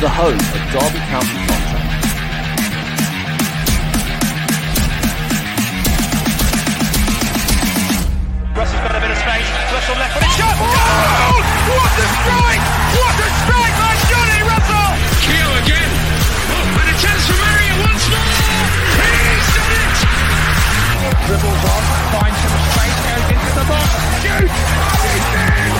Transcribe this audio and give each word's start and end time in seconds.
The 0.00 0.10
home 0.10 0.36
of 0.36 0.62
Derby 0.68 1.00
County 1.08 1.38
content. 1.48 1.80
Russell's 8.52 8.84
got 8.84 8.92
a 8.92 9.00
bit 9.00 9.10
of 9.14 9.16
space. 9.16 9.48
Russell 9.72 9.96
left 9.96 10.12
footed 10.12 10.28
shot. 10.36 10.60
Goal! 10.60 11.40
What 11.72 11.88
a 11.88 12.06
strike! 12.20 12.64
What 13.00 13.16
a 13.16 13.28
strike 13.48 13.76
by 13.80 13.96
Johnny 14.12 14.44
Russell! 14.44 14.92
Keogh 15.24 15.56
again. 15.64 15.88
Oh, 16.52 16.80
and 16.84 16.88
a 16.92 16.96
chance 17.00 17.24
for 17.24 17.40
Marion 17.40 17.80
once 17.88 18.04
more. 18.12 18.28
He's 19.00 19.48
done 19.56 19.72
it! 19.72 20.04
Dribbles 21.32 21.64
on, 21.64 21.82
finds 22.12 22.38
some 22.44 22.60
space, 22.76 22.98
goes 23.08 23.24
into 23.32 23.50
the 23.56 23.64
box. 23.72 23.88
Shoots! 24.20 25.73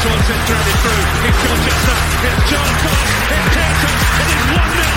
It 0.00 0.06
threaded 0.06 0.78
through. 0.80 1.28
It's 1.28 1.36
Colchester. 1.44 1.98
It's 2.24 2.50
John 2.50 2.72
Cox. 2.80 3.04
It's 3.36 3.48
Tatum. 3.52 3.96
It 4.16 4.28
is 4.32 4.44
1 4.56 4.84
0 4.84 4.89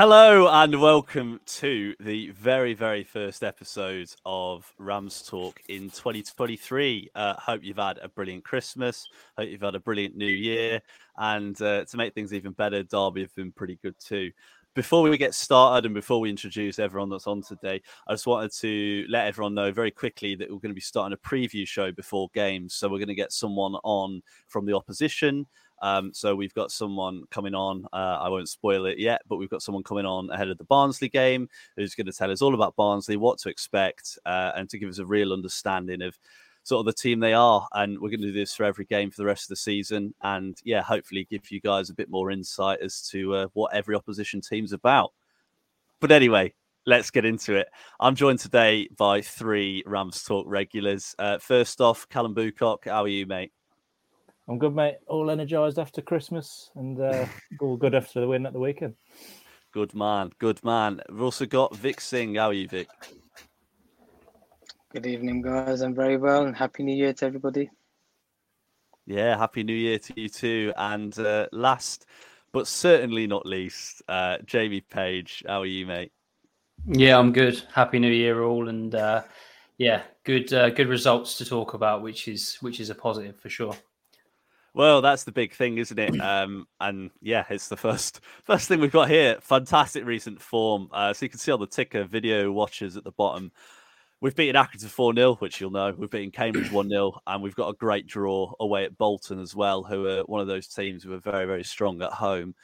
Hello 0.00 0.48
and 0.48 0.80
welcome 0.80 1.40
to 1.44 1.94
the 2.00 2.30
very, 2.30 2.72
very 2.72 3.04
first 3.04 3.44
episode 3.44 4.10
of 4.24 4.72
Rams 4.78 5.22
Talk 5.28 5.60
in 5.68 5.90
2023. 5.90 7.10
Uh, 7.14 7.34
hope 7.34 7.62
you've 7.62 7.76
had 7.76 7.98
a 7.98 8.08
brilliant 8.08 8.42
Christmas. 8.42 9.06
Hope 9.36 9.50
you've 9.50 9.60
had 9.60 9.74
a 9.74 9.78
brilliant 9.78 10.16
New 10.16 10.24
Year. 10.24 10.80
And 11.18 11.60
uh, 11.60 11.84
to 11.84 11.96
make 11.98 12.14
things 12.14 12.32
even 12.32 12.52
better, 12.52 12.82
Derby 12.82 13.20
have 13.20 13.34
been 13.34 13.52
pretty 13.52 13.78
good 13.82 13.94
too. 14.00 14.30
Before 14.74 15.02
we 15.02 15.18
get 15.18 15.34
started 15.34 15.84
and 15.84 15.94
before 15.94 16.18
we 16.18 16.30
introduce 16.30 16.78
everyone 16.78 17.10
that's 17.10 17.26
on 17.26 17.42
today, 17.42 17.82
I 18.08 18.14
just 18.14 18.26
wanted 18.26 18.52
to 18.54 19.04
let 19.10 19.26
everyone 19.26 19.52
know 19.52 19.70
very 19.70 19.90
quickly 19.90 20.34
that 20.36 20.48
we're 20.48 20.60
going 20.60 20.70
to 20.70 20.74
be 20.74 20.80
starting 20.80 21.12
a 21.12 21.28
preview 21.28 21.68
show 21.68 21.92
before 21.92 22.30
games. 22.32 22.72
So 22.72 22.88
we're 22.88 22.96
going 22.96 23.08
to 23.08 23.14
get 23.14 23.32
someone 23.32 23.74
on 23.84 24.22
from 24.48 24.64
the 24.64 24.74
opposition. 24.74 25.46
Um, 25.80 26.12
so 26.12 26.34
we've 26.34 26.54
got 26.54 26.70
someone 26.70 27.24
coming 27.30 27.54
on. 27.54 27.86
Uh, 27.92 28.18
I 28.20 28.28
won't 28.28 28.48
spoil 28.48 28.86
it 28.86 28.98
yet, 28.98 29.22
but 29.28 29.36
we've 29.36 29.50
got 29.50 29.62
someone 29.62 29.82
coming 29.82 30.06
on 30.06 30.30
ahead 30.30 30.48
of 30.48 30.58
the 30.58 30.64
Barnsley 30.64 31.08
game 31.08 31.48
who's 31.76 31.94
going 31.94 32.06
to 32.06 32.12
tell 32.12 32.30
us 32.30 32.42
all 32.42 32.54
about 32.54 32.76
Barnsley, 32.76 33.16
what 33.16 33.38
to 33.40 33.48
expect, 33.48 34.18
uh, 34.26 34.52
and 34.56 34.68
to 34.70 34.78
give 34.78 34.88
us 34.88 34.98
a 34.98 35.06
real 35.06 35.32
understanding 35.32 36.02
of 36.02 36.18
sort 36.62 36.80
of 36.80 36.86
the 36.86 37.00
team 37.02 37.20
they 37.20 37.32
are. 37.32 37.66
And 37.72 37.98
we're 37.98 38.10
going 38.10 38.20
to 38.20 38.26
do 38.26 38.32
this 38.32 38.54
for 38.54 38.64
every 38.64 38.84
game 38.84 39.10
for 39.10 39.16
the 39.16 39.26
rest 39.26 39.44
of 39.44 39.48
the 39.48 39.56
season. 39.56 40.14
And 40.22 40.56
yeah, 40.64 40.82
hopefully 40.82 41.26
give 41.30 41.50
you 41.50 41.60
guys 41.60 41.90
a 41.90 41.94
bit 41.94 42.10
more 42.10 42.30
insight 42.30 42.80
as 42.80 43.02
to 43.10 43.34
uh, 43.34 43.46
what 43.54 43.74
every 43.74 43.94
opposition 43.94 44.40
team's 44.40 44.72
about. 44.72 45.12
But 46.00 46.12
anyway, 46.12 46.54
let's 46.86 47.10
get 47.10 47.24
into 47.24 47.56
it. 47.56 47.68
I'm 47.98 48.14
joined 48.14 48.38
today 48.38 48.88
by 48.96 49.20
three 49.22 49.82
Rams 49.86 50.22
Talk 50.22 50.46
regulars. 50.48 51.14
Uh, 51.18 51.38
first 51.38 51.80
off, 51.80 52.08
Callum 52.08 52.34
Bucock, 52.34 52.86
how 52.86 53.04
are 53.04 53.08
you, 53.08 53.26
mate? 53.26 53.52
I'm 54.50 54.58
good, 54.58 54.74
mate. 54.74 54.96
All 55.06 55.30
energised 55.30 55.78
after 55.78 56.02
Christmas 56.02 56.72
and 56.74 57.00
uh, 57.00 57.24
all 57.60 57.76
good 57.76 57.94
after 57.94 58.20
the 58.20 58.26
win 58.26 58.46
at 58.46 58.52
the 58.52 58.58
weekend. 58.58 58.94
Good 59.72 59.94
man, 59.94 60.32
good 60.40 60.64
man. 60.64 61.00
We've 61.08 61.22
also 61.22 61.46
got 61.46 61.76
Vic 61.76 62.00
Singh. 62.00 62.34
How 62.34 62.48
are 62.48 62.52
you, 62.52 62.66
Vic? 62.66 62.88
Good 64.92 65.06
evening, 65.06 65.42
guys. 65.42 65.82
I'm 65.82 65.94
very 65.94 66.16
well, 66.16 66.46
and 66.46 66.56
happy 66.56 66.82
New 66.82 66.96
Year 66.96 67.12
to 67.12 67.26
everybody. 67.26 67.70
Yeah, 69.06 69.38
happy 69.38 69.62
New 69.62 69.72
Year 69.72 70.00
to 70.00 70.20
you 70.20 70.28
too. 70.28 70.72
And 70.76 71.16
uh, 71.16 71.46
last 71.52 72.06
but 72.50 72.66
certainly 72.66 73.28
not 73.28 73.46
least, 73.46 74.02
uh, 74.08 74.38
Jamie 74.44 74.80
Page. 74.80 75.44
How 75.46 75.62
are 75.62 75.66
you, 75.66 75.86
mate? 75.86 76.10
Yeah, 76.86 77.16
I'm 77.16 77.32
good. 77.32 77.62
Happy 77.72 78.00
New 78.00 78.10
Year, 78.10 78.42
all, 78.42 78.68
and 78.68 78.92
uh, 78.96 79.22
yeah, 79.78 80.02
good 80.24 80.52
uh, 80.52 80.70
good 80.70 80.88
results 80.88 81.38
to 81.38 81.44
talk 81.44 81.74
about, 81.74 82.02
which 82.02 82.26
is 82.26 82.56
which 82.56 82.80
is 82.80 82.90
a 82.90 82.96
positive 82.96 83.38
for 83.38 83.48
sure. 83.48 83.76
Well, 84.72 85.02
that's 85.02 85.24
the 85.24 85.32
big 85.32 85.52
thing, 85.52 85.78
isn't 85.78 85.98
it? 85.98 86.20
Um, 86.20 86.66
and 86.80 87.10
yeah, 87.20 87.44
it's 87.50 87.68
the 87.68 87.76
first 87.76 88.20
first 88.44 88.68
thing 88.68 88.80
we've 88.80 88.92
got 88.92 89.08
here. 89.08 89.38
Fantastic 89.40 90.04
recent 90.04 90.40
form. 90.40 90.88
Uh, 90.92 91.12
so 91.12 91.24
you 91.24 91.30
can 91.30 91.38
see 91.38 91.52
on 91.52 91.60
the 91.60 91.66
ticker, 91.66 92.04
video 92.04 92.52
watchers 92.52 92.96
at 92.96 93.04
the 93.04 93.12
bottom. 93.12 93.50
We've 94.20 94.36
beaten 94.36 94.54
Accrington 94.54 94.88
4 94.88 95.14
0, 95.14 95.34
which 95.36 95.60
you'll 95.60 95.70
know. 95.70 95.94
We've 95.96 96.10
beaten 96.10 96.30
Cambridge 96.30 96.70
1 96.72 96.88
0, 96.88 97.20
and 97.26 97.42
we've 97.42 97.54
got 97.54 97.68
a 97.68 97.74
great 97.74 98.06
draw 98.06 98.52
away 98.60 98.84
at 98.84 98.96
Bolton 98.98 99.40
as 99.40 99.56
well, 99.56 99.82
who 99.82 100.06
are 100.06 100.22
one 100.24 100.40
of 100.40 100.46
those 100.46 100.68
teams 100.68 101.02
who 101.02 101.12
are 101.14 101.18
very, 101.18 101.46
very 101.46 101.64
strong 101.64 102.00
at 102.02 102.12
home. 102.12 102.54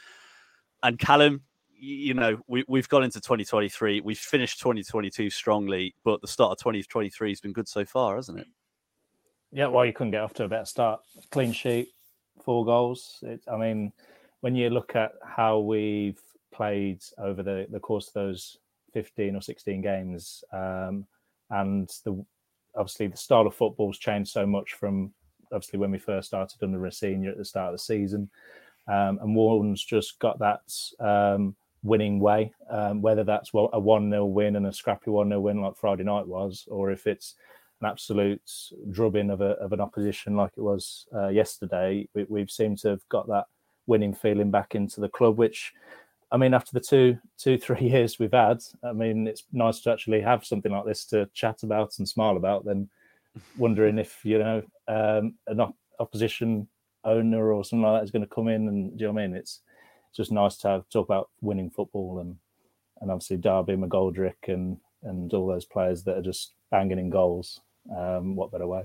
And 0.83 0.99
Callum, 0.99 1.43
you 1.78 2.15
know, 2.15 2.39
we, 2.47 2.65
we've 2.69 2.89
gone 2.89 3.05
into 3.05 3.21
2023. 3.21 4.03
We've 4.03 4.19
finished 4.19 4.61
2022 4.61 5.31
strongly, 5.31 5.95
but 6.05 6.21
the 6.21 6.28
start 6.28 6.53
of 6.53 6.59
2023 6.59 7.31
has 7.31 7.41
been 7.41 7.53
good 7.53 7.69
so 7.69 7.84
far, 7.84 8.16
hasn't 8.16 8.39
it? 8.39 8.47
Yeah, 9.50 9.69
well, 9.69 9.87
you 9.87 9.93
couldn't 9.93 10.11
get 10.11 10.21
off 10.21 10.34
to 10.34 10.45
a 10.45 10.49
better 10.49 10.66
start. 10.66 11.00
Clean 11.31 11.53
sheet, 11.53 11.89
four 12.43 12.65
goals. 12.65 13.19
It, 13.23 13.41
I 13.51 13.57
mean, 13.57 13.93
when 14.41 14.55
you 14.55 14.71
look 14.71 14.95
at 14.95 15.13
how 15.25 15.59
we've 15.59 16.21
played 16.53 17.03
over 17.19 17.43
the, 17.43 17.67
the 17.71 17.81
course 17.81 18.09
of 18.09 18.15
those 18.15 18.59
15 18.93 19.37
or 19.37 19.41
16 19.41 19.81
games, 19.81 20.45
um, 20.53 21.07
and 21.51 21.89
the 22.05 22.25
obviously 22.77 23.07
the 23.07 23.16
style 23.16 23.47
of 23.47 23.55
football's 23.55 23.99
changed 23.99 24.31
so 24.31 24.47
much 24.47 24.75
from 24.75 25.13
obviously 25.53 25.78
when 25.78 25.91
we 25.91 25.99
first 25.99 26.28
started 26.28 26.63
under 26.63 26.78
Rosenior 26.78 27.31
at 27.31 27.39
the 27.39 27.45
start 27.45 27.72
of 27.72 27.75
the 27.75 27.83
season. 27.83 28.28
Um, 28.89 29.19
and 29.21 29.34
Warne's 29.34 29.84
just 29.84 30.19
got 30.19 30.39
that 30.39 30.60
um, 31.01 31.57
winning 31.83 32.21
way, 32.21 32.53
um, 32.71 33.03
whether 33.03 33.25
that's 33.25 33.51
a 33.55 33.81
1 33.81 34.10
0 34.10 34.27
win 34.27 34.57
and 34.57 34.66
a 34.66 34.72
scrappy 34.72 35.10
1 35.10 35.28
0 35.28 35.41
win 35.41 35.60
like 35.60 35.77
Friday 35.77 36.05
night 36.05 36.27
was, 36.27 36.66
or 36.71 36.91
if 36.91 37.07
it's 37.07 37.34
an 37.81 37.89
absolute 37.89 38.43
drubbing 38.91 39.31
of, 39.31 39.41
a, 39.41 39.51
of 39.53 39.73
an 39.73 39.81
opposition 39.81 40.37
like 40.37 40.53
it 40.57 40.63
was 40.63 41.07
uh, 41.15 41.28
yesterday. 41.28 42.09
We, 42.15 42.27
we've 42.28 42.51
seemed 42.51 42.78
to 42.78 42.89
have 42.89 43.09
got 43.09 43.28
that 43.28 43.47
winning 43.87 44.15
feeling 44.15 44.51
back 44.51 44.75
into 44.75 45.01
the 45.01 45.09
club, 45.09 45.37
which 45.37 45.73
I 46.33 46.37
mean, 46.39 46.55
after 46.55 46.73
the 46.73 46.81
two, 46.81 47.19
two, 47.39 47.59
three 47.59 47.89
years 47.89 48.19
we've 48.19 48.33
had, 48.33 48.63
I 48.83 48.93
mean, 48.93 49.27
it's 49.27 49.45
nice 49.53 49.81
to 49.81 49.93
actually 49.93 50.21
have 50.23 50.45
something 50.45 50.73
like 50.73 50.84
this 50.84 51.05
to 51.07 51.28
chat 51.34 51.63
about 51.63 51.99
and 51.99 52.09
smile 52.09 52.37
about. 52.37 52.65
Then 52.65 52.89
wondering 53.57 53.99
if 53.99 54.25
you 54.25 54.39
know 54.39 54.63
um, 54.89 55.34
an 55.47 55.61
op- 55.61 55.77
opposition 56.01 56.69
owner 57.05 57.53
or 57.53 57.65
something 57.65 57.83
like 57.83 58.01
that 58.01 58.05
is 58.05 58.11
going 58.11 58.27
to 58.27 58.34
come 58.34 58.49
in 58.49 58.69
and 58.69 58.99
do 58.99 59.03
you 59.03 59.09
know 59.09 59.15
what 59.15 59.22
I 59.22 59.27
mean? 59.27 59.37
It's 59.37 59.61
just 60.15 60.33
nice 60.33 60.57
to 60.59 60.69
have, 60.69 60.89
talk 60.89 61.07
about 61.07 61.31
winning 61.41 61.71
football 61.71 62.19
and 62.21 62.37
and 63.01 63.11
obviously 63.11 63.37
Derby, 63.37 63.75
McGoldrick, 63.75 64.49
and 64.49 64.79
and 65.03 65.33
all 65.34 65.47
those 65.47 65.65
players 65.65 66.03
that 66.05 66.17
are 66.17 66.22
just 66.22 66.55
banging 66.71 66.99
in 66.99 67.11
goals. 67.11 67.61
Um, 67.94 68.36
what 68.36 68.50
better 68.50 68.66
way? 68.66 68.84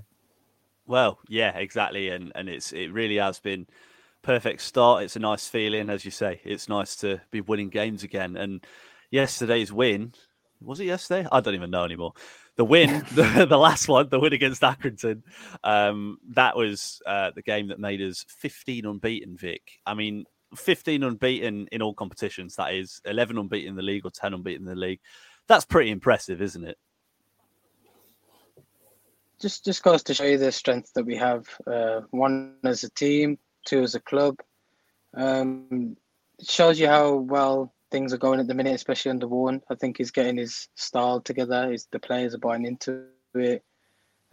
Well, 0.88 1.19
yeah, 1.27 1.57
exactly, 1.57 2.09
and 2.09 2.31
and 2.36 2.50
it's 2.50 2.74
it 2.74 2.92
really 2.92 3.18
has 3.18 3.39
been 3.39 3.68
perfect 4.21 4.62
start. 4.62 5.03
It's 5.03 5.15
a 5.15 5.19
nice 5.19 5.48
feeling, 5.48 5.89
as 5.89 6.06
you 6.06 6.12
say. 6.12 6.42
It's 6.44 6.69
nice 6.69 6.95
to 6.98 7.21
be 7.31 7.42
winning 7.42 7.69
games 7.69 8.03
again. 8.03 8.36
And 8.36 8.65
yesterday's 9.09 9.71
win 9.71 10.13
was 10.63 10.80
it 10.80 10.86
yesterday? 10.86 11.27
I 11.31 11.39
don't 11.42 11.56
even 11.56 11.71
know 11.71 11.83
anymore. 11.83 12.13
The 12.56 12.65
win, 12.65 13.06
the, 13.13 13.45
the 13.50 13.57
last 13.57 13.88
one, 13.88 14.09
the 14.09 14.19
win 14.19 14.33
against 14.33 14.62
Accrington, 14.62 15.24
um, 15.63 16.18
that 16.30 16.56
was 16.56 17.01
uh, 17.06 17.31
the 17.36 17.42
game 17.42 17.68
that 17.69 17.80
made 17.80 18.01
us 18.01 18.25
15 18.30 18.86
unbeaten. 18.86 19.38
Vic, 19.38 19.80
I 19.86 19.94
mean, 19.94 20.25
15 20.56 21.03
unbeaten 21.03 21.68
in 21.71 21.81
all 21.81 21.94
competitions. 21.94 22.56
That 22.56 22.74
is 22.74 23.01
11 23.06 23.38
unbeaten 23.38 23.69
in 23.69 23.75
the 23.75 23.81
league 23.81 24.06
or 24.06 24.12
10 24.12 24.33
unbeaten 24.33 24.68
in 24.68 24.74
the 24.74 24.80
league. 24.80 25.00
That's 25.48 25.65
pretty 25.65 25.92
impressive, 25.92 26.42
isn't 26.42 26.63
it? 26.63 26.77
Just 29.42 29.66
just 29.66 29.84
goes 29.84 30.04
to 30.04 30.14
show 30.14 30.26
you 30.26 30.38
the 30.38 30.52
strength 30.52 30.94
that 30.94 31.06
we 31.06 31.16
have. 31.16 31.48
Uh, 31.66 32.02
one 32.12 32.56
as 32.64 32.84
a 32.84 32.90
team, 32.92 33.40
two 33.66 33.82
as 33.82 33.96
a 33.96 34.00
club. 34.00 34.38
Um, 35.16 35.98
it 36.40 36.48
shows 36.48 36.80
you 36.80 36.88
how 36.88 37.16
well 37.16 37.74
things 37.90 38.14
are 38.14 38.18
going 38.18 38.40
at 38.40 38.48
the 38.48 38.54
minute, 38.54 38.76
especially 38.76 39.12
under 39.12 39.28
Warne. 39.28 39.62
I 39.70 39.76
think 39.76 39.98
he's 39.98 40.12
getting 40.12 40.38
his 40.38 40.70
style 40.76 41.20
together. 41.20 41.72
He's, 41.72 41.88
the 41.92 42.00
players 42.00 42.34
are 42.34 42.40
buying 42.40 42.66
into 42.66 43.06
it. 43.34 43.64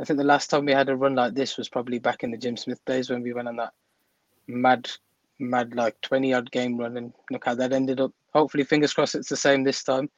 I 0.01 0.05
think 0.05 0.19
the 0.19 0.25
last 0.25 0.49
time 0.49 0.65
we 0.65 0.73
had 0.73 0.89
a 0.89 0.97
run 0.97 1.17
like 1.17 1.35
this 1.35 1.57
was 1.57 1.69
probably 1.69 1.99
back 1.99 2.23
in 2.23 2.31
the 2.31 2.37
Jim 2.37 2.57
Smith 2.57 2.85
days 2.85 3.11
when 3.11 3.23
we 3.23 3.33
went 3.33 3.49
on 3.49 3.57
that 3.57 3.73
mad, 4.47 4.89
mad 5.39 5.75
like 5.75 6.01
twenty 6.03 6.35
odd 6.35 6.51
game 6.51 6.77
run, 6.77 6.97
and 6.97 7.13
look 7.31 7.45
how 7.47 7.55
that 7.55 7.73
ended 7.73 8.01
up. 8.01 8.13
Hopefully, 8.33 8.63
fingers 8.63 8.93
crossed, 8.93 9.15
it's 9.15 9.29
the 9.29 9.37
same 9.37 9.65
this 9.65 9.83
time. 9.83 10.09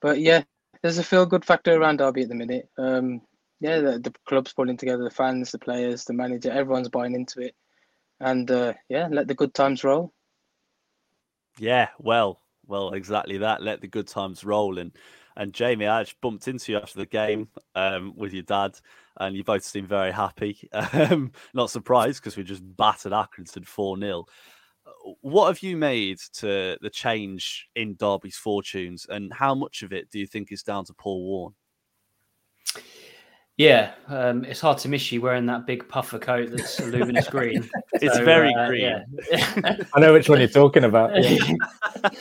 But 0.00 0.20
yeah, 0.20 0.42
there's 0.80 0.98
a 0.98 1.04
feel 1.04 1.26
good 1.26 1.44
factor 1.44 1.74
around 1.74 1.98
Derby 1.98 2.22
at 2.22 2.28
the 2.28 2.34
minute. 2.34 2.68
Um, 2.76 3.20
yeah, 3.62 3.78
the, 3.78 3.98
the 4.00 4.12
club's 4.26 4.52
pulling 4.52 4.76
together, 4.76 5.04
the 5.04 5.10
fans, 5.10 5.52
the 5.52 5.58
players, 5.58 6.04
the 6.04 6.12
manager, 6.12 6.50
everyone's 6.50 6.88
buying 6.88 7.14
into 7.14 7.40
it, 7.40 7.54
and 8.18 8.50
uh, 8.50 8.74
yeah, 8.88 9.06
let 9.08 9.28
the 9.28 9.34
good 9.34 9.54
times 9.54 9.84
roll. 9.84 10.12
Yeah, 11.60 11.88
well, 12.00 12.40
well, 12.66 12.92
exactly 12.92 13.38
that. 13.38 13.62
Let 13.62 13.80
the 13.80 13.86
good 13.86 14.08
times 14.08 14.42
roll. 14.42 14.78
And 14.78 14.90
and 15.36 15.54
Jamie, 15.54 15.86
I 15.86 16.02
just 16.02 16.20
bumped 16.20 16.48
into 16.48 16.72
you 16.72 16.78
after 16.78 16.98
the 16.98 17.06
game 17.06 17.48
um, 17.76 18.14
with 18.16 18.32
your 18.32 18.42
dad, 18.42 18.80
and 19.18 19.36
you 19.36 19.44
both 19.44 19.62
seemed 19.62 19.88
very 19.88 20.10
happy. 20.10 20.68
Um, 20.92 21.30
not 21.54 21.70
surprised 21.70 22.20
because 22.20 22.36
we 22.36 22.42
just 22.42 22.64
battered 22.76 23.12
Accrington 23.12 23.64
four 23.64 23.96
0 23.96 24.26
What 25.20 25.46
have 25.46 25.62
you 25.62 25.76
made 25.76 26.18
to 26.34 26.76
the 26.80 26.90
change 26.90 27.68
in 27.76 27.94
Derby's 27.94 28.36
fortunes, 28.36 29.06
and 29.08 29.32
how 29.32 29.54
much 29.54 29.84
of 29.84 29.92
it 29.92 30.10
do 30.10 30.18
you 30.18 30.26
think 30.26 30.50
is 30.50 30.64
down 30.64 30.84
to 30.86 30.94
Paul 30.94 31.22
Warne? 31.22 31.54
Yeah, 33.62 33.92
um, 34.08 34.44
it's 34.44 34.60
hard 34.60 34.78
to 34.78 34.88
miss 34.88 35.12
you 35.12 35.20
wearing 35.20 35.46
that 35.46 35.66
big 35.66 35.88
puffer 35.88 36.18
coat 36.18 36.50
that's 36.50 36.80
luminous 36.86 37.28
green. 37.28 37.70
it's 37.92 38.16
so, 38.16 38.24
very 38.24 38.52
uh, 38.52 38.66
green. 38.66 39.04
Yeah. 39.30 39.76
I 39.94 40.00
know 40.00 40.12
which 40.12 40.28
one 40.28 40.40
you're 40.40 40.48
talking 40.48 40.82
about. 40.82 41.12
Yeah. 41.22 41.54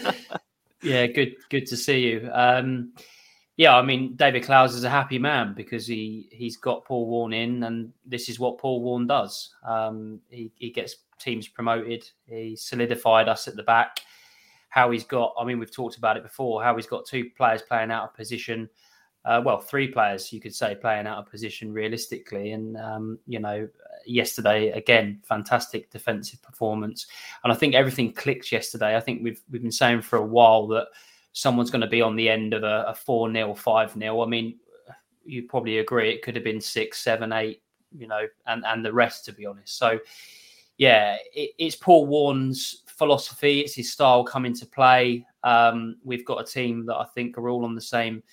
yeah, 0.84 1.08
good, 1.08 1.34
good 1.50 1.66
to 1.66 1.76
see 1.76 2.00
you. 2.02 2.30
Um, 2.32 2.94
yeah, 3.58 3.76
I 3.76 3.82
mean, 3.82 4.16
David 4.18 4.44
Clowes 4.44 4.76
is 4.76 4.84
a 4.84 4.90
happy 4.90 5.18
man 5.18 5.56
because 5.56 5.88
he 5.88 6.30
he's 6.32 6.58
got 6.58 6.86
Paul 6.86 7.08
Warne 7.08 7.34
in, 7.34 7.64
and 7.64 7.92
this 8.06 8.30
is 8.30 8.40
what 8.40 8.60
Paul 8.60 8.84
Warne 8.84 9.08
does. 9.08 9.56
Um, 9.66 10.20
he 10.30 10.52
he 10.56 10.70
gets 10.70 10.98
teams 11.18 11.48
promoted. 11.48 12.08
He 12.28 12.56
solidified 12.56 13.28
us 13.28 13.48
at 13.48 13.56
the 13.56 13.64
back. 13.64 14.00
How 14.70 14.92
he's 14.92 15.04
got, 15.04 15.34
I 15.40 15.44
mean, 15.44 15.58
we've 15.58 15.74
talked 15.74 15.98
about 15.98 16.18
it 16.18 16.24
before. 16.24 16.64
How 16.64 16.76
he's 16.76 16.86
got 16.86 17.06
two 17.06 17.32
players 17.36 17.64
playing 17.64 17.92
out 17.92 18.04
of 18.04 18.14
position 18.14 18.70
uh, 19.24 19.42
well, 19.44 19.60
three 19.60 19.88
players 19.88 20.34
you 20.34 20.40
could 20.40 20.56
say 20.56 20.76
playing 20.76 21.06
out 21.06 21.20
of 21.20 21.30
position 21.30 21.72
realistically. 21.72 22.54
And 22.54 22.76
um, 22.78 23.20
you 23.28 23.40
know, 23.40 23.68
yesterday 24.06 24.70
again, 24.72 25.22
fantastic 25.24 25.92
defensive 25.92 26.42
performance. 26.42 27.08
And 27.44 27.54
I 27.54 27.56
think 27.56 27.76
everything 27.76 28.14
clicked 28.14 28.52
yesterday. 28.52 28.96
I 28.96 29.00
think 29.00 29.24
we've 29.24 29.42
we've 29.52 29.62
been 29.62 29.72
saying 29.72 30.02
for 30.02 30.18
a 30.18 30.26
while 30.26 30.68
that 30.68 30.88
someone's 31.34 31.70
going 31.72 31.82
to 31.82 31.88
be 31.88 32.02
on 32.02 32.16
the 32.16 32.30
end 32.30 32.54
of 32.54 32.64
a, 32.64 32.94
four 32.94 33.32
0 33.32 33.54
five 33.54 33.94
0 33.94 34.22
I 34.22 34.26
mean, 34.26 34.58
you 35.24 35.44
probably 35.44 35.78
agree 35.78 36.10
it 36.10 36.24
could 36.24 36.36
have 36.36 36.44
been 36.44 36.62
six, 36.62 37.00
seven, 37.00 37.32
eight, 37.32 37.62
you 37.96 38.08
know, 38.08 38.26
and 38.48 38.66
and 38.66 38.84
the 38.84 38.94
rest 38.94 39.26
to 39.26 39.34
be 39.34 39.46
honest. 39.46 39.78
So. 39.78 40.00
Yeah, 40.78 41.18
it, 41.36 41.52
it's 41.60 41.76
Paul 41.76 42.08
Warne's 42.08 42.82
philosophy. 42.88 43.60
It's 43.60 43.76
his 43.76 43.92
style 43.92 44.24
coming 44.24 44.56
to 44.56 44.66
play. 44.66 45.28
Um, 45.44 45.98
we've 46.04 46.26
got 46.26 46.42
a 46.42 46.44
team 46.44 46.88
that 46.88 46.96
I 46.96 47.06
think 47.14 47.38
are 47.38 47.50
all 47.50 47.66
on 47.66 47.76
the 47.76 47.82
same 47.82 48.24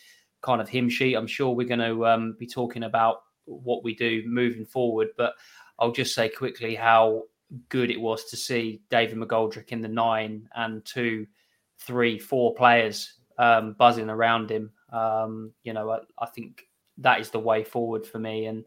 kind 0.43 0.61
of 0.61 0.69
hymn 0.69 0.89
sheet. 0.89 1.15
I'm 1.15 1.27
sure 1.27 1.55
we're 1.55 1.67
going 1.67 1.81
to 1.81 2.07
um, 2.07 2.37
be 2.39 2.47
talking 2.47 2.85
about 2.85 3.23
what 3.45 3.83
we 3.83 3.95
do 3.95 4.23
moving 4.27 4.67
forward, 4.67 5.09
but 5.17 5.35
I'll 5.79 5.93
just 5.93 6.15
say 6.15 6.29
quickly 6.29 6.75
how 6.75 7.25
good 7.69 7.91
it 7.91 8.01
was 8.01 8.25
to 8.27 8.37
see 8.37 8.83
David 8.91 9.17
McGoldrick 9.17 9.69
in 9.69 9.81
the 9.81 9.89
nine 9.89 10.49
and 10.55 10.85
two, 10.85 11.27
three, 11.79 12.19
four 12.19 12.55
players 12.55 13.15
um, 13.39 13.75
buzzing 13.79 14.11
around 14.11 14.51
him. 14.51 14.71
Um, 14.93 15.53
you 15.63 15.73
know, 15.73 15.91
I, 15.91 15.99
I, 16.19 16.27
think 16.27 16.63
that 16.99 17.21
is 17.21 17.31
the 17.31 17.39
way 17.39 17.63
forward 17.63 18.07
for 18.07 18.19
me. 18.19 18.47
And 18.47 18.65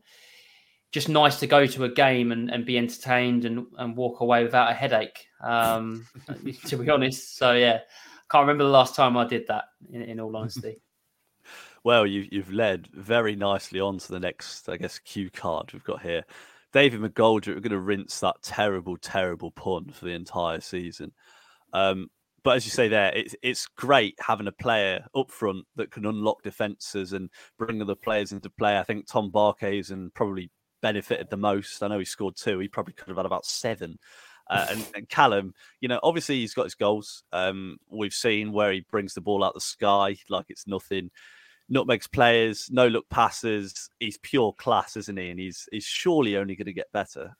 just 0.91 1.09
nice 1.09 1.39
to 1.39 1.47
go 1.47 1.65
to 1.65 1.83
a 1.85 1.89
game 1.89 2.31
and, 2.31 2.51
and 2.51 2.65
be 2.65 2.77
entertained 2.77 3.45
and, 3.45 3.65
and 3.77 3.97
walk 3.97 4.21
away 4.21 4.43
without 4.43 4.69
a 4.69 4.73
headache, 4.73 5.25
um, 5.43 6.05
to 6.65 6.77
be 6.77 6.89
honest. 6.89 7.37
So, 7.37 7.53
yeah, 7.53 7.79
can't 8.29 8.43
remember 8.43 8.63
the 8.63 8.69
last 8.69 8.95
time 8.95 9.17
I 9.17 9.25
did 9.25 9.47
that, 9.47 9.65
in, 9.91 10.01
in 10.03 10.19
all 10.19 10.35
honesty. 10.35 10.79
Well, 11.83 12.05
you, 12.05 12.27
you've 12.31 12.51
led 12.51 12.87
very 12.93 13.35
nicely 13.35 13.79
on 13.79 13.97
to 13.99 14.11
the 14.11 14.19
next, 14.19 14.69
I 14.69 14.77
guess, 14.77 14.99
cue 14.99 15.29
card 15.29 15.73
we've 15.73 15.83
got 15.83 16.01
here. 16.01 16.23
David 16.73 17.01
McGoldrick, 17.01 17.55
we're 17.55 17.59
going 17.59 17.71
to 17.71 17.79
rinse 17.79 18.19
that 18.19 18.35
terrible, 18.43 18.97
terrible 18.97 19.51
pun 19.51 19.89
for 19.91 20.05
the 20.05 20.11
entire 20.11 20.61
season. 20.61 21.11
Um, 21.73 22.09
but 22.43 22.55
as 22.55 22.65
you 22.65 22.71
say 22.71 22.87
there, 22.87 23.11
it's 23.13 23.35
it's 23.43 23.67
great 23.67 24.15
having 24.19 24.47
a 24.47 24.51
player 24.51 25.05
up 25.15 25.29
front 25.29 25.65
that 25.75 25.91
can 25.91 26.05
unlock 26.05 26.41
defences 26.41 27.13
and 27.13 27.29
bring 27.57 27.81
other 27.81 27.95
players 27.95 28.31
into 28.31 28.49
play. 28.49 28.79
I 28.79 28.83
think 28.83 29.07
Tom 29.07 29.31
Barkhuizen's 29.31 29.91
and 29.91 30.13
probably 30.13 30.49
benefited 30.81 31.29
the 31.29 31.37
most. 31.37 31.83
I 31.83 31.87
know 31.87 31.99
he 31.99 32.05
scored 32.05 32.35
two. 32.35 32.59
He 32.59 32.67
probably 32.67 32.93
could 32.93 33.09
have 33.09 33.17
had 33.17 33.27
about 33.27 33.45
seven. 33.45 33.99
Uh, 34.49 34.65
and, 34.71 34.87
and, 34.95 35.09
Callum, 35.09 35.53
you 35.81 35.87
know, 35.87 35.99
obviously 36.01 36.39
he's 36.39 36.55
got 36.55 36.63
his 36.63 36.75
goals. 36.75 37.23
Um, 37.31 37.77
we've 37.89 38.13
seen 38.13 38.51
where 38.51 38.71
he 38.71 38.85
brings 38.89 39.13
the 39.13 39.21
ball 39.21 39.43
out 39.43 39.53
the 39.53 39.61
sky 39.61 40.15
like 40.29 40.45
it's 40.49 40.67
nothing 40.67 41.11
nutmegs 41.71 42.05
players, 42.07 42.69
no 42.71 42.87
look 42.87 43.09
passes. 43.09 43.89
He's 43.99 44.17
pure 44.17 44.53
class, 44.53 44.97
isn't 44.97 45.17
he? 45.17 45.29
And 45.29 45.39
he's 45.39 45.67
he's 45.71 45.85
surely 45.85 46.37
only 46.37 46.55
going 46.55 46.65
to 46.65 46.73
get 46.73 46.91
better. 46.91 47.35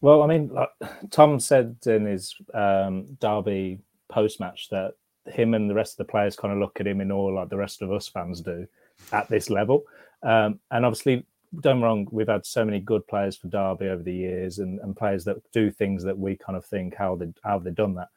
Well, 0.00 0.22
I 0.22 0.26
mean, 0.26 0.48
like 0.48 0.70
Tom 1.10 1.40
said 1.40 1.76
in 1.86 2.06
his 2.06 2.34
um, 2.54 3.06
Derby 3.20 3.80
post 4.08 4.40
match 4.40 4.68
that 4.70 4.92
him 5.26 5.54
and 5.54 5.68
the 5.68 5.74
rest 5.74 5.94
of 5.94 6.06
the 6.06 6.10
players 6.10 6.36
kind 6.36 6.54
of 6.54 6.60
look 6.60 6.78
at 6.80 6.86
him 6.86 7.00
in 7.00 7.10
awe, 7.10 7.34
like 7.34 7.48
the 7.48 7.56
rest 7.56 7.82
of 7.82 7.90
us 7.90 8.06
fans 8.06 8.40
do, 8.40 8.66
at 9.12 9.28
this 9.28 9.50
level. 9.50 9.82
Um, 10.22 10.60
and 10.70 10.86
obviously, 10.86 11.26
don't 11.60 11.80
wrong, 11.80 12.06
we've 12.12 12.28
had 12.28 12.46
so 12.46 12.64
many 12.64 12.78
good 12.78 13.06
players 13.08 13.36
for 13.36 13.48
Derby 13.48 13.88
over 13.88 14.02
the 14.02 14.14
years, 14.14 14.58
and, 14.58 14.78
and 14.80 14.96
players 14.96 15.24
that 15.24 15.36
do 15.52 15.70
things 15.70 16.04
that 16.04 16.16
we 16.16 16.36
kind 16.36 16.56
of 16.56 16.64
think 16.64 16.94
how 16.94 17.16
they 17.16 17.32
how 17.42 17.58
they 17.58 17.70
done 17.70 17.94
that 17.94 18.08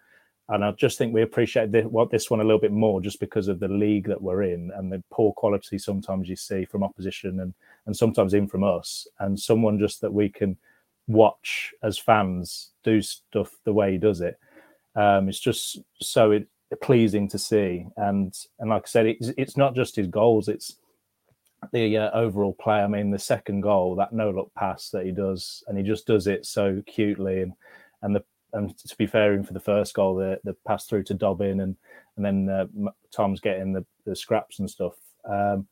and 0.50 0.66
I 0.66 0.72
just 0.72 0.98
think 0.98 1.14
we 1.14 1.22
appreciate 1.22 1.72
the, 1.72 1.82
what 1.84 2.10
this 2.10 2.30
one 2.30 2.40
a 2.40 2.44
little 2.44 2.60
bit 2.60 2.72
more, 2.72 3.02
just 3.02 3.20
because 3.20 3.48
of 3.48 3.60
the 3.60 3.68
league 3.68 4.08
that 4.08 4.22
we're 4.22 4.44
in 4.44 4.72
and 4.76 4.92
the 4.92 5.04
poor 5.12 5.32
quality 5.34 5.78
sometimes 5.78 6.28
you 6.28 6.36
see 6.36 6.66
from 6.66 6.84
opposition 6.84 7.40
and 7.40 7.54
and 7.86 7.96
sometimes 7.96 8.34
in 8.34 8.48
from 8.48 8.64
us, 8.64 9.08
and 9.20 9.40
someone 9.40 9.80
just 9.80 10.02
that 10.02 10.14
we 10.14 10.30
can 10.30 10.58
watch 11.08 11.74
as 11.84 11.98
fans 11.98 12.72
do 12.84 13.02
stuff 13.02 13.52
the 13.64 13.74
way 13.74 13.92
he 13.92 13.98
does 13.98 14.22
it. 14.22 14.40
Um, 14.96 15.30
it's 15.30 15.40
just 15.40 15.80
so 16.02 16.32
it, 16.32 16.48
pleasing 16.82 17.28
to 17.30 17.38
see, 17.38 17.86
and 17.98 18.34
and 18.60 18.70
like 18.70 18.84
I 18.86 18.88
said, 18.88 19.06
it's 19.06 19.30
it's 19.38 19.58
not 19.58 19.76
just 19.76 19.96
his 19.96 20.08
goals; 20.08 20.48
it's 20.48 20.78
the 21.72 21.98
uh, 21.98 22.12
overall 22.12 22.54
play. 22.54 22.82
I 22.82 22.88
mean, 22.88 23.12
the 23.12 23.20
second 23.20 23.62
goal, 23.62 23.96
that 23.96 24.14
no 24.14 24.32
look 24.32 24.52
pass 24.56 24.90
that 24.90 25.06
he 25.06 25.12
does, 25.12 25.64
and 25.68 25.78
he 25.78 25.84
just 25.84 26.08
does 26.08 26.28
it 26.28 26.46
so 26.46 26.82
cutely, 26.86 27.42
and 27.42 27.54
and 28.02 28.16
the 28.16 28.24
and 28.54 28.78
to 28.78 28.96
be 28.98 29.08
fair, 29.08 29.34
even 29.34 29.46
for 29.46 29.54
the 29.54 29.60
first 29.60 29.94
goal, 29.94 30.16
the, 30.16 30.40
the 30.44 30.56
pass 30.68 30.86
through 30.86 31.04
to 31.04 31.14
Dobbin 31.14 31.62
and 31.62 31.76
and 32.18 32.26
then 32.26 32.50
uh, 32.50 32.90
Tom's 33.12 33.40
getting 33.40 33.72
the, 33.72 33.86
the 34.06 34.16
scraps 34.16 34.60
and 34.60 34.70
stuff. 34.70 34.96
Um, 35.24 35.68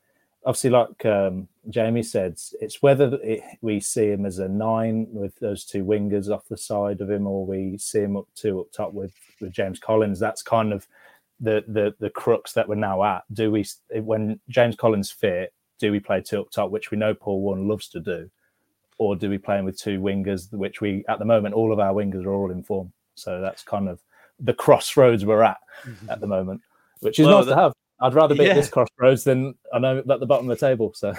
obviously, 0.45 0.69
like 0.69 1.05
um, 1.05 1.47
Jamie 1.69 2.03
said, 2.03 2.37
it's 2.61 2.81
whether 2.81 3.19
it, 3.21 3.41
we 3.61 3.81
see 3.81 4.07
him 4.07 4.25
as 4.25 4.39
a 4.39 4.47
nine 4.47 5.07
with 5.11 5.37
those 5.39 5.65
two 5.65 5.83
wingers 5.83 6.29
off 6.29 6.47
the 6.47 6.57
side 6.57 7.01
of 7.01 7.11
him, 7.11 7.27
or 7.27 7.45
we 7.45 7.77
see 7.77 7.99
him 7.99 8.15
up 8.15 8.27
two 8.35 8.61
up 8.61 8.71
top 8.71 8.93
with 8.93 9.13
with 9.41 9.51
James 9.51 9.79
Collins. 9.79 10.19
That's 10.19 10.41
kind 10.41 10.71
of 10.71 10.87
the 11.39 11.63
the 11.67 11.93
the 11.99 12.09
crux 12.09 12.53
that 12.53 12.67
we're 12.67 12.75
now 12.75 13.03
at. 13.03 13.23
Do 13.33 13.51
we 13.51 13.65
when 13.93 14.39
James 14.49 14.75
Collins 14.75 15.11
fit? 15.11 15.53
Do 15.79 15.91
we 15.91 15.99
play 15.99 16.21
two 16.21 16.41
up 16.41 16.49
top, 16.49 16.71
which 16.71 16.91
we 16.91 16.97
know 16.97 17.13
Paul 17.13 17.41
Warne 17.41 17.67
loves 17.67 17.89
to 17.89 17.99
do? 17.99 18.29
Or 18.97 19.15
do 19.15 19.29
we 19.29 19.37
play 19.37 19.57
him 19.59 19.65
with 19.65 19.79
two 19.79 19.99
wingers, 19.99 20.51
which 20.53 20.81
we 20.81 21.03
at 21.07 21.19
the 21.19 21.25
moment 21.25 21.55
all 21.55 21.71
of 21.71 21.79
our 21.79 21.93
wingers 21.93 22.25
are 22.25 22.33
all 22.33 22.51
in 22.51 22.63
form. 22.63 22.91
So 23.15 23.41
that's 23.41 23.63
kind 23.63 23.87
of 23.89 23.99
the 24.39 24.53
crossroads 24.53 25.25
we're 25.25 25.43
at 25.43 25.57
at 26.09 26.19
the 26.19 26.27
moment, 26.27 26.61
which 26.99 27.19
is 27.19 27.27
Well, 27.27 27.39
nice 27.39 27.47
to 27.47 27.55
have. 27.55 27.73
I'd 27.99 28.13
rather 28.13 28.35
be 28.35 28.43
Yeah. 28.43 28.51
at 28.51 28.55
this 28.55 28.69
crossroads 28.69 29.23
than 29.23 29.55
I 29.73 29.79
know 29.79 29.97
at 29.97 30.19
the 30.19 30.25
bottom 30.25 30.49
of 30.49 30.59
the 30.59 30.65
table. 30.67 30.93
So 30.93 31.13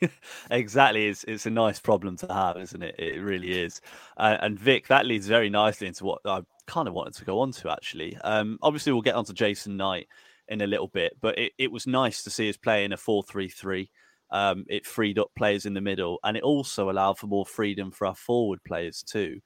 exactly 0.50 1.06
it's 1.08 1.24
it's 1.24 1.46
a 1.46 1.50
nice 1.50 1.80
problem 1.80 2.16
to 2.18 2.32
have 2.32 2.56
isn't 2.56 2.82
it 2.82 2.94
it 2.98 3.20
really 3.20 3.60
is 3.60 3.80
uh, 4.16 4.36
and 4.40 4.58
vic 4.58 4.86
that 4.88 5.06
leads 5.06 5.26
very 5.26 5.50
nicely 5.50 5.86
into 5.86 6.04
what 6.04 6.20
i 6.24 6.40
kind 6.66 6.88
of 6.88 6.94
wanted 6.94 7.14
to 7.14 7.24
go 7.24 7.40
on 7.40 7.50
to 7.52 7.70
actually 7.70 8.16
um 8.18 8.58
obviously 8.62 8.92
we'll 8.92 9.02
get 9.02 9.14
onto 9.14 9.32
jason 9.32 9.76
knight 9.76 10.06
in 10.48 10.60
a 10.60 10.66
little 10.66 10.88
bit 10.88 11.16
but 11.20 11.36
it, 11.38 11.52
it 11.58 11.70
was 11.70 11.86
nice 11.86 12.22
to 12.22 12.30
see 12.30 12.48
us 12.48 12.56
play 12.56 12.84
in 12.84 12.92
a 12.92 12.96
4-3-3 12.96 13.88
um 14.32 14.64
it 14.68 14.86
freed 14.86 15.18
up 15.18 15.30
players 15.36 15.66
in 15.66 15.74
the 15.74 15.80
middle 15.80 16.18
and 16.24 16.36
it 16.36 16.42
also 16.42 16.90
allowed 16.90 17.18
for 17.18 17.26
more 17.26 17.46
freedom 17.46 17.90
for 17.90 18.06
our 18.06 18.14
forward 18.14 18.60
players 18.64 19.02
too 19.02 19.40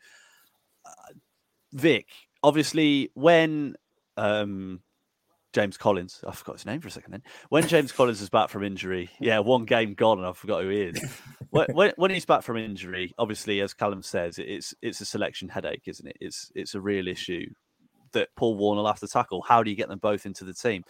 uh, 0.86 1.12
vic 1.72 2.08
obviously 2.42 3.10
when 3.14 3.74
um 4.16 4.80
James 5.54 5.76
Collins. 5.76 6.22
I 6.26 6.32
forgot 6.32 6.56
his 6.56 6.66
name 6.66 6.80
for 6.80 6.88
a 6.88 6.90
second 6.90 7.12
then. 7.12 7.22
When 7.48 7.66
James 7.68 7.92
Collins 7.92 8.20
is 8.20 8.28
back 8.28 8.50
from 8.50 8.64
injury, 8.64 9.08
yeah, 9.20 9.38
one 9.38 9.64
game 9.64 9.94
gone 9.94 10.18
and 10.18 10.26
I 10.26 10.32
forgot 10.32 10.64
who 10.64 10.68
he 10.68 10.80
is. 10.82 11.00
when, 11.50 11.92
when, 11.96 12.10
he's 12.10 12.26
back 12.26 12.42
from 12.42 12.56
injury, 12.56 13.14
obviously, 13.18 13.60
as 13.60 13.72
Callum 13.72 14.02
says, 14.02 14.38
it's 14.38 14.74
it's 14.82 15.00
a 15.00 15.06
selection 15.06 15.48
headache, 15.48 15.84
isn't 15.86 16.06
it? 16.06 16.16
It's 16.20 16.50
it's 16.56 16.74
a 16.74 16.80
real 16.80 17.06
issue 17.06 17.46
that 18.12 18.30
Paul 18.36 18.56
Warne 18.56 18.78
will 18.78 18.86
have 18.86 18.98
to 19.00 19.08
tackle. 19.08 19.42
How 19.42 19.62
do 19.62 19.70
you 19.70 19.76
get 19.76 19.88
them 19.88 20.00
both 20.00 20.26
into 20.26 20.44
the 20.44 20.52
team? 20.52 20.82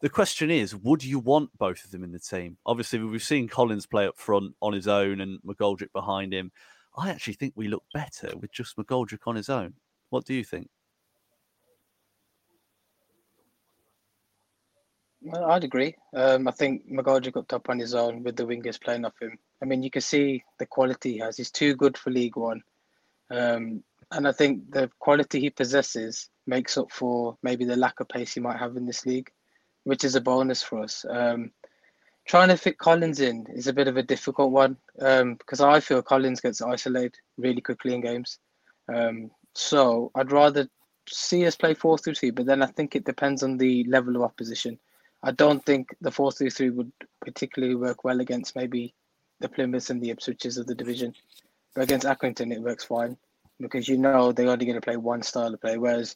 The 0.00 0.08
question 0.08 0.50
is, 0.50 0.76
would 0.76 1.02
you 1.02 1.18
want 1.18 1.50
both 1.58 1.84
of 1.84 1.90
them 1.90 2.04
in 2.04 2.12
the 2.12 2.20
team? 2.20 2.56
Obviously, 2.64 3.00
we've 3.00 3.22
seen 3.22 3.48
Collins 3.48 3.86
play 3.86 4.06
up 4.06 4.16
front 4.16 4.54
on 4.62 4.72
his 4.72 4.86
own 4.86 5.20
and 5.20 5.40
McGoldrick 5.42 5.92
behind 5.92 6.32
him. 6.32 6.52
I 6.96 7.10
actually 7.10 7.34
think 7.34 7.54
we 7.56 7.68
look 7.68 7.82
better 7.92 8.30
with 8.36 8.52
just 8.52 8.76
McGoldrick 8.76 9.26
on 9.26 9.34
his 9.34 9.48
own. 9.48 9.74
What 10.10 10.24
do 10.24 10.34
you 10.34 10.44
think? 10.44 10.68
I'd 15.34 15.64
agree. 15.64 15.96
Um, 16.14 16.46
I 16.46 16.52
think 16.52 16.88
McGoldrick 16.88 17.36
up 17.36 17.48
top 17.48 17.68
on 17.68 17.78
his 17.78 17.94
own 17.94 18.22
with 18.22 18.36
the 18.36 18.46
wingers 18.46 18.80
playing 18.80 19.04
off 19.04 19.20
him. 19.20 19.36
I 19.60 19.64
mean, 19.64 19.82
you 19.82 19.90
can 19.90 20.02
see 20.02 20.44
the 20.58 20.66
quality 20.66 21.14
he 21.14 21.18
has. 21.18 21.36
He's 21.36 21.50
too 21.50 21.74
good 21.74 21.98
for 21.98 22.10
League 22.10 22.36
One. 22.36 22.62
Um, 23.30 23.82
and 24.12 24.26
I 24.28 24.32
think 24.32 24.70
the 24.70 24.90
quality 25.00 25.40
he 25.40 25.50
possesses 25.50 26.30
makes 26.46 26.78
up 26.78 26.90
for 26.92 27.36
maybe 27.42 27.64
the 27.64 27.76
lack 27.76 28.00
of 28.00 28.08
pace 28.08 28.34
he 28.34 28.40
might 28.40 28.58
have 28.58 28.76
in 28.76 28.86
this 28.86 29.04
league, 29.04 29.30
which 29.88 30.04
is 30.04 30.14
a 30.14 30.20
bonus 30.20 30.62
for 30.62 30.82
us. 30.82 31.06
Um, 31.08 31.50
trying 32.26 32.48
to 32.48 32.58
fit 32.58 32.76
Collins 32.76 33.20
in 33.20 33.46
is 33.54 33.68
a 33.68 33.72
bit 33.72 33.88
of 33.88 33.96
a 33.96 34.02
difficult 34.02 34.52
one 34.52 34.76
um, 35.00 35.36
because 35.36 35.62
I 35.62 35.80
feel 35.80 36.02
Collins 36.02 36.42
gets 36.42 36.60
isolated 36.60 37.16
really 37.38 37.62
quickly 37.62 37.94
in 37.94 38.02
games. 38.02 38.38
Um, 38.94 39.30
so 39.54 40.10
I'd 40.14 40.30
rather 40.30 40.68
see 41.08 41.46
us 41.46 41.56
play 41.56 41.72
4 41.72 41.96
through 41.96 42.16
3, 42.16 42.32
but 42.32 42.44
then 42.44 42.62
I 42.62 42.66
think 42.66 42.96
it 42.96 43.06
depends 43.06 43.42
on 43.42 43.56
the 43.56 43.82
level 43.84 44.14
of 44.14 44.20
opposition. 44.20 44.78
I 45.22 45.30
don't 45.30 45.64
think 45.64 45.88
the 46.02 46.10
4 46.10 46.32
3 46.32 46.50
3 46.50 46.68
would 46.68 46.92
particularly 47.22 47.74
work 47.74 48.04
well 48.04 48.20
against 48.20 48.56
maybe 48.56 48.92
the 49.40 49.48
Plymouths 49.48 49.88
and 49.88 50.02
the 50.02 50.10
Ipswiches 50.14 50.58
of 50.58 50.66
the 50.66 50.74
division. 50.74 51.14
But 51.74 51.84
against 51.84 52.06
Accrington, 52.06 52.52
it 52.52 52.60
works 52.60 52.84
fine 52.84 53.16
because 53.58 53.88
you 53.88 53.96
know 53.96 54.32
they're 54.32 54.50
only 54.50 54.66
going 54.66 54.78
to 54.78 54.84
play 54.84 54.98
one 54.98 55.22
style 55.22 55.54
of 55.54 55.62
play. 55.62 55.78
Whereas 55.78 56.14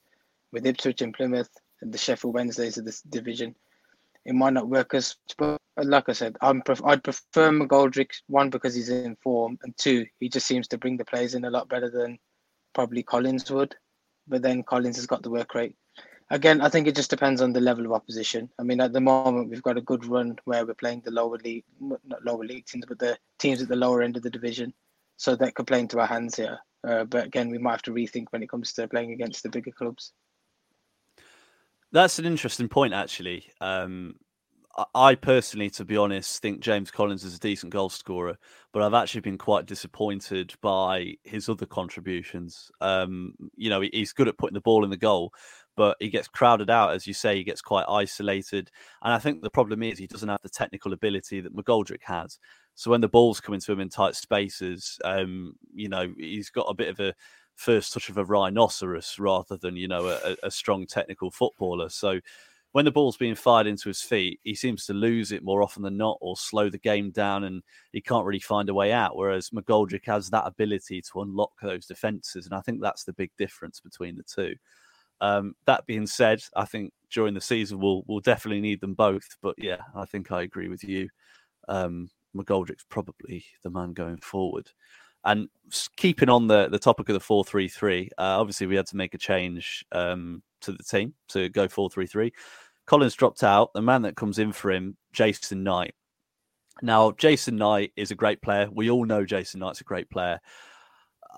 with 0.53 0.67
Ipswich 0.67 1.01
and 1.01 1.15
Plymouth 1.15 1.49
the 1.91 1.99
Sheffield 1.99 2.35
Wednesdays 2.35 2.79
of 2.79 2.85
this 2.85 3.03
division, 3.03 3.55
it 4.25 4.35
might 4.35 4.53
not 4.53 4.69
work 4.69 4.95
as. 4.95 5.17
But 5.37 5.59
like 5.77 6.09
I 6.09 6.13
said, 6.13 6.37
I'm 6.41 6.63
pref- 6.63 6.85
I'd 6.85 7.03
prefer 7.03 7.51
McGoldrick 7.51 8.11
one 8.29 8.51
because 8.51 8.75
he's 8.75 8.89
in 8.89 9.17
form, 9.17 9.59
and 9.63 9.77
two, 9.77 10.07
he 10.21 10.29
just 10.29 10.47
seems 10.47 10.69
to 10.69 10.79
bring 10.79 10.97
the 10.97 11.05
players 11.05 11.35
in 11.35 11.45
a 11.45 11.51
lot 11.51 11.69
better 11.69 11.91
than 11.91 12.19
probably 12.75 13.03
Collins 13.03 13.51
would. 13.51 13.75
But 14.29 14.43
then 14.43 14.63
Collins 14.63 14.97
has 14.97 15.07
got 15.07 15.23
the 15.23 15.31
work 15.31 15.55
rate. 15.55 15.75
Again, 16.31 16.63
I 16.63 16.69
think 16.71 16.87
it 16.87 16.97
just 16.97 17.11
depends 17.11 17.43
on 17.43 17.53
the 17.53 17.61
level 17.61 17.85
of 17.85 17.93
opposition. 17.93 18.49
I 18.59 18.63
mean, 18.63 18.81
at 18.81 18.93
the 18.93 19.01
moment, 19.01 19.51
we've 19.51 19.63
got 19.63 19.77
a 19.77 19.83
good 19.83 20.07
run 20.07 20.37
where 20.45 20.65
we're 20.65 20.75
playing 20.75 21.03
the 21.05 21.11
lower 21.11 21.37
league, 21.45 21.65
not 21.81 22.25
lower 22.25 22.45
league 22.45 22.65
teams, 22.65 22.87
but 22.87 22.99
the 22.99 23.19
teams 23.39 23.61
at 23.61 23.69
the 23.69 23.77
lower 23.77 24.01
end 24.03 24.17
of 24.17 24.23
the 24.23 24.31
division. 24.31 24.73
So 25.19 25.37
that 25.37 25.55
could 25.55 25.67
play 25.67 25.81
into 25.81 26.01
our 26.01 26.07
hands 26.07 26.37
here. 26.37 26.59
Uh, 26.87 27.05
but 27.05 27.27
again, 27.27 27.51
we 27.51 27.59
might 27.59 27.73
have 27.73 27.83
to 27.83 27.93
rethink 27.93 28.27
when 28.31 28.43
it 28.43 28.49
comes 28.49 28.73
to 28.73 28.89
playing 28.89 29.13
against 29.13 29.43
the 29.43 29.51
bigger 29.51 29.73
clubs. 29.73 30.13
That's 31.93 32.19
an 32.19 32.25
interesting 32.27 32.69
point, 32.69 32.95
actually. 32.95 33.45
Um, 33.61 34.15
I- 34.95 35.15
personally, 35.17 35.69
to 35.71 35.85
be 35.85 35.97
honest, 35.99 36.41
think 36.41 36.61
James 36.61 36.91
Collins 36.91 37.25
is 37.25 37.37
a 37.37 37.41
decent 37.41 37.73
goal 37.73 37.91
scorer, 37.91 38.39
but 38.73 38.83
I've 38.83 38.95
actually 38.95 39.21
been 39.21 39.37
quite 39.37 39.67
disappointed 39.67 40.55
by 40.63 41.15
his 41.25 41.49
other 41.51 41.67
contributions. 41.67 42.71
Um, 42.81 43.35
you 43.57 43.69
know, 43.69 43.83
he's 43.83 44.13
good 44.15 44.29
at 44.29 44.39
putting 44.39 44.55
the 44.55 44.63
ball 44.63 44.85
in 44.85 44.91
the 44.91 44.97
goal, 44.97 45.35
but 45.77 45.97
he 46.01 46.09
gets 46.09 46.29
crowded 46.29 46.71
out, 46.71 46.93
as 46.95 47.07
you 47.07 47.13
say, 47.13 47.37
he 47.37 47.45
gets 47.45 47.61
quite 47.61 47.85
isolated. 47.89 48.71
And 49.03 49.13
I 49.13 49.19
think 49.19 49.43
the 49.43 49.51
problem 49.51 49.83
is 49.83 49.99
he 49.99 50.07
doesn't 50.07 50.29
have 50.29 50.43
the 50.43 50.49
technical 50.49 50.95
ability 50.95 51.41
that 51.43 51.55
McGoldrick 51.55 52.03
has. 52.05 52.39
So 52.75 52.91
when 52.91 53.03
the 53.03 53.09
ball's 53.09 53.41
coming 53.41 53.61
to 53.61 53.73
him 53.73 53.81
in 53.81 53.91
tight 53.91 54.15
spaces, 54.17 54.99
um, 55.05 55.55
you 55.75 55.91
know, 55.91 56.13
he's 56.17 56.49
got 56.49 56.65
a 56.71 56.75
bit 56.75 56.89
of 56.89 57.01
a 57.01 57.15
first 57.57 57.93
touch 57.93 58.09
of 58.09 58.19
a 58.19 58.25
rhinoceros 58.25 59.17
rather 59.19 59.57
than, 59.57 59.77
you 59.77 59.89
know, 59.89 60.07
a, 60.09 60.37
a 60.43 60.51
strong 60.51 60.87
technical 60.87 61.31
footballer. 61.31 61.89
So 61.89 62.21
when 62.73 62.85
the 62.87 62.91
ball's 62.91 63.19
being 63.19 63.35
fired 63.35 63.67
into 63.67 63.89
his 63.89 64.01
feet, 64.01 64.41
he 64.43 64.55
seems 64.55 64.87
to 64.87 64.95
lose 64.95 65.31
it 65.31 65.45
more 65.45 65.63
often 65.63 65.83
than 65.83 65.97
not 65.97 66.19
or 66.21 66.37
slow 66.37 66.71
the 66.71 66.79
game 66.79 67.11
down 67.11 67.45
and 67.45 67.63
he 67.93 68.01
can't 68.01 68.25
really 68.25 68.41
find 68.41 68.69
a 68.69 68.75
way 68.75 68.93
out. 68.93 69.17
Whereas 69.17 69.51
McGoldrick 69.51 70.07
has 70.07 70.31
that 70.31 70.47
ability 70.47 71.03
to 71.03 71.21
unlock 71.21 71.53
those 71.63 71.87
defences. 71.87 72.47
And 72.47 72.55
I 72.55 72.63
think 72.63 72.81
that's 72.81 73.05
the 73.05 73.13
big 73.13 73.31
difference 73.37 73.79
between 73.81 74.17
the 74.17 74.23
two. 74.23 74.55
Um, 75.21 75.55
that 75.67 75.87
being 75.87 76.07
said, 76.07 76.43
I 76.57 76.65
think 76.65 76.93
during 77.11 77.35
the 77.35 77.41
season 77.41 77.79
we'll 77.79 78.03
we'll 78.09 78.21
definitely 78.21 78.61
need 78.61 78.81
them 78.81 78.95
both. 78.95 79.37
But 79.41 79.55
yeah, 79.57 79.83
I 79.95 80.05
think 80.05 80.33
I 80.33 80.43
agree 80.43 80.69
with 80.69 80.83
you. 80.83 81.09
Um, 81.69 82.11
McGoldrick's 82.35 82.87
probably 82.89 83.45
the 83.63 83.71
man 83.71 83.93
going 83.93 84.17
forward. 84.17 84.71
And 85.25 85.49
keeping 85.97 86.29
on 86.29 86.49
the, 86.49 86.69
the 86.69 86.79
topic 86.79 87.09
of 87.09 87.15
the 87.15 87.21
4 87.21 87.45
3 87.45 87.69
3, 87.69 88.11
obviously 88.19 88.67
we 88.67 88.77
had 88.77 88.87
to 88.87 88.97
make 88.97 89.15
a 89.15 89.19
change 89.19 89.85
um, 89.93 90.43
to 90.63 90.73
the 90.73 90.83
team 90.83 91.15
to 91.29 91.49
go 91.49 91.69
4 91.69 91.91
3 91.91 92.07
3. 92.07 92.33
Collins 92.87 93.15
dropped 93.15 93.45
out. 93.45 93.73
The 93.75 93.83
man 93.83 94.03
that 94.03 94.17
comes 94.17 94.39
in 94.39 94.53
for 94.53 94.71
him, 94.71 94.97
Jason 95.13 95.63
Knight. 95.63 95.95
Now, 96.81 97.13
Jason 97.13 97.57
Knight 97.57 97.93
is 97.97 98.11
a 98.11 98.17
great 98.17 98.43
player. 98.43 98.69
We 98.73 98.91
all 98.91 99.05
know 99.05 99.25
Jason 99.25 99.61
Knight's 99.61 99.81
a 99.81 99.85
great 99.85 100.11
player. 100.11 100.41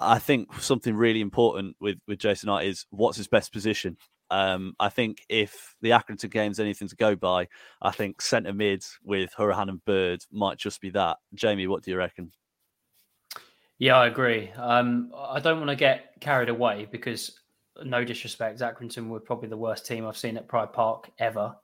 I 0.00 0.18
think 0.18 0.52
something 0.60 0.94
really 0.94 1.20
important 1.20 1.76
with, 1.80 1.98
with 2.08 2.18
Jason 2.18 2.48
Knight 2.48 2.66
is 2.66 2.86
what's 2.90 3.18
his 3.18 3.28
best 3.28 3.52
position. 3.52 3.96
Um, 4.30 4.74
I 4.80 4.88
think 4.88 5.18
if 5.28 5.76
the 5.80 5.90
Accrington 5.90 6.30
game's 6.30 6.58
anything 6.58 6.88
to 6.88 6.96
go 6.96 7.14
by, 7.14 7.48
I 7.82 7.90
think 7.90 8.22
centre 8.22 8.52
mid 8.52 8.82
with 9.04 9.32
Hourihane 9.36 9.68
and 9.68 9.84
Bird 9.84 10.24
might 10.32 10.58
just 10.58 10.80
be 10.80 10.90
that. 10.90 11.18
Jamie, 11.34 11.66
what 11.66 11.82
do 11.82 11.90
you 11.90 11.96
reckon? 11.96 12.32
Yeah, 13.78 13.96
I 13.96 14.06
agree. 14.06 14.50
Um, 14.56 15.12
I 15.16 15.40
don't 15.40 15.58
want 15.58 15.70
to 15.70 15.76
get 15.76 16.20
carried 16.20 16.48
away 16.48 16.86
because, 16.90 17.40
no 17.84 18.04
disrespect, 18.04 18.60
Accrington 18.60 19.08
were 19.08 19.20
probably 19.20 19.48
the 19.48 19.56
worst 19.56 19.84
team 19.86 20.06
I've 20.06 20.16
seen 20.16 20.36
at 20.36 20.46
Pride 20.46 20.72
Park 20.72 21.10
ever. 21.18 21.56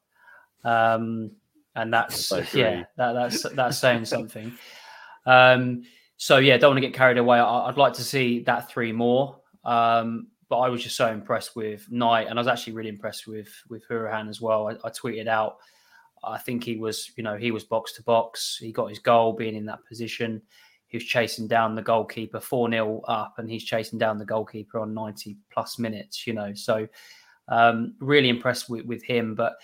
Um, 0.65 1.31
and 1.77 1.93
that's 1.93 2.33
yeah, 2.53 2.85
that, 2.97 3.13
that's 3.13 3.43
that's 3.55 3.79
saying 3.79 4.05
something. 4.05 4.53
Um, 5.25 5.85
so 6.17 6.39
yeah, 6.39 6.57
don't 6.59 6.71
want 6.71 6.79
to 6.79 6.87
get 6.87 6.95
carried 6.95 7.17
away. 7.19 7.39
I, 7.39 7.69
I'd 7.69 7.77
like 7.77 7.95
to 7.95 8.03
see 8.03 8.41
that 8.41 8.69
three 8.69 8.93
more. 8.93 9.41
Um, 9.65 10.29
but 10.49 10.59
I 10.59 10.69
was 10.69 10.83
just 10.83 10.97
so 10.97 11.11
impressed 11.13 11.55
with 11.55 11.91
Knight, 11.91 12.27
and 12.29 12.39
I 12.39 12.41
was 12.41 12.49
actually 12.49 12.73
really 12.73 12.89
impressed 12.89 13.29
with 13.29 13.49
with 13.69 13.87
Hourihane 13.89 14.29
as 14.29 14.41
well. 14.41 14.69
I, 14.69 14.73
I 14.85 14.91
tweeted 14.91 15.29
out, 15.29 15.59
I 16.25 16.39
think 16.39 16.65
he 16.65 16.77
was, 16.77 17.13
you 17.17 17.23
know, 17.23 17.37
he 17.37 17.53
was 17.53 17.65
box 17.65 17.93
to 17.95 18.03
box. 18.03 18.59
He 18.61 18.73
got 18.73 18.89
his 18.89 18.99
goal 18.99 19.33
being 19.33 19.55
in 19.55 19.65
that 19.67 19.87
position. 19.87 20.43
Was 20.93 21.05
chasing 21.05 21.47
down 21.47 21.75
the 21.75 21.83
goalkeeper 21.83 22.41
4 22.41 22.71
0 22.71 23.01
up, 23.09 23.35
and 23.39 23.51
he's 23.51 23.65
chasing 23.65 23.99
down 23.99 24.19
the 24.19 24.25
goalkeeper 24.25 24.79
on 24.81 24.95
90 24.95 25.37
plus 25.51 25.79
minutes, 25.79 26.27
you 26.27 26.33
know. 26.33 26.53
So, 26.55 26.89
um, 27.49 27.95
really 28.01 28.29
impressed 28.29 28.69
with, 28.69 28.87
with 28.87 29.03
him. 29.03 29.35
But 29.35 29.55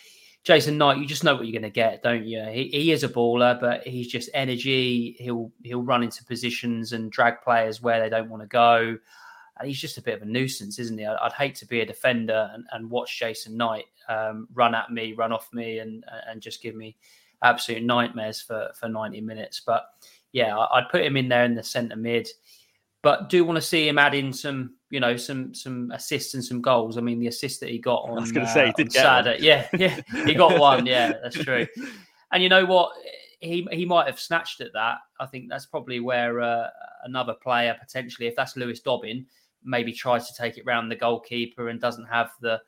Jason 0.47 0.79
Knight, 0.79 0.99
you 0.99 1.07
just 1.07 1.25
know 1.25 1.35
what 1.35 1.45
you're 1.45 1.61
going 1.61 1.63
to 1.63 1.71
get, 1.71 2.05
don't 2.05 2.25
you? 2.25 2.41
He, 2.45 2.69
he 2.69 2.93
is 2.93 3.03
a 3.03 3.09
baller, 3.09 3.59
but 3.59 3.85
he's 3.85 4.07
just 4.07 4.31
energy. 4.33 5.17
He'll 5.19 5.51
he'll 5.65 5.83
run 5.83 6.05
into 6.05 6.25
positions 6.25 6.93
and 6.93 7.11
drag 7.11 7.43
players 7.43 7.83
where 7.83 8.01
they 8.01 8.09
don't 8.09 8.31
want 8.31 8.45
to 8.45 8.47
go. 8.47 8.97
And 9.59 9.69
he's 9.69 9.81
just 9.81 9.99
a 9.99 10.03
bit 10.03 10.15
of 10.15 10.23
a 10.23 10.27
nuisance, 10.31 10.79
isn't 10.79 10.99
he? 10.99 11.05
I'd, 11.05 11.17
I'd 11.17 11.33
hate 11.33 11.57
to 11.57 11.67
be 11.67 11.81
a 11.81 11.87
defender 11.87 12.49
and, 12.55 12.65
and 12.71 12.89
watch 12.89 13.19
Jason 13.19 13.57
Knight 13.57 13.87
um, 14.09 14.47
run 14.55 14.75
at 14.75 14.93
me, 14.93 15.15
run 15.15 15.33
off 15.33 15.53
me, 15.53 15.81
and 15.81 16.05
and 16.29 16.41
just 16.41 16.63
give 16.63 16.77
me 16.77 16.97
absolute 17.43 17.83
nightmares 17.83 18.41
for 18.41 18.71
for 18.79 18.89
90 18.89 19.21
minutes. 19.23 19.61
But 19.67 19.87
yeah, 20.37 20.55
I'd 20.55 20.91
put 20.91 21.03
him 21.03 21.17
in 21.17 21.31
there 21.31 21.45
in 21.45 21.55
the 21.55 21.63
centre 21.63 21.97
mid, 21.97 22.29
but 23.03 23.31
do 23.31 23.43
want 23.43 23.57
to 23.57 23.63
see 23.63 23.89
him 23.89 23.99
add 23.99 24.15
in 24.15 24.35
some, 24.35 24.75
you 24.91 25.01
know, 25.01 25.17
some 25.17 25.55
some 25.55 25.91
assists 25.93 26.35
and 26.35 26.45
some 26.45 26.61
goals. 26.61 26.99
I 26.99 27.01
mean, 27.01 27.19
the 27.19 27.29
assist 27.29 27.61
that 27.61 27.71
he 27.71 27.79
got 27.79 28.03
on, 28.03 28.19
I 28.19 28.21
was 28.21 28.33
gonna 28.33 28.45
uh, 28.45 28.53
say, 28.53 28.67
he 28.67 28.73
did 28.73 28.89
on 28.89 28.93
get 28.93 29.05
one. 29.05 29.25
Saturday, 29.25 29.43
yeah, 29.43 29.67
yeah, 29.73 29.99
he 30.27 30.35
got 30.35 30.59
one. 30.61 30.85
Yeah, 30.85 31.15
that's 31.23 31.43
true. 31.43 31.67
And 32.33 32.43
you 32.43 32.51
know 32.51 32.67
what? 32.67 32.93
He 33.41 33.67
he 33.73 33.87
might 33.87 34.09
have 34.09 34.21
snatched 34.21 34.61
at 34.61 34.75
that. 34.75 34.99
I 35.19 35.25
think 35.25 35.49
that's 35.49 35.65
probably 35.65 36.01
where 36.01 36.43
uh, 36.43 36.69
another 37.05 37.33
player 37.43 37.75
potentially, 37.81 38.29
if 38.29 38.37
that's 38.37 38.59
Lewis 38.59 38.81
Dobbin, 38.81 39.25
maybe 39.65 39.91
tries 39.91 40.29
to 40.29 40.35
take 40.35 40.59
it 40.59 40.67
round 40.67 40.91
the 40.91 40.97
goalkeeper 40.97 41.71
and 41.71 41.81
doesn't 41.81 42.05
have 42.05 42.33
the 42.43 42.61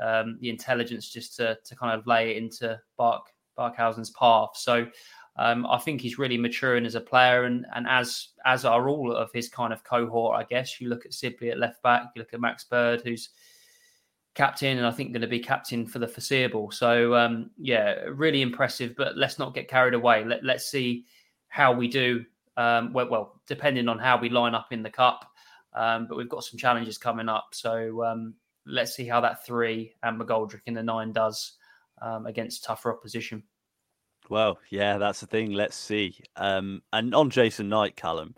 um, 0.00 0.36
the 0.42 0.50
intelligence 0.50 1.08
just 1.10 1.34
to 1.36 1.56
to 1.64 1.76
kind 1.76 1.98
of 1.98 2.06
lay 2.06 2.32
it 2.32 2.36
into 2.36 2.78
Bark 2.98 3.22
Barkhuizen's 3.58 4.10
path. 4.10 4.50
So 4.52 4.86
um, 5.38 5.66
I 5.66 5.78
think 5.78 6.00
he's 6.00 6.18
really 6.18 6.38
maturing 6.38 6.86
as 6.86 6.94
a 6.94 7.00
player, 7.00 7.44
and 7.44 7.66
and 7.74 7.86
as 7.88 8.28
as 8.44 8.64
are 8.64 8.88
all 8.88 9.12
of 9.12 9.30
his 9.32 9.48
kind 9.48 9.72
of 9.72 9.84
cohort. 9.84 10.38
I 10.38 10.44
guess 10.44 10.80
you 10.80 10.88
look 10.88 11.04
at 11.04 11.12
Sibley 11.12 11.50
at 11.50 11.58
left 11.58 11.82
back, 11.82 12.04
you 12.14 12.20
look 12.20 12.32
at 12.32 12.40
Max 12.40 12.64
Bird, 12.64 13.02
who's 13.02 13.30
captain, 14.34 14.78
and 14.78 14.86
I 14.86 14.90
think 14.90 15.12
going 15.12 15.22
to 15.22 15.28
be 15.28 15.40
captain 15.40 15.86
for 15.86 15.98
the 15.98 16.08
foreseeable. 16.08 16.70
So 16.70 17.14
um, 17.14 17.50
yeah, 17.58 17.94
really 18.08 18.42
impressive. 18.42 18.94
But 18.96 19.16
let's 19.16 19.38
not 19.38 19.54
get 19.54 19.68
carried 19.68 19.94
away. 19.94 20.24
Let 20.24 20.42
let's 20.42 20.70
see 20.70 21.04
how 21.48 21.72
we 21.72 21.88
do. 21.88 22.24
Um, 22.56 22.94
well, 22.94 23.08
well, 23.10 23.40
depending 23.46 23.88
on 23.88 23.98
how 23.98 24.18
we 24.18 24.30
line 24.30 24.54
up 24.54 24.68
in 24.72 24.82
the 24.82 24.90
cup. 24.90 25.30
Um, 25.74 26.06
but 26.08 26.16
we've 26.16 26.28
got 26.28 26.42
some 26.42 26.58
challenges 26.58 26.96
coming 26.96 27.28
up. 27.28 27.48
So 27.52 28.02
um, 28.02 28.34
let's 28.64 28.96
see 28.96 29.06
how 29.06 29.20
that 29.20 29.44
three 29.44 29.94
and 30.02 30.18
McGoldrick 30.18 30.62
in 30.64 30.72
the 30.72 30.82
nine 30.82 31.12
does 31.12 31.52
um, 32.00 32.26
against 32.26 32.64
tougher 32.64 32.90
opposition. 32.92 33.42
Well, 34.28 34.58
yeah, 34.70 34.98
that's 34.98 35.20
the 35.20 35.26
thing. 35.26 35.52
Let's 35.52 35.76
see. 35.76 36.18
Um, 36.36 36.82
and 36.92 37.14
on 37.14 37.30
Jason 37.30 37.68
Knight, 37.68 37.96
Callum, 37.96 38.34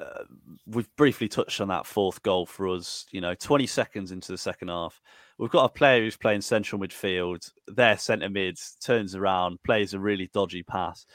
uh, 0.00 0.24
we've 0.66 0.94
briefly 0.96 1.28
touched 1.28 1.60
on 1.60 1.68
that 1.68 1.86
fourth 1.86 2.22
goal 2.22 2.46
for 2.46 2.68
us. 2.68 3.06
You 3.10 3.20
know, 3.20 3.34
20 3.34 3.66
seconds 3.66 4.12
into 4.12 4.32
the 4.32 4.38
second 4.38 4.68
half, 4.68 5.00
we've 5.38 5.50
got 5.50 5.64
a 5.64 5.68
player 5.68 6.00
who's 6.00 6.16
playing 6.16 6.40
central 6.40 6.80
midfield. 6.80 7.50
Their 7.66 7.98
centre 7.98 8.30
mid 8.30 8.58
turns 8.80 9.14
around, 9.14 9.62
plays 9.62 9.94
a 9.94 9.98
really 9.98 10.30
dodgy 10.32 10.62
pass. 10.62 11.06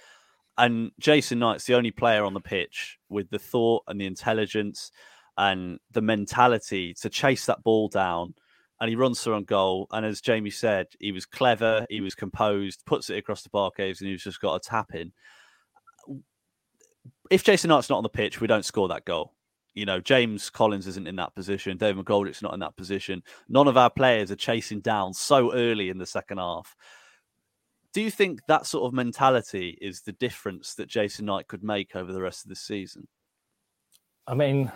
And 0.58 0.92
Jason 1.00 1.40
Knight's 1.40 1.66
the 1.66 1.76
only 1.76 1.92
player 1.92 2.26
on 2.26 2.34
the 2.34 2.40
pitch 2.40 2.98
with 3.10 3.30
the 3.30 3.40
thought 3.40 3.84
and 3.88 4.02
the 4.02 4.08
intelligence 4.08 4.92
and 5.38 5.80
the 5.92 6.02
mentality 6.02 6.96
to 6.96 7.10
chase 7.10 7.46
that 7.46 7.64
ball 7.64 7.90
down 7.90 8.34
and 8.80 8.90
he 8.90 8.96
runs 8.96 9.22
through 9.22 9.36
on 9.36 9.44
goal. 9.44 9.88
And 9.92 10.06
as 10.06 10.22
Jamie 10.22 10.50
said, 10.50 10.88
he 11.00 11.12
was 11.12 11.26
clever, 11.26 11.86
he 11.90 12.02
was 12.02 12.16
composed, 12.16 12.86
puts 12.86 13.10
it 13.10 13.18
across 13.18 13.42
the 13.44 13.50
bar 13.50 13.72
caves, 13.72 14.02
and 14.02 14.10
he's 14.10 14.24
just 14.24 14.42
got 14.42 14.56
a 14.56 14.60
tap 14.60 14.94
in. 14.94 15.12
If 17.30 17.44
Jason 17.44 17.70
Knight's 17.70 17.90
not 17.90 17.98
on 17.98 18.04
the 18.04 18.10
pitch, 18.10 18.40
we 18.40 18.48
don't 18.48 18.66
score 18.66 18.88
that 18.90 19.06
goal. 19.06 19.34
You 19.74 19.86
know, 19.86 20.00
James 20.00 20.50
Collins 20.50 20.88
isn't 20.88 21.08
in 21.08 21.18
that 21.18 21.36
position. 21.36 21.78
David 21.78 22.04
McGoldrick's 22.04 22.42
not 22.42 22.54
in 22.54 22.60
that 22.62 22.76
position. 22.76 23.22
None 23.48 23.68
of 23.68 23.78
our 23.78 23.90
players 23.90 24.32
are 24.32 24.36
chasing 24.36 24.80
down 24.80 25.14
so 25.14 25.54
early 25.54 25.90
in 25.90 25.98
the 25.98 26.06
second 26.06 26.40
half. 26.40 26.76
Do 27.94 28.02
you 28.02 28.12
think 28.12 28.42
that 28.48 28.66
sort 28.66 28.86
of 28.86 28.94
mentality 28.94 29.78
is 29.82 30.02
the 30.02 30.14
difference 30.14 30.76
that 30.76 30.88
Jason 30.88 31.26
Knight 31.26 31.48
could 31.48 31.64
make 31.64 31.96
over 31.96 32.12
the 32.12 32.22
rest 32.22 32.46
of 32.46 32.50
the 32.50 32.56
season? 32.56 33.08
I 34.28 34.34
mean, 34.34 34.72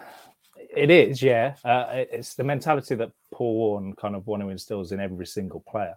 it 0.70 0.90
is, 0.90 1.22
yeah. 1.22 1.56
Uh, 1.64 1.86
it's 1.92 2.36
the 2.36 2.44
mentality 2.44 2.96
that 2.96 3.12
Paul 3.32 3.56
Warne 3.56 3.94
kind 3.96 4.16
of 4.16 4.28
want 4.28 4.42
to 4.42 4.50
instills 4.50 4.92
in 4.92 5.00
every 5.00 5.26
single 5.26 5.62
player. 5.62 5.96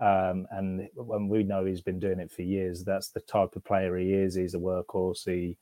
Um, 0.00 0.46
and 0.50 0.88
when 0.94 1.28
we 1.28 1.42
know 1.42 1.64
he's 1.64 1.80
been 1.80 1.98
doing 1.98 2.20
it 2.20 2.30
for 2.30 2.42
years, 2.42 2.84
that's 2.84 3.08
the 3.08 3.20
type 3.20 3.56
of 3.56 3.64
player 3.64 3.96
he 3.96 4.12
is. 4.12 4.34
He's 4.34 4.54
a 4.54 4.58
workhorse. 4.58 5.24
He 5.24 5.56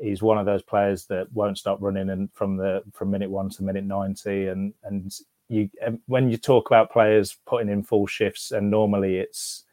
he's 0.00 0.22
one 0.22 0.38
of 0.38 0.46
those 0.46 0.62
players 0.62 1.04
that 1.06 1.30
won't 1.32 1.58
stop 1.58 1.78
running 1.80 2.08
and 2.08 2.32
from 2.32 2.56
the 2.56 2.82
from 2.92 3.10
minute 3.10 3.30
one 3.30 3.50
to 3.50 3.62
minute 3.62 3.84
ninety. 3.84 4.46
And 4.46 4.72
and 4.84 5.12
you 5.48 5.68
when 6.06 6.30
you 6.30 6.38
talk 6.38 6.70
about 6.70 6.92
players 6.92 7.36
putting 7.46 7.68
in 7.68 7.82
full 7.82 8.06
shifts, 8.06 8.50
and 8.52 8.70
normally 8.70 9.18
it's 9.18 9.64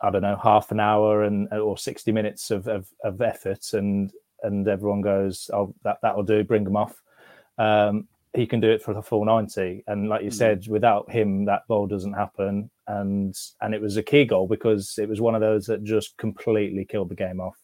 I 0.00 0.10
don't 0.10 0.22
know 0.22 0.38
half 0.40 0.70
an 0.70 0.78
hour 0.78 1.24
and 1.24 1.52
or 1.52 1.76
sixty 1.76 2.12
minutes 2.12 2.52
of 2.52 2.68
of, 2.68 2.88
of 3.02 3.20
effort, 3.20 3.72
and 3.72 4.12
and 4.42 4.66
everyone 4.68 5.00
goes, 5.00 5.50
"Oh, 5.52 5.74
that 5.82 5.98
that'll 6.02 6.22
do. 6.22 6.44
Bring 6.44 6.64
them 6.64 6.76
off." 6.76 7.02
Um, 7.58 8.08
he 8.34 8.46
can 8.46 8.60
do 8.60 8.70
it 8.70 8.82
for 8.82 8.94
the 8.94 9.02
full 9.02 9.24
ninety, 9.24 9.82
and 9.86 10.08
like 10.08 10.22
you 10.22 10.30
mm. 10.30 10.34
said, 10.34 10.66
without 10.68 11.10
him, 11.10 11.44
that 11.46 11.62
goal 11.68 11.86
doesn't 11.86 12.12
happen. 12.12 12.70
And 12.86 13.36
and 13.60 13.74
it 13.74 13.80
was 13.80 13.96
a 13.96 14.02
key 14.02 14.24
goal 14.24 14.46
because 14.46 14.98
it 14.98 15.08
was 15.08 15.20
one 15.20 15.34
of 15.34 15.40
those 15.40 15.66
that 15.66 15.84
just 15.84 16.16
completely 16.16 16.84
killed 16.84 17.08
the 17.08 17.14
game 17.14 17.40
off, 17.40 17.56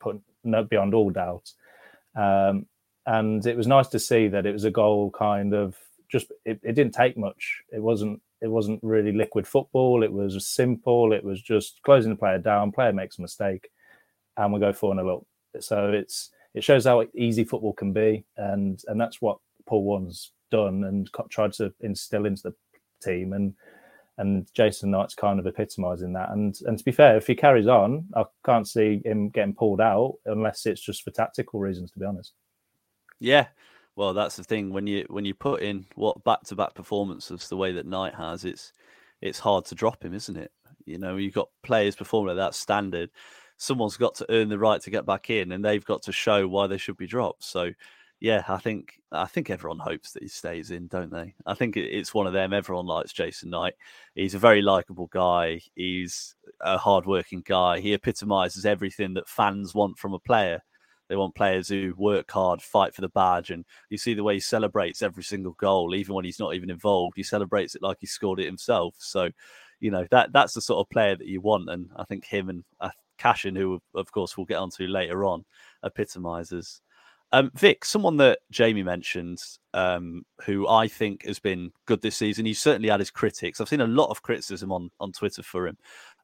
put 0.00 0.20
no 0.42 0.64
beyond 0.64 0.94
all 0.94 1.10
doubt. 1.10 1.52
Um, 2.14 2.66
and 3.06 3.44
it 3.46 3.56
was 3.56 3.66
nice 3.66 3.88
to 3.88 3.98
see 3.98 4.28
that 4.28 4.46
it 4.46 4.52
was 4.52 4.64
a 4.64 4.70
goal 4.70 5.10
kind 5.10 5.54
of 5.54 5.76
just 6.08 6.32
it, 6.44 6.60
it 6.62 6.74
didn't 6.74 6.94
take 6.94 7.16
much. 7.16 7.62
It 7.72 7.80
wasn't 7.80 8.20
it 8.40 8.48
wasn't 8.48 8.80
really 8.82 9.12
liquid 9.12 9.46
football. 9.46 10.02
It 10.02 10.12
was 10.12 10.46
simple. 10.46 11.12
It 11.12 11.24
was 11.24 11.40
just 11.40 11.80
closing 11.82 12.10
the 12.10 12.18
player 12.18 12.38
down. 12.38 12.72
Player 12.72 12.92
makes 12.92 13.18
a 13.18 13.22
mistake, 13.22 13.68
and 14.36 14.52
we 14.52 14.60
go 14.60 14.72
four 14.72 14.94
0 14.94 15.16
up. 15.16 15.26
So 15.60 15.90
it's 15.90 16.30
it 16.54 16.64
shows 16.64 16.84
how 16.84 17.04
easy 17.14 17.44
football 17.44 17.72
can 17.72 17.92
be, 17.92 18.24
and 18.36 18.82
and 18.88 19.00
that's 19.00 19.20
what 19.20 19.38
Paul 19.66 19.84
Warne's 19.84 20.32
done 20.50 20.84
and 20.84 21.10
tried 21.30 21.52
to 21.54 21.72
instill 21.80 22.26
into 22.26 22.42
the 22.44 22.54
team, 23.02 23.32
and 23.32 23.54
and 24.18 24.46
Jason 24.54 24.90
Knight's 24.90 25.14
kind 25.14 25.40
of 25.40 25.46
epitomising 25.46 26.12
that. 26.12 26.30
And 26.30 26.56
and 26.66 26.78
to 26.78 26.84
be 26.84 26.92
fair, 26.92 27.16
if 27.16 27.26
he 27.26 27.34
carries 27.34 27.66
on, 27.66 28.06
I 28.14 28.24
can't 28.44 28.68
see 28.68 29.02
him 29.04 29.30
getting 29.30 29.54
pulled 29.54 29.80
out 29.80 30.14
unless 30.26 30.66
it's 30.66 30.80
just 30.80 31.02
for 31.02 31.10
tactical 31.10 31.60
reasons. 31.60 31.90
To 31.92 31.98
be 31.98 32.06
honest. 32.06 32.32
Yeah, 33.20 33.46
well, 33.96 34.12
that's 34.12 34.36
the 34.36 34.44
thing 34.44 34.72
when 34.72 34.86
you 34.86 35.06
when 35.08 35.24
you 35.24 35.34
put 35.34 35.62
in 35.62 35.86
what 35.94 36.22
back 36.24 36.42
to 36.44 36.56
back 36.56 36.74
performances 36.74 37.48
the 37.48 37.56
way 37.56 37.72
that 37.72 37.86
Knight 37.86 38.14
has, 38.14 38.44
it's 38.44 38.72
it's 39.20 39.38
hard 39.38 39.64
to 39.66 39.74
drop 39.74 40.04
him, 40.04 40.14
isn't 40.14 40.36
it? 40.36 40.52
You 40.84 40.98
know, 40.98 41.16
you've 41.16 41.34
got 41.34 41.48
players 41.62 41.96
performing 41.96 42.32
at 42.32 42.36
that 42.36 42.54
standard 42.54 43.10
someone's 43.56 43.96
got 43.96 44.14
to 44.16 44.26
earn 44.30 44.48
the 44.48 44.58
right 44.58 44.80
to 44.82 44.90
get 44.90 45.06
back 45.06 45.30
in, 45.30 45.52
and 45.52 45.64
they've 45.64 45.84
got 45.84 46.02
to 46.02 46.12
show 46.12 46.46
why 46.48 46.66
they 46.66 46.78
should 46.78 46.96
be 46.96 47.06
dropped. 47.06 47.44
So, 47.44 47.70
yeah, 48.20 48.44
I 48.48 48.58
think 48.58 48.94
I 49.12 49.26
think 49.26 49.50
everyone 49.50 49.78
hopes 49.78 50.12
that 50.12 50.22
he 50.22 50.28
stays 50.28 50.70
in, 50.70 50.86
don't 50.86 51.10
they? 51.10 51.34
I 51.46 51.54
think 51.54 51.76
it's 51.76 52.14
one 52.14 52.26
of 52.26 52.32
them. 52.32 52.52
Everyone 52.52 52.86
likes 52.86 53.12
Jason 53.12 53.50
Knight. 53.50 53.74
He's 54.14 54.34
a 54.34 54.38
very 54.38 54.62
likable 54.62 55.08
guy. 55.08 55.60
He's 55.74 56.34
a 56.60 56.78
hardworking 56.78 57.42
guy. 57.44 57.80
He 57.80 57.92
epitomises 57.94 58.64
everything 58.64 59.14
that 59.14 59.28
fans 59.28 59.74
want 59.74 59.98
from 59.98 60.14
a 60.14 60.18
player. 60.18 60.62
They 61.08 61.16
want 61.16 61.34
players 61.34 61.68
who 61.68 61.92
work 61.98 62.30
hard, 62.30 62.62
fight 62.62 62.94
for 62.94 63.02
the 63.02 63.10
badge, 63.10 63.50
and 63.50 63.66
you 63.90 63.98
see 63.98 64.14
the 64.14 64.24
way 64.24 64.34
he 64.34 64.40
celebrates 64.40 65.02
every 65.02 65.22
single 65.22 65.52
goal, 65.52 65.94
even 65.94 66.14
when 66.14 66.24
he's 66.24 66.40
not 66.40 66.54
even 66.54 66.70
involved. 66.70 67.12
He 67.16 67.22
celebrates 67.22 67.74
it 67.74 67.82
like 67.82 67.98
he 68.00 68.06
scored 68.06 68.40
it 68.40 68.46
himself. 68.46 68.94
So, 68.98 69.28
you 69.80 69.90
know 69.90 70.06
that 70.10 70.32
that's 70.32 70.54
the 70.54 70.62
sort 70.62 70.80
of 70.80 70.90
player 70.90 71.14
that 71.14 71.26
you 71.26 71.42
want, 71.42 71.68
and 71.68 71.90
I 71.96 72.04
think 72.04 72.24
him 72.24 72.48
and 72.48 72.64
I 72.80 72.90
Cashin, 73.18 73.56
who 73.56 73.80
of 73.94 74.10
course 74.12 74.36
we'll 74.36 74.46
get 74.46 74.58
onto 74.58 74.86
later 74.86 75.24
on, 75.24 75.44
epitomizes. 75.82 76.80
Um, 77.32 77.50
Vic, 77.56 77.84
someone 77.84 78.16
that 78.18 78.38
Jamie 78.52 78.84
mentioned, 78.84 79.42
um, 79.72 80.24
who 80.44 80.68
I 80.68 80.86
think 80.86 81.26
has 81.26 81.40
been 81.40 81.72
good 81.84 82.00
this 82.00 82.16
season. 82.16 82.46
He's 82.46 82.60
certainly 82.60 82.90
had 82.90 83.00
his 83.00 83.10
critics. 83.10 83.60
I've 83.60 83.68
seen 83.68 83.80
a 83.80 83.88
lot 83.88 84.10
of 84.10 84.22
criticism 84.22 84.70
on, 84.70 84.88
on 85.00 85.10
Twitter 85.10 85.42
for 85.42 85.66
him. 85.66 85.76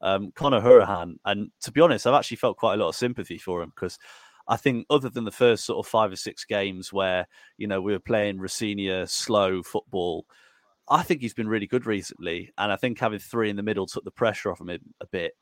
Um, 0.03 0.31
Conor 0.37 0.61
Hourihane, 0.61 1.17
and 1.25 1.51
to 1.63 1.73
be 1.73 1.81
honest, 1.81 2.07
I've 2.07 2.15
actually 2.15 2.37
felt 2.37 2.59
quite 2.59 2.75
a 2.75 2.77
lot 2.77 2.91
of 2.91 2.95
sympathy 2.95 3.39
for 3.39 3.61
him 3.61 3.73
because 3.75 3.99
I 4.47 4.57
think 4.57 4.87
other 4.89 5.09
than 5.09 5.25
the 5.25 5.33
first 5.33 5.65
sort 5.65 5.85
of 5.85 5.91
five 5.91 6.13
or 6.13 6.17
six 6.17 6.45
games 6.45 6.93
where 6.93 7.27
you 7.59 7.67
know 7.67 7.81
we 7.81 7.93
were 7.93 7.99
playing 7.99 8.39
Rosenior 8.39 9.07
slow 9.07 9.65
football, 9.65 10.27
I 10.89 11.03
think 11.03 11.23
he's 11.23 11.35
been 11.35 11.49
really 11.49 11.67
good 11.67 11.87
recently, 11.87 12.53
and 12.57 12.71
I 12.71 12.77
think 12.77 13.01
having 13.01 13.19
three 13.19 13.51
in 13.51 13.57
the 13.57 13.65
middle 13.65 13.87
took 13.87 14.05
the 14.05 14.13
pressure 14.13 14.53
off 14.53 14.61
him 14.61 14.71
a 14.71 15.07
bit 15.07 15.33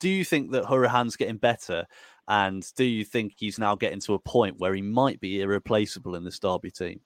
do 0.00 0.08
you 0.08 0.24
think 0.24 0.50
that 0.52 0.64
Hourihane's 0.64 1.16
getting 1.16 1.36
better? 1.36 1.86
And 2.26 2.66
do 2.76 2.84
you 2.84 3.04
think 3.04 3.34
he's 3.36 3.58
now 3.58 3.74
getting 3.74 4.00
to 4.00 4.14
a 4.14 4.18
point 4.18 4.58
where 4.58 4.74
he 4.74 4.82
might 4.82 5.20
be 5.20 5.40
irreplaceable 5.42 6.14
in 6.14 6.24
this 6.24 6.38
Derby 6.38 6.70
team? 6.70 7.00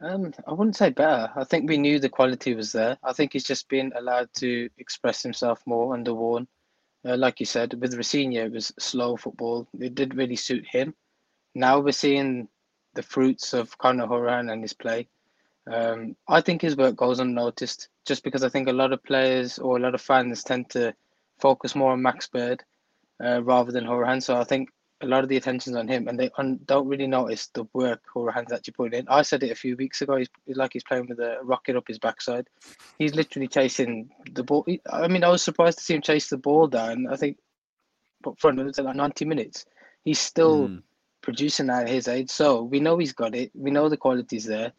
Um, 0.00 0.32
I 0.46 0.52
wouldn't 0.52 0.76
say 0.76 0.90
better. 0.90 1.30
I 1.36 1.44
think 1.44 1.68
we 1.68 1.78
knew 1.78 1.98
the 1.98 2.08
quality 2.08 2.54
was 2.54 2.72
there. 2.72 2.98
I 3.02 3.12
think 3.12 3.32
he's 3.32 3.44
just 3.44 3.68
been 3.68 3.92
allowed 3.96 4.28
to 4.38 4.68
express 4.78 5.22
himself 5.22 5.62
more 5.66 5.94
under 5.94 6.12
Warne. 6.12 6.46
Uh, 7.06 7.16
like 7.16 7.40
you 7.40 7.46
said, 7.46 7.74
with 7.80 7.94
Rosenior, 7.94 8.46
it 8.46 8.52
was 8.52 8.72
slow 8.78 9.16
football. 9.16 9.66
It 9.78 9.94
did 9.94 10.14
really 10.14 10.36
suit 10.36 10.66
him. 10.66 10.94
Now 11.54 11.80
we're 11.80 11.92
seeing 11.92 12.48
the 12.94 13.02
fruits 13.02 13.54
of 13.54 13.76
Conor 13.78 14.06
Hourihane 14.06 14.52
and 14.52 14.62
his 14.62 14.72
play. 14.72 15.08
Um, 15.66 16.16
I 16.28 16.40
think 16.40 16.62
his 16.62 16.76
work 16.76 16.96
goes 16.96 17.18
unnoticed 17.18 17.88
just 18.04 18.22
because 18.22 18.44
I 18.44 18.48
think 18.48 18.68
a 18.68 18.72
lot 18.72 18.92
of 18.92 19.02
players 19.02 19.58
or 19.58 19.76
a 19.76 19.80
lot 19.80 19.94
of 19.94 20.00
fans 20.00 20.44
tend 20.44 20.70
to 20.70 20.94
focus 21.38 21.74
more 21.74 21.92
on 21.92 22.02
Max 22.02 22.28
Bird 22.28 22.62
uh, 23.22 23.42
rather 23.42 23.72
than 23.72 23.84
Hourihane. 23.84 24.22
So 24.22 24.36
I 24.36 24.44
think 24.44 24.70
a 25.02 25.06
lot 25.06 25.22
of 25.22 25.28
the 25.28 25.36
attention's 25.36 25.76
on 25.76 25.88
him 25.88 26.08
and 26.08 26.18
they 26.18 26.30
un- 26.38 26.60
don't 26.64 26.88
really 26.88 27.06
notice 27.06 27.48
the 27.48 27.66
work 27.74 28.00
Hourihane's 28.14 28.52
actually 28.52 28.72
putting 28.72 29.00
in. 29.00 29.08
I 29.08 29.22
said 29.22 29.42
it 29.42 29.50
a 29.50 29.56
few 29.56 29.76
weeks 29.76 30.00
ago. 30.00 30.16
He's, 30.16 30.28
he's 30.46 30.56
like 30.56 30.72
he's 30.72 30.84
playing 30.84 31.08
with 31.08 31.18
a 31.18 31.38
rocket 31.42 31.76
up 31.76 31.88
his 31.88 31.98
backside. 31.98 32.48
He's 32.98 33.14
literally 33.14 33.48
chasing 33.48 34.10
the 34.32 34.42
ball. 34.42 34.66
I 34.90 35.08
mean, 35.08 35.24
I 35.24 35.28
was 35.28 35.42
surprised 35.42 35.78
to 35.78 35.84
see 35.84 35.94
him 35.94 36.02
chase 36.02 36.28
the 36.28 36.38
ball 36.38 36.66
down. 36.66 37.08
I 37.08 37.16
think 37.16 37.38
up 38.26 38.38
front, 38.38 38.58
it 38.58 38.64
was 38.64 38.78
like 38.78 38.96
90 38.96 39.24
minutes. 39.26 39.66
He's 40.04 40.18
still 40.18 40.68
mm. 40.68 40.82
producing 41.20 41.68
at 41.68 41.88
his 41.88 42.08
age. 42.08 42.30
So 42.30 42.62
we 42.62 42.80
know 42.80 42.96
he's 42.96 43.12
got 43.12 43.34
it. 43.34 43.50
We 43.54 43.70
know 43.70 43.88
the 43.88 43.96
quality's 43.96 44.44
there. 44.44 44.72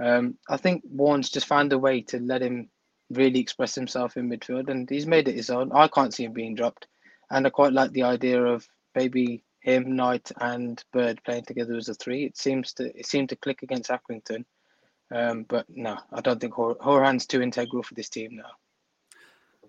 Um, 0.00 0.38
I 0.48 0.56
think 0.56 0.82
Warne's 0.88 1.30
just 1.30 1.46
found 1.46 1.72
a 1.72 1.78
way 1.78 2.02
to 2.02 2.18
let 2.20 2.42
him 2.42 2.70
really 3.10 3.40
express 3.40 3.74
himself 3.74 4.16
in 4.16 4.28
midfield, 4.28 4.68
and 4.70 4.88
he's 4.88 5.06
made 5.06 5.28
it 5.28 5.34
his 5.34 5.50
own. 5.50 5.72
I 5.72 5.88
can't 5.88 6.14
see 6.14 6.24
him 6.24 6.32
being 6.32 6.54
dropped, 6.54 6.86
and 7.30 7.46
I 7.46 7.50
quite 7.50 7.72
like 7.72 7.92
the 7.92 8.04
idea 8.04 8.42
of 8.42 8.66
maybe 8.94 9.44
him, 9.60 9.96
Knight, 9.96 10.30
and 10.40 10.82
Bird 10.92 11.22
playing 11.24 11.44
together 11.44 11.76
as 11.76 11.88
a 11.88 11.94
three. 11.94 12.24
It 12.24 12.36
seems 12.36 12.72
to 12.74 12.96
it 12.96 13.06
seemed 13.06 13.30
to 13.30 13.36
click 13.36 13.62
against 13.62 13.90
Accrington, 13.90 14.44
um, 15.14 15.44
but 15.48 15.66
no, 15.68 15.98
I 16.12 16.20
don't 16.20 16.40
think 16.40 16.54
Hourihane's 16.54 17.26
too 17.26 17.42
integral 17.42 17.82
for 17.82 17.94
this 17.94 18.08
team 18.08 18.36
now. 18.36 18.50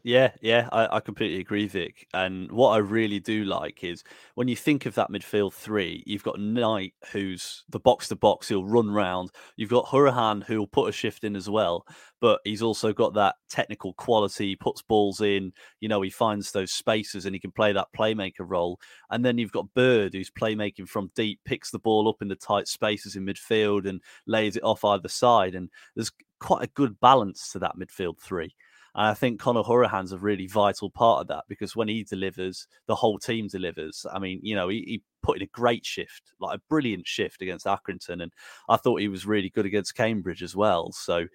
Yeah, 0.03 0.31
yeah, 0.41 0.69
I, 0.71 0.97
I, 0.97 0.99
completely 1.01 1.41
agree, 1.41 1.67
Vic. 1.67 2.07
And 2.13 2.49
what 2.51 2.69
I 2.69 2.77
really 2.77 3.19
do 3.19 3.43
like 3.43 3.83
is 3.83 4.03
when 4.35 4.47
you 4.47 4.55
think 4.55 4.85
of 4.85 4.95
that 4.95 5.11
midfield 5.11 5.53
three, 5.53 6.03
you've 6.05 6.23
got 6.23 6.39
Knight, 6.39 6.93
who's 7.11 7.65
the 7.69 7.81
box 7.81 8.07
to 8.07 8.15
box, 8.15 8.47
he'll 8.47 8.63
run 8.65 8.89
round. 8.89 9.31
You've 9.57 9.69
got 9.69 9.85
Hourihane, 9.85 10.43
who'll 10.45 10.67
put 10.67 10.87
a 10.87 10.93
shift 10.93 11.25
in 11.25 11.35
as 11.35 11.49
well, 11.49 11.85
but 12.21 12.39
he's 12.45 12.61
also 12.61 12.93
got 12.93 13.13
that 13.15 13.35
technical 13.49 13.93
quality. 13.93 14.55
Puts 14.55 14.81
balls 14.81 15.19
in, 15.19 15.51
you 15.81 15.89
know, 15.89 16.01
he 16.01 16.09
finds 16.09 16.51
those 16.51 16.71
spaces 16.71 17.25
and 17.25 17.35
he 17.35 17.39
can 17.39 17.51
play 17.51 17.73
that 17.73 17.89
playmaker 17.97 18.45
role. 18.47 18.79
And 19.09 19.25
then 19.25 19.37
you've 19.37 19.51
got 19.51 19.73
Bird, 19.73 20.13
who's 20.13 20.31
playmaking 20.31 20.87
from 20.87 21.09
deep, 21.13 21.41
picks 21.43 21.71
the 21.71 21.79
ball 21.79 22.07
up 22.07 22.21
in 22.21 22.29
the 22.29 22.35
tight 22.37 22.69
spaces 22.69 23.17
in 23.17 23.25
midfield 23.25 23.85
and 23.85 24.01
lays 24.27 24.55
it 24.55 24.63
off 24.63 24.85
either 24.85 25.09
side. 25.09 25.55
And 25.55 25.69
there's 25.95 26.11
quite 26.39 26.63
a 26.63 26.67
good 26.67 26.97
balance 27.01 27.51
to 27.51 27.59
that 27.59 27.77
midfield 27.77 28.17
three. 28.19 28.55
And 28.99 29.07
I 29.07 29.13
think 29.13 29.39
Conor 29.39 29.63
Hourihane's 29.63 30.11
a 30.11 30.17
really 30.17 30.45
vital 30.45 30.89
part 30.89 31.21
of 31.21 31.27
that 31.27 31.45
because 31.47 31.73
when 31.73 31.87
he 31.87 32.03
delivers, 32.03 32.67
the 32.85 32.95
whole 32.95 33.17
team 33.17 33.47
delivers. 33.47 34.05
I 34.13 34.19
mean, 34.19 34.41
you 34.43 34.55
know, 34.57 34.67
he, 34.67 34.83
he 34.85 35.03
put 35.23 35.37
in 35.37 35.43
a 35.43 35.47
great 35.53 35.85
shift, 35.85 36.33
like 36.41 36.57
a 36.57 36.61
brilliant 36.67 37.07
shift 37.07 37.41
against 37.41 37.65
Accrington. 37.65 38.21
And 38.21 38.33
I 38.67 38.75
thought 38.75 38.99
he 38.99 39.07
was 39.07 39.25
really 39.25 39.51
good 39.51 39.65
against 39.65 39.95
Cambridge 39.95 40.43
as 40.43 40.53
well. 40.53 40.91
So, 40.91 41.27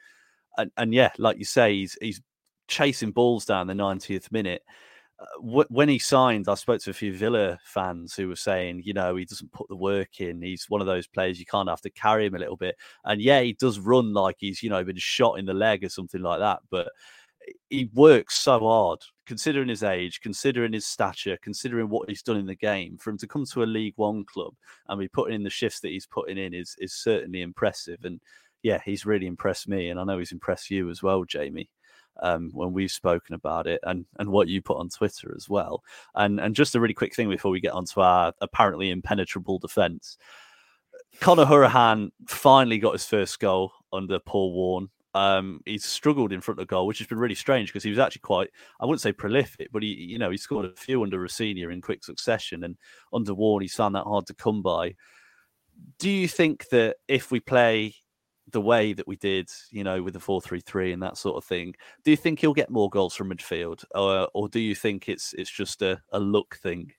and, 0.59 0.73
and 0.77 0.93
yeah, 0.93 1.13
like 1.17 1.39
you 1.39 1.47
say, 1.47 1.73
he's, 1.73 1.97
he's 2.03 2.21
chasing 2.69 3.13
balls 3.13 3.47
down 3.47 3.67
the 3.67 3.73
90th 3.73 4.31
minute. 4.31 4.61
Uh, 5.19 5.65
when 5.71 5.89
he 5.89 5.99
signed, 5.99 6.49
I 6.49 6.57
spoke 6.57 6.83
to 6.83 6.91
a 6.91 6.93
few 6.93 7.17
Villa 7.17 7.59
fans 7.65 8.15
who 8.15 8.29
were 8.29 8.37
saying, 8.37 8.83
you 8.85 8.93
know, 8.93 9.17
he 9.17 9.25
doesn't 9.25 9.53
put 9.53 9.71
the 9.71 9.77
work 9.77 10.21
in. 10.21 10.43
He's 10.43 10.67
one 10.69 10.83
of 10.83 10.87
those 10.87 11.07
players 11.07 11.41
you 11.41 11.47
kind 11.47 11.71
of 11.71 11.73
have 11.73 11.81
to 11.83 11.91
carry 11.91 12.27
him 12.27 12.35
a 12.35 12.41
little 12.41 12.59
bit. 12.59 12.77
And 13.07 13.23
yeah, 13.23 13.41
he 13.41 13.55
does 13.55 13.79
run 13.79 14.13
like 14.13 14.37
he's, 14.41 14.63
you 14.63 14.69
know, 14.69 14.85
been 14.85 14.99
shot 14.99 15.39
in 15.39 15.47
the 15.47 15.55
leg 15.55 15.83
or 15.83 15.89
something 15.89 16.21
like 16.21 16.41
that. 16.41 16.59
But 16.71 16.89
he 17.71 17.91
works 17.95 18.39
so 18.39 18.61
hard, 18.61 19.01
considering 19.27 19.69
his 19.69 19.83
age, 19.83 20.21
considering 20.21 20.73
his 20.73 20.87
stature, 20.87 21.39
considering 21.43 21.89
what 21.89 22.09
he's 22.09 22.23
done 22.23 22.37
in 22.37 22.47
the 22.47 22.55
game. 22.55 22.97
For 22.99 23.11
him 23.11 23.19
to 23.19 23.27
come 23.27 23.45
to 23.47 23.63
a 23.63 23.65
League 23.65 23.95
One 23.97 24.25
club 24.25 24.55
and 24.89 25.01
be 25.01 25.09
putting 25.09 25.35
in 25.35 25.43
the 25.43 25.51
shifts 25.51 25.81
that 25.81 25.89
he's 25.89 26.07
putting 26.07 26.39
in 26.39 26.55
is 26.55 26.77
is 26.79 26.95
certainly 26.95 27.43
impressive. 27.43 28.05
And 28.05 28.21
yeah, 28.63 28.81
he's 28.85 29.07
really 29.07 29.27
impressed 29.27 29.69
me, 29.69 29.91
and 29.91 30.01
I 30.01 30.05
know 30.05 30.19
he's 30.19 30.33
impressed 30.33 30.71
you 30.71 30.91
as 30.91 31.03
well, 31.03 31.25
Jamie. 31.25 31.71
Um, 32.23 32.51
when 32.53 32.73
we've 32.73 32.93
spoken 32.93 33.35
about 33.35 33.67
it 33.67 33.81
and 33.83 34.07
and 34.21 34.29
what 34.29 34.47
you 34.47 34.63
put 34.63 34.79
on 34.79 34.89
Twitter 34.89 35.35
as 35.37 35.49
well. 35.49 35.83
And 36.15 36.39
and 36.39 36.55
just 36.55 36.77
a 36.77 36.81
really 36.81 36.95
quick 36.95 37.15
thing 37.15 37.29
before 37.29 37.51
we 37.51 37.61
get 37.61 37.73
onto 37.73 38.01
our 38.01 38.33
apparently 38.41 38.91
impenetrable 38.91 39.59
defence. 39.59 40.17
Conor 41.21 41.45
Hourihane 41.45 42.11
finally 42.27 42.79
got 42.79 42.93
his 42.93 43.05
first 43.05 43.39
goal 43.41 43.73
under 43.93 44.19
Paul 44.19 44.53
Warne 44.53 44.89
um, 45.15 45.61
he's 45.65 45.85
struggled 45.85 46.33
in 46.33 46.41
front 46.41 46.61
of 46.61 46.67
goal, 46.67 46.87
which 46.87 46.99
has 46.99 47.07
been 47.07 47.19
really 47.19 47.35
strange 47.35 47.69
because 47.69 47.85
he 47.85 47.91
was 47.91 47.99
actually 47.99 48.21
quite, 48.21 48.51
I 48.81 48.87
wouldn't 48.87 49.01
say 49.01 49.13
prolific, 49.13 49.69
but 49.73 49.83
he, 49.83 49.89
you 49.89 50.19
know, 50.19 50.31
he 50.31 50.37
scored 50.37 50.67
a 50.67 50.75
few 50.75 51.03
under 51.03 51.21
Rosenior 51.21 51.71
in 51.71 51.81
quick 51.81 52.05
succession 52.05 52.65
and 52.65 52.77
under 53.13 53.33
Warne, 53.33 53.63
he's 53.63 53.75
found 53.75 53.95
that 53.95 54.05
hard 54.05 54.27
to 54.27 54.35
come 54.35 54.61
by. 54.61 54.97
Do 55.99 56.11
you 56.11 56.29
think 56.29 56.69
that 56.69 56.97
if 57.09 57.31
we 57.31 57.41
play 57.41 57.95
the 58.51 58.61
way 58.61 58.93
that 58.93 59.09
we 59.09 59.17
did, 59.17 59.49
you 59.71 59.85
know, 59.85 60.03
with 60.03 60.15
the 60.15 60.21
4 60.21 60.41
3 60.41 60.61
3 60.61 60.93
and 60.93 61.03
that 61.03 61.17
sort 61.17 61.37
of 61.37 61.45
thing, 61.45 61.75
do 62.05 62.11
you 62.11 62.17
think 62.17 62.41
he'll 62.41 62.53
get 62.53 62.71
more 62.71 62.91
goals 62.91 63.15
from 63.15 63.31
midfield? 63.31 63.85
Or, 63.95 64.29
or 64.35 64.49
do 64.49 64.61
you 64.61 64.75
think 64.75 65.09
it's 65.09 65.33
it's 65.35 65.51
just 65.51 65.83
a, 65.83 66.01
a 66.13 66.21
look 66.21 66.57
thing? 66.57 66.93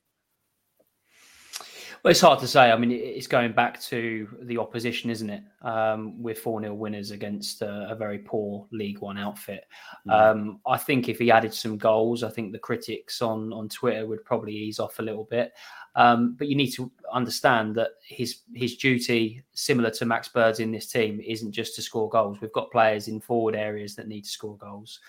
Well, 2.05 2.11
it's 2.11 2.21
hard 2.21 2.37
to 2.41 2.47
say. 2.47 2.71
I 2.71 2.77
mean, 2.77 2.91
it's 2.91 3.25
going 3.25 3.53
back 3.53 3.81
to 3.85 4.27
the 4.43 4.59
opposition, 4.59 5.09
isn't 5.09 5.27
it? 5.27 5.41
Um, 5.63 6.21
we're 6.21 6.35
4 6.35 6.61
0 6.61 6.75
winners 6.75 7.09
against 7.09 7.63
a, 7.63 7.87
a, 7.89 7.95
very 7.95 8.19
poor 8.19 8.67
League 8.71 8.99
One 8.99 9.17
outfit. 9.17 9.63
Mm. 10.07 10.13
Um, 10.13 10.59
I 10.67 10.77
think 10.77 11.09
if 11.09 11.17
he 11.17 11.31
added 11.31 11.51
some 11.51 11.79
goals, 11.79 12.21
I 12.21 12.29
think 12.29 12.51
the 12.51 12.59
critics 12.59 13.23
on, 13.23 13.51
on 13.51 13.69
Twitter 13.69 14.05
would 14.05 14.23
probably 14.23 14.53
ease 14.53 14.79
off 14.79 14.99
a 14.99 15.01
little 15.01 15.23
bit. 15.31 15.53
Um, 15.95 16.35
but 16.37 16.47
you 16.47 16.55
need 16.55 16.69
to 16.73 16.91
understand 17.11 17.73
that 17.77 17.93
his 18.07 18.41
his 18.53 18.75
duty, 18.75 19.41
similar 19.55 19.89
to 19.89 20.05
Max 20.05 20.27
Bird's 20.27 20.59
in 20.59 20.71
this 20.71 20.85
team, 20.85 21.19
isn't 21.25 21.53
just 21.53 21.73
to 21.73 21.81
score 21.81 22.07
goals. 22.07 22.37
We've 22.39 22.53
got 22.53 22.69
players 22.69 23.07
in 23.07 23.19
forward 23.19 23.55
areas 23.55 23.95
that 23.95 24.07
need 24.07 24.25
to 24.25 24.29
score 24.29 24.57
goals. 24.57 24.99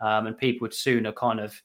Um, 0.00 0.26
and 0.26 0.38
people 0.38 0.64
would 0.64 0.72
sooner 0.72 1.12
kind 1.12 1.38
of 1.38 1.60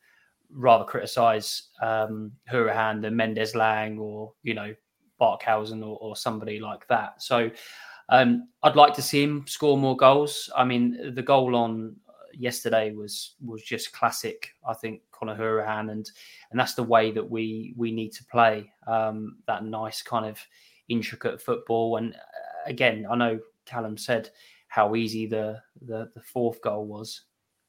rather 0.54 0.84
criticise 0.84 1.70
um, 1.82 2.32
Hourihane 2.52 3.02
than 3.02 3.16
Mendez-Laing 3.16 4.00
or 4.00 4.34
you 4.44 4.54
know 4.54 4.74
Barkhuizen 5.20 5.82
or, 5.82 5.98
or 6.02 6.16
somebody 6.16 6.60
like 6.60 6.88
that. 6.88 7.22
So 7.22 7.50
um, 8.10 8.50
I'd 8.64 8.76
like 8.76 8.94
to 8.96 9.02
see 9.02 9.24
him 9.24 9.46
score 9.48 9.78
more 9.78 9.96
goals. 9.96 10.50
I 10.56 10.64
mean, 10.64 11.14
the 11.16 11.22
goal 11.22 11.56
on 11.56 11.96
yesterday 12.34 12.92
was 12.92 13.36
was 13.44 13.62
just 13.64 13.94
classic. 13.94 14.52
I 14.68 14.74
think 14.74 15.02
Conor 15.12 15.36
Hourihane, 15.36 15.92
and 15.92 16.10
and 16.52 16.60
that's 16.60 16.74
the 16.74 16.84
way 16.84 17.12
that 17.12 17.30
we 17.30 17.74
we 17.78 17.92
need 17.92 18.12
to 18.14 18.26
play 18.26 18.72
um, 18.88 19.38
that 19.48 19.64
nice 19.64 20.02
kind 20.02 20.26
of 20.26 20.40
intricate 20.90 21.42
football. 21.42 21.98
And 21.98 22.14
uh, 22.14 22.18
again, 22.66 23.06
I 23.10 23.16
know 23.16 23.40
Callum 23.66 23.98
said 23.98 24.30
how 24.68 24.96
easy 24.96 25.28
the 25.28 25.62
the, 25.82 26.10
the 26.16 26.22
fourth 26.22 26.62
goal 26.62 26.86
was 26.86 27.24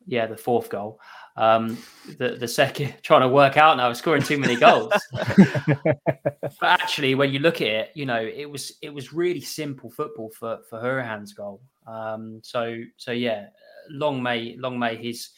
yeah, 0.06 0.26
the 0.26 0.36
fourth 0.36 0.68
goal. 0.68 1.00
Um, 1.36 1.78
the 2.18 2.36
the 2.36 2.48
second 2.48 2.94
trying 3.02 3.22
to 3.22 3.28
work 3.28 3.56
out 3.56 3.76
now, 3.76 3.92
scoring 3.92 4.22
too 4.22 4.38
many 4.38 4.56
goals. 4.56 4.92
but 5.12 6.62
actually, 6.62 7.14
when 7.14 7.32
you 7.32 7.38
look 7.38 7.60
at 7.60 7.68
it, 7.68 7.90
you 7.94 8.06
know, 8.06 8.20
it 8.20 8.48
was 8.50 8.72
it 8.82 8.92
was 8.92 9.12
really 9.12 9.40
simple 9.40 9.90
football 9.90 10.30
for 10.30 10.60
for 10.68 10.80
Hourihane's 10.80 11.32
goal. 11.32 11.62
Um, 11.86 12.40
so 12.42 12.82
so 12.96 13.12
yeah, 13.12 13.46
long 13.90 14.22
may 14.22 14.56
long 14.58 14.78
may 14.78 14.96
his 14.96 15.30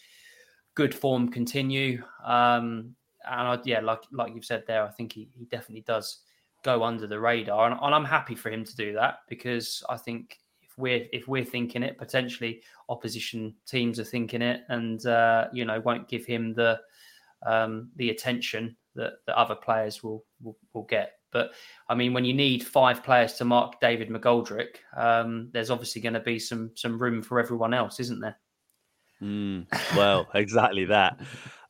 good 0.74 0.94
form 0.94 1.28
continue. 1.30 2.02
Um, 2.24 2.94
and 3.26 3.48
I, 3.48 3.58
yeah, 3.64 3.80
like 3.80 4.02
like 4.12 4.34
you've 4.34 4.44
said 4.44 4.64
there, 4.66 4.84
I 4.84 4.90
think 4.90 5.12
he, 5.12 5.28
he 5.32 5.44
definitely 5.46 5.84
does 5.86 6.20
go 6.62 6.82
under 6.82 7.06
the 7.06 7.20
radar, 7.20 7.70
and, 7.70 7.78
and 7.80 7.94
I'm 7.94 8.04
happy 8.04 8.34
for 8.34 8.50
him 8.50 8.64
to 8.64 8.76
do 8.76 8.94
that 8.94 9.20
because 9.28 9.82
I 9.88 9.96
think 9.96 10.40
we're 10.76 11.06
if 11.12 11.28
we're 11.28 11.44
thinking 11.44 11.82
it, 11.82 11.98
potentially 11.98 12.62
opposition 12.88 13.54
teams 13.66 13.98
are 14.00 14.04
thinking 14.04 14.42
it, 14.42 14.62
and 14.68 15.04
uh, 15.06 15.46
you 15.52 15.64
know 15.64 15.80
won't 15.80 16.08
give 16.08 16.24
him 16.26 16.54
the 16.54 16.80
um, 17.44 17.90
the 17.96 18.10
attention 18.10 18.76
that, 18.94 19.14
other 19.28 19.54
players 19.54 20.02
will, 20.02 20.24
will, 20.42 20.56
will 20.72 20.84
get. 20.84 21.14
But 21.32 21.52
I 21.88 21.94
mean, 21.94 22.12
when 22.12 22.24
you 22.24 22.32
need 22.32 22.64
five 22.64 23.02
players 23.02 23.34
to 23.34 23.44
mark 23.44 23.80
David 23.80 24.08
McGoldrick, 24.08 24.76
um, 24.96 25.50
there's 25.52 25.70
obviously 25.70 26.00
going 26.00 26.14
to 26.14 26.20
be 26.20 26.38
some 26.38 26.70
some 26.74 26.98
room 26.98 27.22
for 27.22 27.40
everyone 27.40 27.74
else, 27.74 27.98
isn't 27.98 28.20
there? 28.20 28.38
Mm, 29.20 29.66
well, 29.96 30.28
exactly 30.34 30.84
that. 30.86 31.18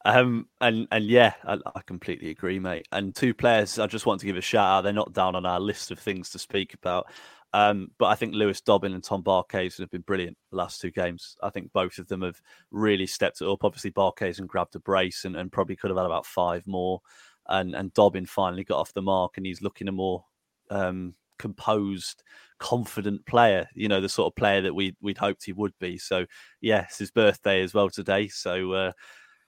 Um, 0.05 0.49
and 0.61 0.87
and 0.93 1.07
yeah, 1.07 1.33
I, 1.45 1.57
I, 1.75 1.81
completely 1.87 2.29
agree, 2.29 2.59
mate. 2.59 2.87
And 2.93 3.15
two 3.15 3.33
players 3.33 3.79
I 3.79 3.87
just 3.87 4.05
want 4.05 4.21
to 4.21 4.27
give 4.27 4.37
a 4.37 4.43
shout 4.43 4.67
out. 4.67 4.81
They're 4.83 4.93
not 4.93 5.15
down 5.15 5.35
on 5.35 5.47
our 5.47 5.59
list 5.59 5.91
of 5.91 5.99
things 5.99 6.29
to 6.31 6.39
speak 6.39 6.75
about. 6.75 7.07
Um, 7.55 7.93
but 7.99 8.07
I 8.07 8.17
think 8.17 8.35
Lewis 8.35 8.61
Dobbin 8.61 8.95
and 8.95 9.05
Tom 9.05 9.23
Barkhuizen 9.23 9.79
have 9.79 9.91
been 9.91 10.01
brilliant 10.01 10.37
the 10.51 10.57
last 10.57 10.81
two 10.81 10.91
games. 10.91 11.37
I 11.41 11.51
think 11.51 11.73
both 11.73 11.99
of 11.99 12.09
them 12.09 12.23
have 12.23 12.43
really 12.73 13.07
stepped 13.07 13.41
it 13.41 13.49
up. 13.49 13.63
Obviously, 13.63 13.93
Barkhuizen 13.93 14.49
grabbed 14.49 14.75
a 14.75 14.81
brace 14.81 15.25
and, 15.25 15.37
and 15.37 15.53
probably 15.53 15.77
could 15.77 15.91
have 15.91 15.97
had 15.97 16.05
about 16.05 16.27
five 16.27 16.67
more. 16.67 17.01
And 17.47 17.77
and 17.77 17.95
Dobbin 17.95 18.27
finally 18.27 18.65
got 18.65 18.81
off 18.81 18.93
the 18.93 19.03
mark 19.03 19.37
and 19.37 19.47
he's 19.47 19.63
looking 19.63 19.87
a 19.87 19.93
more 19.93 20.25
um, 20.69 21.15
composed, 21.39 22.25
confident 22.59 23.25
player. 23.25 23.69
You 23.75 23.87
know, 23.87 24.01
the 24.01 24.09
sort 24.09 24.33
of 24.33 24.35
player 24.35 24.63
that 24.63 24.75
we 24.75 24.97
we'd 25.01 25.19
hoped 25.19 25.45
he 25.45 25.53
would 25.53 25.79
be. 25.79 25.97
So 25.97 26.27
yeah, 26.61 26.87
it's 26.89 26.99
his 26.99 27.13
birthday 27.13 27.63
as 27.63 27.73
well 27.73 27.89
today. 27.89 28.27
So 28.27 28.73
uh, 28.73 28.93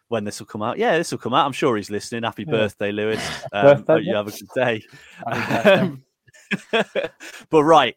when 0.06 0.22
this 0.22 0.38
will 0.38 0.46
come 0.46 0.62
out, 0.62 0.78
yeah, 0.78 0.96
this 0.96 1.10
will 1.10 1.18
come 1.18 1.34
out. 1.34 1.44
I'm 1.44 1.52
sure 1.52 1.76
he's 1.76 1.90
listening. 1.90 2.22
Happy 2.22 2.44
yeah. 2.46 2.52
birthday, 2.52 2.92
Lewis! 2.92 3.28
Um, 3.52 3.82
birthday, 3.82 3.92
hope 3.94 4.02
you 4.04 4.14
have 4.14 4.28
a 4.28 4.30
good 4.30 4.48
day. 4.54 5.96
but 7.50 7.62
right, 7.64 7.96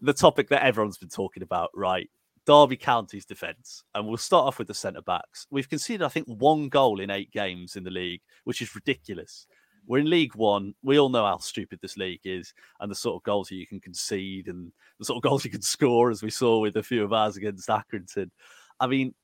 the 0.00 0.12
topic 0.12 0.48
that 0.48 0.64
everyone's 0.64 0.98
been 0.98 1.08
talking 1.08 1.42
about, 1.42 1.70
right? 1.74 2.08
Derby 2.46 2.76
County's 2.76 3.26
defence. 3.26 3.84
And 3.94 4.06
we'll 4.06 4.16
start 4.16 4.46
off 4.46 4.58
with 4.58 4.68
the 4.68 4.74
centre 4.74 5.02
backs. 5.02 5.46
We've 5.50 5.68
conceded, 5.68 6.02
I 6.02 6.08
think, 6.08 6.26
one 6.26 6.70
goal 6.70 7.00
in 7.00 7.10
eight 7.10 7.30
games 7.30 7.76
in 7.76 7.84
the 7.84 7.90
league, 7.90 8.22
which 8.44 8.62
is 8.62 8.74
ridiculous. 8.74 9.46
We're 9.86 9.98
in 9.98 10.10
League 10.10 10.34
One. 10.34 10.74
We 10.82 10.98
all 10.98 11.08
know 11.08 11.26
how 11.26 11.38
stupid 11.38 11.78
this 11.80 11.96
league 11.96 12.20
is 12.24 12.52
and 12.80 12.90
the 12.90 12.94
sort 12.94 13.16
of 13.16 13.22
goals 13.22 13.48
that 13.48 13.56
you 13.56 13.66
can 13.66 13.80
concede 13.80 14.48
and 14.48 14.72
the 14.98 15.04
sort 15.04 15.18
of 15.18 15.22
goals 15.22 15.44
you 15.44 15.50
can 15.50 15.62
score, 15.62 16.10
as 16.10 16.22
we 16.22 16.30
saw 16.30 16.58
with 16.58 16.76
a 16.76 16.82
few 16.82 17.04
of 17.04 17.12
ours 17.12 17.36
against 17.36 17.68
Accrington. 17.68 18.30
I 18.80 18.86
mean, 18.86 19.14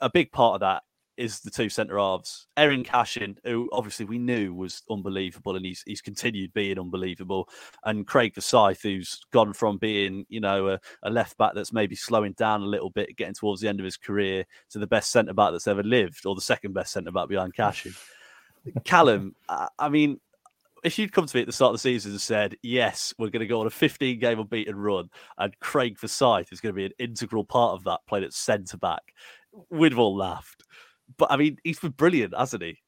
a 0.00 0.10
big 0.10 0.30
part 0.32 0.54
of 0.54 0.60
that 0.60 0.82
is 1.16 1.40
the 1.40 1.50
two 1.50 1.68
centre 1.68 1.98
halves. 1.98 2.46
Eiran 2.56 2.84
Cashin, 2.84 3.36
who 3.44 3.68
obviously 3.72 4.06
we 4.06 4.18
knew 4.18 4.54
was 4.54 4.82
unbelievable, 4.90 5.56
and 5.56 5.64
he's 5.64 5.82
he's 5.86 6.00
continued 6.00 6.52
being 6.52 6.78
unbelievable. 6.78 7.48
And 7.84 8.06
Craig 8.06 8.34
Forsyth, 8.34 8.82
who's 8.82 9.20
gone 9.32 9.52
from 9.52 9.78
being 9.78 10.26
you 10.28 10.40
know 10.40 10.68
a, 10.68 10.80
a, 11.02 11.10
left 11.10 11.36
back 11.38 11.52
that's 11.54 11.72
maybe 11.72 11.94
slowing 11.94 12.32
down 12.32 12.62
a 12.62 12.66
little 12.66 12.90
bit, 12.90 13.16
getting 13.16 13.34
towards 13.34 13.60
the 13.60 13.68
end 13.68 13.80
of 13.80 13.84
his 13.84 13.96
career, 13.96 14.44
to 14.70 14.78
the 14.78 14.86
best 14.86 15.10
centre 15.10 15.34
back 15.34 15.52
that's 15.52 15.68
ever 15.68 15.82
lived, 15.82 16.26
or 16.26 16.34
the 16.34 16.40
second 16.40 16.72
best 16.72 16.92
centre 16.92 17.12
back 17.12 17.28
behind 17.28 17.54
Cashin. 17.54 17.94
Callum, 18.84 19.34
I 19.48 19.88
mean, 19.88 20.20
if 20.82 20.98
you'd 20.98 21.12
come 21.12 21.26
to 21.26 21.36
me 21.36 21.42
at 21.42 21.46
the 21.46 21.52
start 21.52 21.70
of 21.70 21.74
the 21.74 21.78
season 21.78 22.12
and 22.12 22.20
said, 22.20 22.56
"Yes, 22.62 23.14
we're 23.18 23.30
going 23.30 23.40
to 23.40 23.46
go 23.46 23.60
on 23.60 23.66
a 23.66 23.70
15 23.70 24.18
game 24.18 24.40
unbeaten 24.40 24.76
run, 24.76 25.10
and 25.38 25.58
Craig 25.60 25.98
Forsyth 25.98 26.52
is 26.52 26.60
going 26.60 26.74
to 26.74 26.76
be 26.76 26.86
an 26.86 26.92
integral 26.98 27.44
part 27.44 27.74
of 27.74 27.84
that, 27.84 28.00
playing 28.08 28.24
at 28.24 28.32
centre 28.32 28.76
back," 28.76 29.02
we'd 29.70 29.92
have 29.92 29.98
all 29.98 30.16
laughed. 30.16 30.64
But 31.16 31.30
I 31.30 31.36
mean, 31.36 31.58
he's 31.64 31.80
been 31.80 31.90
brilliant, 31.92 32.34
hasn't 32.36 32.62
he? 32.62 32.78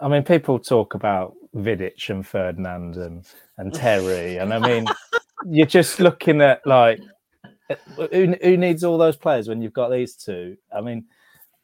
I 0.00 0.08
mean, 0.08 0.22
people 0.22 0.58
talk 0.58 0.94
about 0.94 1.34
Vidic 1.54 2.08
and 2.08 2.26
Ferdinand 2.26 2.96
and 2.96 3.26
and 3.58 3.72
Terry, 3.72 4.38
and 4.38 4.52
I 4.52 4.58
mean, 4.58 4.86
you're 5.50 5.66
just 5.66 6.00
looking 6.00 6.40
at 6.40 6.66
like 6.66 7.00
who, 7.96 8.34
who 8.42 8.56
needs 8.56 8.84
all 8.84 8.98
those 8.98 9.16
players 9.16 9.48
when 9.48 9.62
you've 9.62 9.72
got 9.72 9.90
these 9.90 10.14
two? 10.16 10.56
I 10.74 10.80
mean, 10.80 11.04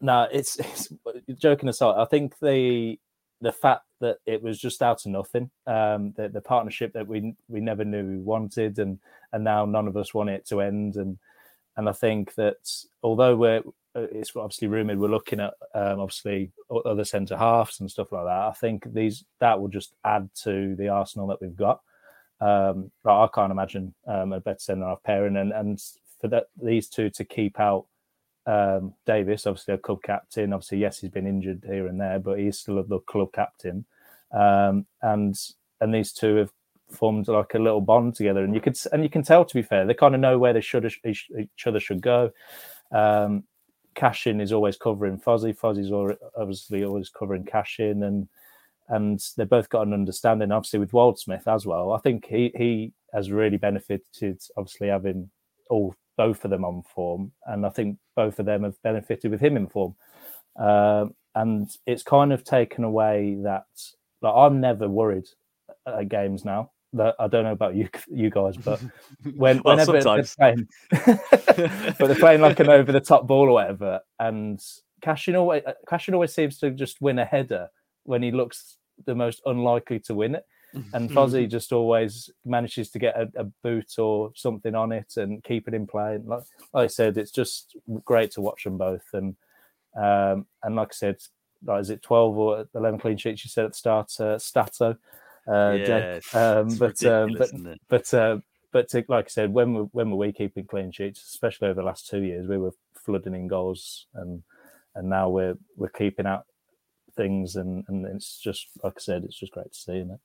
no, 0.00 0.28
it's, 0.30 0.58
it's 0.58 0.92
joking 1.38 1.68
aside. 1.68 2.00
I 2.00 2.04
think 2.04 2.38
the 2.40 2.98
the 3.40 3.52
fact 3.52 3.84
that 4.00 4.18
it 4.26 4.42
was 4.42 4.58
just 4.58 4.82
out 4.82 5.04
of 5.04 5.12
nothing, 5.12 5.50
um, 5.66 6.12
the 6.16 6.28
the 6.28 6.40
partnership 6.40 6.92
that 6.92 7.06
we 7.06 7.34
we 7.48 7.60
never 7.60 7.84
knew 7.84 8.04
we 8.04 8.18
wanted, 8.18 8.78
and 8.78 8.98
and 9.32 9.44
now 9.44 9.64
none 9.64 9.88
of 9.88 9.96
us 9.96 10.14
want 10.14 10.30
it 10.30 10.46
to 10.48 10.60
end, 10.60 10.96
and 10.96 11.18
and 11.76 11.88
I 11.88 11.92
think 11.92 12.34
that 12.34 12.56
although 13.02 13.36
we're 13.36 13.62
it's 13.94 14.34
obviously 14.36 14.68
rumored 14.68 14.98
we're 14.98 15.08
looking 15.08 15.40
at 15.40 15.54
um, 15.74 16.00
obviously 16.00 16.52
other 16.84 17.04
centre 17.04 17.36
halves 17.36 17.80
and 17.80 17.90
stuff 17.90 18.12
like 18.12 18.24
that. 18.24 18.48
I 18.48 18.52
think 18.52 18.92
these 18.92 19.24
that 19.40 19.60
will 19.60 19.68
just 19.68 19.94
add 20.04 20.28
to 20.42 20.76
the 20.76 20.88
arsenal 20.88 21.26
that 21.28 21.40
we've 21.40 21.56
got. 21.56 21.80
Um, 22.40 22.90
I 23.04 23.28
can't 23.34 23.52
imagine 23.52 23.94
um, 24.06 24.32
a 24.32 24.40
better 24.40 24.58
centre 24.60 24.86
half 24.86 25.02
pairing, 25.02 25.36
and 25.36 25.52
and 25.52 25.82
for 26.20 26.28
that 26.28 26.46
these 26.62 26.88
two 26.88 27.10
to 27.10 27.24
keep 27.24 27.58
out 27.58 27.86
um, 28.46 28.94
Davies, 29.06 29.46
obviously 29.46 29.74
a 29.74 29.78
club 29.78 30.02
captain. 30.02 30.52
Obviously, 30.52 30.78
yes, 30.78 31.00
he's 31.00 31.10
been 31.10 31.26
injured 31.26 31.64
here 31.66 31.86
and 31.86 32.00
there, 32.00 32.18
but 32.18 32.38
he's 32.38 32.58
still 32.58 32.82
the 32.82 33.00
club 33.00 33.32
captain. 33.32 33.84
Um, 34.32 34.86
and 35.02 35.38
and 35.80 35.94
these 35.94 36.12
two 36.12 36.36
have 36.36 36.52
formed 36.90 37.28
like 37.28 37.54
a 37.54 37.58
little 37.58 37.80
bond 37.80 38.14
together, 38.14 38.44
and 38.44 38.54
you 38.54 38.60
could 38.60 38.78
and 38.92 39.02
you 39.02 39.10
can 39.10 39.22
tell. 39.22 39.44
To 39.44 39.54
be 39.54 39.62
fair, 39.62 39.86
they 39.86 39.94
kind 39.94 40.14
of 40.14 40.20
know 40.20 40.38
where 40.38 40.52
they 40.52 40.60
should 40.60 40.90
each, 41.04 41.28
each 41.38 41.66
other 41.66 41.80
should 41.80 42.00
go. 42.00 42.30
Um, 42.90 43.44
Cashin 43.98 44.40
is 44.40 44.52
always 44.52 44.76
covering 44.76 45.18
Fozzie. 45.18 45.58
Fozzie's 45.58 45.92
obviously 46.36 46.84
always 46.84 47.10
covering 47.10 47.44
Cashin, 47.44 48.04
and 48.04 48.28
and 48.88 49.20
they've 49.36 49.48
both 49.48 49.68
got 49.68 49.86
an 49.86 49.92
understanding. 49.92 50.52
Obviously, 50.52 50.78
with 50.78 50.92
Wildsmith 50.92 51.48
as 51.48 51.66
well, 51.66 51.92
I 51.92 51.98
think 51.98 52.24
he 52.26 52.52
he 52.56 52.92
has 53.12 53.32
really 53.32 53.56
benefited. 53.56 54.40
Obviously, 54.56 54.88
having 54.88 55.28
all 55.68 55.94
both 56.16 56.44
of 56.44 56.50
them 56.50 56.64
on 56.64 56.82
form, 56.82 57.32
and 57.46 57.66
I 57.66 57.70
think 57.70 57.98
both 58.14 58.38
of 58.38 58.46
them 58.46 58.62
have 58.62 58.80
benefited 58.82 59.32
with 59.32 59.40
him 59.40 59.56
in 59.56 59.66
form. 59.66 59.96
Um, 60.56 61.14
and 61.34 61.68
it's 61.86 62.02
kind 62.04 62.32
of 62.32 62.44
taken 62.44 62.84
away 62.84 63.36
that 63.42 63.66
like 64.22 64.34
I'm 64.34 64.60
never 64.60 64.88
worried 64.88 65.26
at 65.86 66.08
games 66.08 66.44
now. 66.44 66.70
That 66.94 67.14
I 67.18 67.28
don't 67.28 67.44
know 67.44 67.52
about 67.52 67.74
you, 67.74 67.88
you 68.08 68.30
guys, 68.30 68.56
but 68.56 68.80
when 69.36 69.60
well, 69.62 69.76
whenever 69.76 70.00
sometimes. 70.00 70.34
they're 70.34 70.54
playing, 70.54 70.68
but 71.98 72.06
they're 72.06 72.14
playing 72.16 72.40
like 72.40 72.60
an 72.60 72.68
over 72.70 72.92
the 72.92 73.00
top 73.00 73.26
ball 73.26 73.48
or 73.48 73.52
whatever, 73.52 74.00
and 74.18 74.62
Cashin 75.02 75.36
always 75.36 75.62
Cashin 75.88 76.14
always 76.14 76.34
seems 76.34 76.58
to 76.58 76.70
just 76.70 77.00
win 77.00 77.18
a 77.18 77.24
header 77.24 77.68
when 78.04 78.22
he 78.22 78.30
looks 78.30 78.78
the 79.06 79.14
most 79.14 79.42
unlikely 79.44 80.00
to 80.00 80.14
win 80.14 80.34
it 80.34 80.44
and 80.92 81.10
Fozzie 81.10 81.48
just 81.48 81.72
always 81.72 82.30
manages 82.44 82.90
to 82.90 82.98
get 82.98 83.16
a, 83.16 83.28
a, 83.36 83.44
boot 83.62 83.98
or 83.98 84.32
something 84.34 84.74
on 84.74 84.92
it 84.92 85.14
and 85.16 85.42
keep 85.42 85.66
it 85.66 85.74
in 85.74 85.86
play. 85.86 86.16
And 86.16 86.26
like, 86.26 86.42
like, 86.72 86.84
I 86.84 86.86
said, 86.88 87.16
it's 87.16 87.30
just 87.30 87.76
great 88.04 88.32
to 88.32 88.40
watch 88.40 88.64
them 88.64 88.76
both. 88.76 89.04
And 89.12 89.36
um, 89.96 90.46
and 90.62 90.76
like 90.76 90.88
I 90.88 90.94
said, 90.94 91.16
like, 91.64 91.80
is 91.80 91.90
it 91.90 92.02
twelve 92.02 92.36
or 92.36 92.66
eleven 92.74 93.00
clean 93.00 93.16
sheets? 93.16 93.44
You 93.44 93.50
said 93.50 93.64
at 93.64 93.72
the 93.72 93.78
start, 93.78 94.20
uh, 94.20 94.38
Stato. 94.38 94.96
Uh, 95.48 95.72
yeah, 95.72 96.20
um, 96.34 96.76
but, 96.76 97.02
um, 97.04 97.34
but, 97.38 97.50
but 97.88 98.14
uh, 98.14 98.38
but 98.70 98.88
to, 98.90 99.04
like 99.08 99.26
I 99.26 99.28
said, 99.28 99.52
when 99.52 99.74
we 99.74 99.80
when 99.92 100.10
were 100.10 100.16
we 100.16 100.32
keeping 100.32 100.64
clean 100.64 100.92
sheets, 100.92 101.22
especially 101.22 101.68
over 101.68 101.80
the 101.80 101.86
last 101.86 102.06
two 102.06 102.22
years, 102.22 102.46
we 102.46 102.58
were 102.58 102.74
flooding 102.94 103.34
in 103.34 103.48
goals, 103.48 104.06
and 104.14 104.42
and 104.94 105.08
now 105.08 105.28
we're 105.30 105.56
we're 105.76 105.88
keeping 105.88 106.26
out 106.26 106.44
things, 107.16 107.56
and 107.56 107.84
and 107.88 108.04
it's 108.06 108.38
just 108.38 108.66
like 108.82 108.94
I 108.96 109.00
said, 109.00 109.24
it's 109.24 109.38
just 109.38 109.52
great 109.52 109.72
to 109.72 109.78
see, 109.78 109.96
isn't 109.98 110.10
it? 110.10 110.20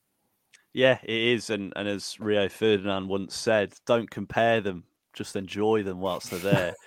Yeah, 0.73 0.97
it 1.03 1.09
is, 1.09 1.49
and 1.49 1.71
and 1.75 1.87
as 1.87 2.19
Rio 2.19 2.49
Ferdinand 2.49 3.07
once 3.07 3.35
said, 3.35 3.75
don't 3.85 4.09
compare 4.09 4.59
them, 4.59 4.83
just 5.13 5.35
enjoy 5.35 5.83
them 5.83 5.99
whilst 5.99 6.31
they're 6.31 6.39
there. 6.39 6.73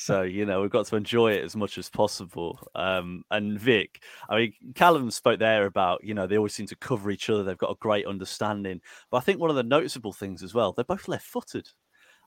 so 0.00 0.22
you 0.22 0.46
know 0.46 0.62
we've 0.62 0.70
got 0.70 0.86
to 0.86 0.96
enjoy 0.96 1.32
it 1.32 1.44
as 1.44 1.54
much 1.54 1.76
as 1.76 1.90
possible. 1.90 2.58
Um, 2.74 3.22
and 3.30 3.60
Vic, 3.60 4.02
I 4.30 4.36
mean, 4.36 4.52
Callum 4.74 5.10
spoke 5.10 5.38
there 5.38 5.66
about 5.66 6.02
you 6.02 6.14
know 6.14 6.26
they 6.26 6.38
always 6.38 6.54
seem 6.54 6.66
to 6.68 6.76
cover 6.76 7.10
each 7.10 7.28
other. 7.28 7.44
They've 7.44 7.58
got 7.58 7.72
a 7.72 7.80
great 7.80 8.06
understanding, 8.06 8.80
but 9.10 9.18
I 9.18 9.20
think 9.20 9.38
one 9.40 9.50
of 9.50 9.56
the 9.56 9.62
noticeable 9.62 10.14
things 10.14 10.42
as 10.42 10.54
well, 10.54 10.72
they're 10.72 10.86
both 10.86 11.06
left-footed. 11.06 11.68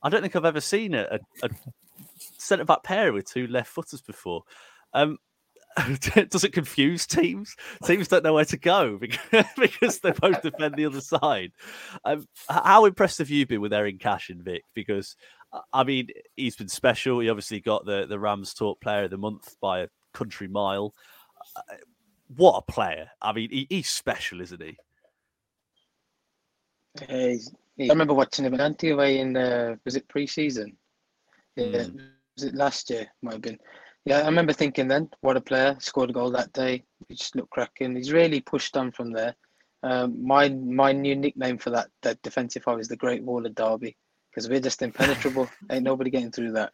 I 0.03 0.09
don't 0.09 0.21
think 0.21 0.35
I've 0.35 0.45
ever 0.45 0.61
seen 0.61 0.93
a, 0.93 1.17
a, 1.41 1.47
a 1.47 1.49
centre 2.37 2.63
back 2.63 2.83
pair 2.83 3.11
with 3.11 3.25
two 3.25 3.47
left 3.47 3.69
footers 3.69 4.01
before. 4.01 4.43
Um, 4.93 5.17
does 6.29 6.43
it 6.43 6.53
confuse 6.53 7.07
teams? 7.07 7.55
Teams 7.83 8.07
don't 8.07 8.23
know 8.23 8.33
where 8.33 8.45
to 8.45 8.57
go 8.57 8.97
because, 9.01 9.45
because 9.57 9.99
they 9.99 10.11
both 10.11 10.41
defend 10.41 10.75
the 10.75 10.85
other 10.85 11.01
side. 11.01 11.51
Um, 12.05 12.27
how 12.49 12.85
impressed 12.85 13.19
have 13.19 13.29
you 13.29 13.45
been 13.45 13.61
with 13.61 13.71
Eiran 13.71 13.99
Cashin 13.99 14.41
Vic? 14.41 14.63
Because 14.73 15.15
I 15.71 15.83
mean, 15.83 16.07
he's 16.35 16.55
been 16.55 16.67
special. 16.67 17.19
He 17.19 17.29
obviously 17.29 17.59
got 17.59 17.85
the 17.85 18.05
the 18.07 18.19
Rams 18.19 18.53
Talk 18.53 18.81
Player 18.81 19.03
of 19.03 19.11
the 19.11 19.17
Month 19.17 19.55
by 19.61 19.81
a 19.81 19.87
country 20.13 20.47
mile. 20.47 20.93
Uh, 21.55 21.61
what 22.35 22.63
a 22.67 22.71
player! 22.71 23.09
I 23.21 23.33
mean, 23.33 23.49
he, 23.51 23.67
he's 23.69 23.89
special, 23.89 24.41
isn't 24.41 24.61
he? 24.61 24.77
I 27.89 27.91
remember 27.91 28.13
watching 28.13 28.45
him 28.45 28.53
at 28.53 28.61
Antigua 28.61 29.07
in 29.09 29.35
uh, 29.35 29.75
was 29.85 29.95
it 29.95 30.07
pre-season? 30.07 30.77
Yeah, 31.55 31.65
mm. 31.65 32.09
was 32.35 32.45
it 32.45 32.55
last 32.55 32.89
year? 32.89 33.07
Might 33.21 33.33
have 33.33 33.41
been 33.41 33.59
yeah, 34.05 34.19
I 34.19 34.25
remember 34.25 34.53
thinking 34.53 34.87
then, 34.87 35.09
what 35.21 35.37
a 35.37 35.41
player! 35.41 35.77
Scored 35.79 36.09
a 36.09 36.13
goal 36.13 36.31
that 36.31 36.53
day. 36.53 36.83
He 37.07 37.15
just 37.15 37.35
looked 37.35 37.51
cracking. 37.51 37.95
He's 37.95 38.11
really 38.11 38.41
pushed 38.41 38.75
on 38.75 38.91
from 38.91 39.11
there. 39.11 39.35
Um, 39.81 40.25
my 40.25 40.49
my 40.49 40.91
new 40.91 41.15
nickname 41.15 41.57
for 41.57 41.69
that 41.71 41.89
that 42.01 42.21
defensive 42.21 42.63
half 42.65 42.79
is 42.79 42.87
the 42.87 42.97
Great 42.97 43.23
Wall 43.23 43.45
of 43.45 43.55
Derby 43.55 43.97
because 44.29 44.49
we're 44.49 44.59
just 44.59 44.81
impenetrable. 44.81 45.49
Ain't 45.71 45.83
nobody 45.83 46.09
getting 46.09 46.31
through 46.31 46.53
that. 46.53 46.73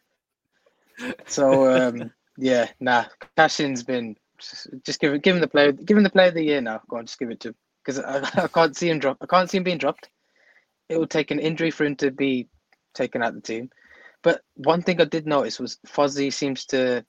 So 1.26 1.70
um, 1.70 2.12
yeah, 2.36 2.68
nah. 2.80 3.04
Cashin's 3.36 3.82
been 3.82 4.16
just, 4.38 4.68
just 4.84 5.00
give 5.00 5.20
give 5.22 5.36
him 5.36 5.40
the 5.40 5.48
player 5.48 5.72
give 5.72 5.96
him 5.96 6.02
the 6.04 6.10
player 6.10 6.28
of 6.28 6.34
the 6.34 6.44
year 6.44 6.60
now. 6.60 6.80
Go 6.88 6.96
on, 6.96 7.06
just 7.06 7.18
give 7.18 7.30
it 7.30 7.40
to 7.40 7.48
him 7.48 7.54
because 7.84 8.00
I, 8.00 8.44
I 8.44 8.48
can't 8.48 8.76
see 8.76 8.88
him 8.88 8.98
drop. 8.98 9.18
I 9.20 9.26
can't 9.26 9.48
see 9.48 9.58
him 9.58 9.64
being 9.64 9.78
dropped. 9.78 10.08
It 10.88 10.98
will 10.98 11.06
take 11.06 11.30
an 11.30 11.38
injury 11.38 11.70
for 11.70 11.84
him 11.84 11.96
to 11.96 12.10
be 12.10 12.48
taken 12.94 13.22
out 13.22 13.34
the 13.34 13.40
team. 13.40 13.70
But 14.22 14.42
one 14.54 14.82
thing 14.82 15.00
I 15.00 15.04
did 15.04 15.26
notice 15.26 15.58
was 15.58 15.78
Fozzie 15.86 16.32
seems 16.32 16.66
to 16.66 17.04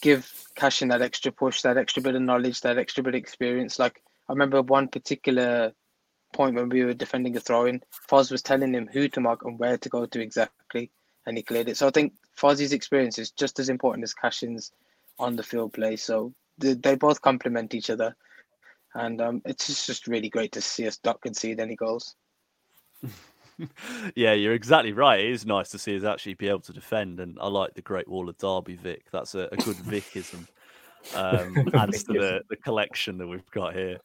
give 0.00 0.30
Cashin 0.54 0.88
that 0.88 1.02
extra 1.02 1.32
push, 1.32 1.62
that 1.62 1.76
extra 1.76 2.02
bit 2.02 2.14
of 2.14 2.22
knowledge, 2.22 2.60
that 2.62 2.78
extra 2.78 3.02
bit 3.02 3.14
of 3.14 3.18
experience. 3.18 3.78
Like 3.78 4.02
I 4.28 4.32
remember 4.32 4.62
one 4.62 4.88
particular 4.88 5.72
point 6.32 6.56
when 6.56 6.68
we 6.68 6.84
were 6.84 6.94
defending 6.94 7.36
a 7.36 7.40
throw 7.40 7.66
in, 7.66 7.80
Foz 8.08 8.30
was 8.30 8.42
telling 8.42 8.74
him 8.74 8.88
who 8.92 9.08
to 9.08 9.20
mark 9.20 9.44
and 9.44 9.58
where 9.58 9.78
to 9.78 9.88
go 9.88 10.06
to 10.06 10.20
exactly, 10.20 10.90
and 11.26 11.36
he 11.36 11.42
cleared 11.42 11.68
it. 11.68 11.76
So 11.76 11.86
I 11.86 11.90
think 11.90 12.14
Fozzie's 12.38 12.72
experience 12.72 13.18
is 13.18 13.30
just 13.30 13.58
as 13.58 13.68
important 13.68 14.04
as 14.04 14.14
Cashin's 14.14 14.72
on 15.18 15.36
the 15.36 15.42
field 15.42 15.72
play. 15.72 15.96
So 15.96 16.34
they, 16.58 16.74
they 16.74 16.94
both 16.94 17.22
complement 17.22 17.74
each 17.74 17.90
other, 17.90 18.14
and 18.94 19.20
um, 19.20 19.42
it's 19.44 19.86
just 19.86 20.06
really 20.06 20.28
great 20.28 20.52
to 20.52 20.60
see 20.60 20.86
us 20.86 20.98
not 21.04 21.20
concede 21.20 21.60
any 21.60 21.76
goals. 21.76 22.14
yeah, 24.14 24.32
you're 24.32 24.54
exactly 24.54 24.92
right. 24.92 25.20
It 25.20 25.30
is 25.30 25.46
nice 25.46 25.70
to 25.70 25.78
see 25.78 25.96
us 25.96 26.04
actually 26.04 26.34
be 26.34 26.48
able 26.48 26.60
to 26.60 26.72
defend, 26.72 27.20
and 27.20 27.38
I 27.40 27.48
like 27.48 27.74
the 27.74 27.82
Great 27.82 28.08
Wall 28.08 28.28
of 28.28 28.36
Derby, 28.38 28.76
Vic. 28.76 29.06
That's 29.12 29.34
a, 29.34 29.48
a 29.52 29.56
good 29.56 29.76
Vicism. 29.76 30.46
Um, 31.14 31.70
adds 31.74 32.02
to 32.04 32.14
the, 32.14 32.40
the 32.50 32.56
collection 32.56 33.18
that 33.18 33.26
we've 33.26 33.50
got 33.50 33.74
here. 33.74 33.98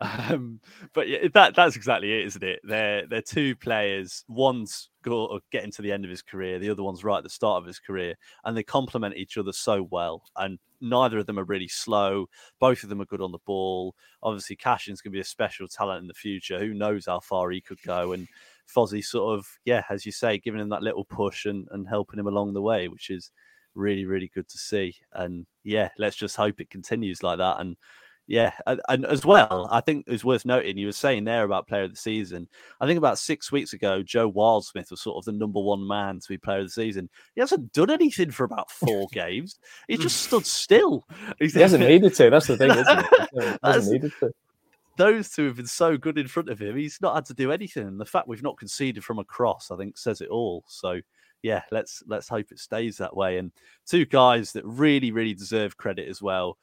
Um, 0.00 0.60
but 0.92 1.08
yeah, 1.08 1.28
that 1.34 1.54
that's 1.54 1.76
exactly 1.76 2.12
it, 2.12 2.26
isn't 2.26 2.42
it? 2.44 2.60
They're 2.64 3.06
they're 3.06 3.22
two 3.22 3.56
players. 3.56 4.24
One's 4.28 4.90
go, 5.02 5.40
getting 5.50 5.72
to 5.72 5.82
the 5.82 5.92
end 5.92 6.04
of 6.04 6.10
his 6.10 6.22
career, 6.22 6.58
the 6.58 6.70
other 6.70 6.82
one's 6.82 7.04
right 7.04 7.18
at 7.18 7.24
the 7.24 7.30
start 7.30 7.60
of 7.60 7.66
his 7.66 7.78
career, 7.78 8.14
and 8.44 8.56
they 8.56 8.62
complement 8.62 9.16
each 9.16 9.38
other 9.38 9.52
so 9.52 9.88
well. 9.90 10.22
And 10.36 10.58
neither 10.80 11.18
of 11.18 11.26
them 11.26 11.38
are 11.38 11.44
really 11.44 11.68
slow. 11.68 12.26
Both 12.60 12.82
of 12.82 12.88
them 12.88 13.00
are 13.00 13.06
good 13.06 13.20
on 13.20 13.32
the 13.32 13.38
ball. 13.46 13.94
Obviously, 14.22 14.56
Cashin's 14.56 15.00
going 15.00 15.12
to 15.12 15.16
be 15.16 15.20
a 15.20 15.24
special 15.24 15.68
talent 15.68 16.02
in 16.02 16.08
the 16.08 16.14
future. 16.14 16.58
Who 16.58 16.74
knows 16.74 17.06
how 17.06 17.20
far 17.20 17.50
he 17.50 17.60
could 17.60 17.82
go? 17.82 18.12
And 18.12 18.28
Fozzie 18.74 19.04
sort 19.04 19.38
of, 19.38 19.46
yeah, 19.64 19.82
as 19.90 20.04
you 20.04 20.12
say, 20.12 20.38
giving 20.38 20.60
him 20.60 20.68
that 20.70 20.82
little 20.82 21.04
push 21.04 21.46
and, 21.46 21.66
and 21.70 21.88
helping 21.88 22.18
him 22.18 22.26
along 22.26 22.54
the 22.54 22.62
way, 22.62 22.88
which 22.88 23.10
is 23.10 23.30
really, 23.74 24.04
really 24.04 24.30
good 24.34 24.48
to 24.48 24.58
see. 24.58 24.94
And 25.12 25.46
yeah, 25.64 25.90
let's 25.98 26.16
just 26.16 26.36
hope 26.36 26.60
it 26.60 26.70
continues 26.70 27.22
like 27.22 27.38
that. 27.38 27.60
And 27.60 27.76
yeah, 28.26 28.52
and, 28.66 28.80
and, 28.90 29.06
as 29.06 29.24
well, 29.24 29.68
I 29.70 29.80
think 29.80 30.04
it's 30.06 30.24
worth 30.24 30.44
noting 30.44 30.76
you 30.76 30.86
were 30.86 30.92
saying 30.92 31.24
there 31.24 31.44
about 31.44 31.66
player 31.66 31.84
of 31.84 31.92
the 31.92 31.96
season. 31.96 32.46
I 32.78 32.86
think 32.86 32.98
about 32.98 33.18
six 33.18 33.50
weeks 33.50 33.72
ago, 33.72 34.02
Joe 34.02 34.30
Wildsmith 34.30 34.90
was 34.90 35.00
sort 35.00 35.16
of 35.16 35.24
the 35.24 35.32
number 35.32 35.60
one 35.60 35.86
man 35.86 36.20
to 36.20 36.28
be 36.28 36.36
player 36.36 36.58
of 36.58 36.66
the 36.66 36.70
season. 36.70 37.08
He 37.34 37.40
hasn't 37.40 37.72
done 37.72 37.90
anything 37.90 38.30
for 38.30 38.44
about 38.44 38.70
four 38.70 39.08
games. 39.12 39.58
He 39.88 39.96
just 39.96 40.20
stood 40.22 40.44
still. 40.44 41.06
He's, 41.38 41.54
he 41.54 41.60
hasn't 41.60 41.88
needed 41.88 42.14
to. 42.16 42.28
That's 42.28 42.48
the 42.48 42.58
thing, 42.58 42.70
isn't 42.70 42.98
it? 42.98 43.06
He 43.62 43.68
hasn't 43.70 43.92
needed 43.94 44.12
to 44.20 44.30
those 44.98 45.30
two 45.30 45.46
have 45.46 45.56
been 45.56 45.66
so 45.66 45.96
good 45.96 46.18
in 46.18 46.28
front 46.28 46.50
of 46.50 46.58
him. 46.58 46.76
He's 46.76 47.00
not 47.00 47.14
had 47.14 47.24
to 47.26 47.34
do 47.34 47.50
anything. 47.52 47.86
And 47.86 48.00
the 48.00 48.04
fact 48.04 48.28
we've 48.28 48.42
not 48.42 48.58
conceded 48.58 49.04
from 49.04 49.18
a 49.18 49.24
cross, 49.24 49.70
I 49.70 49.76
think, 49.76 49.96
says 49.96 50.20
it 50.20 50.28
all. 50.28 50.64
So 50.68 51.00
yeah, 51.42 51.62
let's 51.70 52.02
let's 52.06 52.28
hope 52.28 52.50
it 52.50 52.58
stays 52.58 52.98
that 52.98 53.16
way. 53.16 53.38
And 53.38 53.52
two 53.86 54.04
guys 54.04 54.52
that 54.52 54.66
really, 54.66 55.12
really 55.12 55.34
deserve 55.34 55.76
credit 55.76 56.08
as 56.08 56.20
well. 56.20 56.58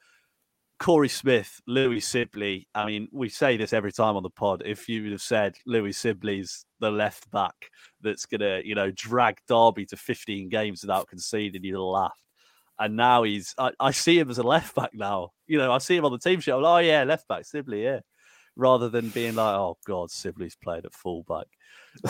Korey 0.78 1.10
Smith, 1.10 1.60
Louie 1.66 2.00
Sibley. 2.00 2.68
I 2.74 2.84
mean, 2.84 3.08
we 3.10 3.30
say 3.30 3.56
this 3.56 3.72
every 3.72 3.92
time 3.92 4.14
on 4.16 4.22
the 4.22 4.30
pod. 4.30 4.62
If 4.66 4.88
you 4.88 5.04
would 5.04 5.12
have 5.12 5.22
said 5.22 5.56
Louie 5.64 5.92
Sibley's 5.92 6.66
the 6.80 6.90
left 6.90 7.30
back 7.30 7.54
that's 8.02 8.26
gonna, 8.26 8.60
you 8.62 8.74
know, 8.74 8.90
drag 8.90 9.38
Derby 9.48 9.86
to 9.86 9.96
15 9.96 10.50
games 10.50 10.82
without 10.82 11.08
conceding, 11.08 11.64
you'd 11.64 11.72
have 11.72 11.80
laughed. 11.80 12.20
And 12.78 12.94
now 12.94 13.22
he's 13.22 13.54
I, 13.56 13.70
I 13.80 13.92
see 13.92 14.18
him 14.18 14.28
as 14.28 14.36
a 14.36 14.42
left 14.42 14.74
back 14.74 14.90
now. 14.92 15.30
You 15.46 15.56
know, 15.56 15.72
I 15.72 15.78
see 15.78 15.96
him 15.96 16.04
on 16.04 16.12
the 16.12 16.18
team 16.18 16.40
sheet. 16.40 16.52
I'm 16.52 16.60
like, 16.60 16.84
oh 16.84 16.86
yeah, 16.86 17.04
left 17.04 17.26
back, 17.26 17.46
Sibley, 17.46 17.82
yeah. 17.82 18.00
Rather 18.56 18.88
than 18.88 19.10
being 19.10 19.34
like, 19.34 19.54
oh 19.54 19.76
God, 19.86 20.10
Sibley's 20.10 20.56
played 20.56 20.86
at 20.86 20.94
fullback. 20.94 21.46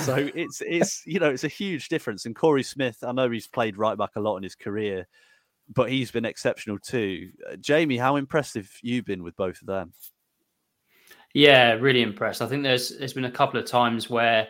So 0.03 0.17
it's 0.35 0.63
it's 0.65 1.03
you 1.07 1.19
know, 1.19 1.31
it's 1.31 1.45
a 1.45 1.49
huge 1.49 1.89
difference. 1.89 2.25
And 2.25 2.37
Korey 2.37 2.65
Smith, 2.65 2.99
I 3.03 3.13
know 3.13 3.31
he's 3.31 3.49
played 3.49 3.77
right 3.77 3.99
back 3.99 4.17
a 4.17 4.21
lot 4.21 4.37
in 4.37 4.43
his 4.43 4.55
career 4.55 5.07
but 5.75 5.91
he's 5.91 6.11
been 6.11 6.25
exceptional 6.25 6.79
too. 6.79 7.31
Uh, 7.51 7.57
Jamie, 7.57 7.97
how 7.97 8.17
impressive 8.17 8.65
have 8.65 8.81
you 8.83 9.03
been 9.03 9.23
with 9.23 9.37
both 9.37 9.61
of 9.61 9.67
them? 9.67 9.93
Yeah, 11.35 11.73
really 11.73 12.03
impressed. 12.03 12.41
I 12.41 12.47
think 12.47 12.63
there's 12.63 12.97
there's 12.99 13.13
been 13.13 13.25
a 13.25 13.31
couple 13.31 13.61
of 13.61 13.67
times 13.67 14.09
where 14.09 14.49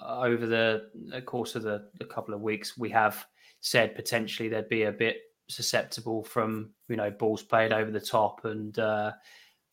uh, 0.00 0.20
over 0.20 0.46
the, 0.46 0.90
the, 1.10 1.22
course 1.22 1.56
of 1.56 1.62
the, 1.62 1.88
the 1.98 2.04
couple 2.04 2.34
of 2.34 2.40
weeks 2.40 2.78
we 2.78 2.90
have 2.90 3.26
said 3.60 3.96
potentially 3.96 4.48
they'd 4.48 4.68
be 4.68 4.84
a 4.84 4.92
bit 4.92 5.16
susceptible 5.48 6.22
from 6.22 6.70
you 6.88 6.96
know 6.96 7.10
balls 7.10 7.42
played 7.42 7.72
over 7.72 7.90
the 7.90 8.00
top 8.00 8.44
and 8.44 8.78
uh, 8.78 9.10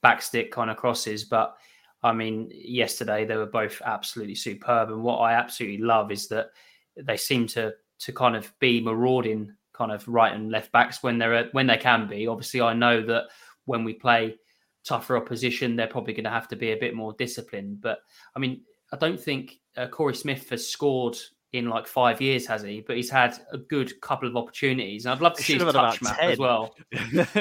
backstick 0.05 0.51
kind 0.51 0.69
of 0.69 0.77
crosses, 0.77 1.23
but. 1.23 1.55
I 2.03 2.13
mean, 2.13 2.51
yesterday 2.53 3.25
they 3.25 3.35
were 3.35 3.47
both 3.47 3.81
absolutely 3.83 4.35
superb, 4.35 4.91
and 4.91 5.01
what 5.01 5.17
I 5.21 5.33
absolutely 5.33 5.83
love 5.83 6.11
is 6.11 6.27
that 6.27 6.49
they 6.95 7.17
seem 7.17 7.47
to 7.47 7.73
to 7.97 8.13
kind 8.13 8.35
of 8.35 8.53
be 8.59 8.79
marauding 8.79 9.55
kind 9.73 9.91
of 9.91 10.07
right 10.07 10.33
and 10.33 10.51
left 10.51 10.71
backs 10.71 11.03
when 11.03 11.17
they're 11.17 11.49
when 11.51 11.67
they 11.67 11.77
can 11.77 12.07
be. 12.07 12.27
Obviously, 12.27 12.61
I 12.61 12.73
know 12.73 13.01
that 13.05 13.25
when 13.65 13.83
we 13.83 13.93
play 13.93 14.35
tougher 14.83 15.17
opposition, 15.17 15.75
they're 15.75 15.87
probably 15.87 16.13
going 16.13 16.25
to 16.25 16.29
have 16.29 16.47
to 16.49 16.55
be 16.55 16.71
a 16.71 16.77
bit 16.77 16.95
more 16.95 17.13
disciplined. 17.13 17.81
But 17.81 17.99
I 18.35 18.39
mean, 18.39 18.61
I 18.93 18.97
don't 18.97 19.19
think 19.19 19.59
uh, 19.75 19.87
Korey 19.87 20.15
Smith 20.15 20.49
has 20.49 20.67
scored 20.67 21.17
in 21.53 21.69
like 21.69 21.87
five 21.87 22.21
years, 22.21 22.45
has 22.47 22.61
he? 22.61 22.81
But 22.81 22.97
he's 22.97 23.09
had 23.09 23.37
a 23.51 23.57
good 23.57 23.99
couple 24.01 24.27
of 24.27 24.37
opportunities, 24.37 25.05
and 25.05 25.13
I'd 25.13 25.21
love 25.21 25.35
to 25.35 25.43
see 25.43 25.55
his 25.55 25.63
touch 25.63 26.01
map 26.01 26.19
10. 26.19 26.31
as 26.31 26.37
well. 26.39 26.75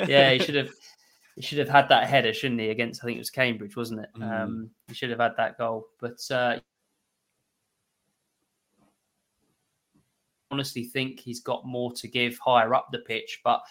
yeah, 0.09 0.33
he 0.33 0.38
should 0.38 0.55
have. 0.55 0.70
He 1.37 1.42
should 1.42 1.59
have 1.59 1.68
had 1.68 1.88
that 1.88 2.09
header, 2.09 2.33
shouldn't 2.33 2.61
he? 2.61 2.70
Against 2.70 3.03
I 3.03 3.07
think 3.07 3.16
it 3.16 3.20
was 3.20 3.31
Cambridge, 3.31 3.77
wasn't 3.77 4.01
it? 4.01 4.11
Mm. 4.16 4.42
Um, 4.42 4.70
he 4.87 4.94
should 4.94 5.11
have 5.11 5.18
had 5.18 5.37
that 5.37 5.59
goal. 5.59 5.88
But 6.01 6.18
uh, 6.31 6.59
honestly 10.55 10.85
think 10.85 11.18
he's 11.18 11.40
got 11.40 11.66
more 11.66 11.92
to 11.92 12.09
give 12.09 12.38
higher 12.38 12.75
up 12.75 12.88
the 12.92 13.01
pitch. 13.01 13.40
But 13.44 13.62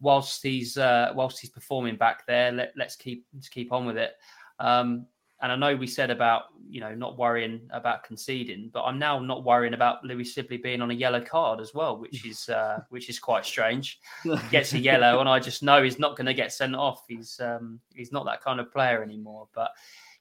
whilst 0.00 0.42
he's 0.42 0.76
uh, 0.76 1.12
whilst 1.14 1.40
he's 1.40 1.50
performing 1.50 1.96
back 1.96 2.26
there, 2.26 2.52
let, 2.52 2.78
us 2.78 2.96
keep 2.96 3.26
let's 3.34 3.48
keep 3.48 3.72
on 3.72 3.86
with 3.86 3.96
it. 3.96 4.12
Um, 4.60 5.06
and 5.40 5.52
I 5.52 5.56
know 5.56 5.76
we 5.76 5.86
said 5.86 6.10
about 6.10 6.44
you 6.68 6.80
know 6.80 6.94
not 6.94 7.16
worrying 7.16 7.60
about 7.70 8.02
conceding, 8.02 8.70
but 8.72 8.82
I'm 8.82 8.98
now 8.98 9.18
not 9.18 9.44
worrying 9.44 9.74
about 9.74 10.04
Louie 10.04 10.24
Sibley 10.24 10.56
being 10.56 10.82
on 10.82 10.90
a 10.90 10.94
yellow 10.94 11.20
card 11.20 11.60
as 11.60 11.72
well, 11.74 11.96
which 11.96 12.26
is 12.26 12.48
uh, 12.48 12.80
which 12.90 13.08
is 13.08 13.18
quite 13.18 13.44
strange. 13.44 14.00
He 14.22 14.36
gets 14.50 14.72
a 14.72 14.78
yellow, 14.78 15.20
and 15.20 15.28
I 15.28 15.38
just 15.38 15.62
know 15.62 15.82
he's 15.82 15.98
not 15.98 16.16
going 16.16 16.26
to 16.26 16.34
get 16.34 16.52
sent 16.52 16.74
off. 16.74 17.04
He's 17.08 17.40
um, 17.40 17.80
he's 17.94 18.12
not 18.12 18.24
that 18.26 18.42
kind 18.42 18.60
of 18.60 18.72
player 18.72 19.02
anymore. 19.02 19.48
But 19.54 19.70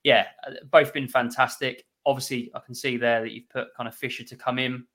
yeah, 0.03 0.27
both 0.71 0.93
been 0.93 1.07
fantastic. 1.07 1.85
Obviously, 2.05 2.51
I 2.53 2.59
can 2.59 2.75
see 2.75 2.97
there 2.97 3.21
that 3.21 3.31
you've 3.31 3.49
put 3.49 3.73
kind 3.75 3.87
of 3.87 3.95
Fisher 3.95 4.23
to 4.23 4.35
come 4.35 4.59
in. 4.59 4.85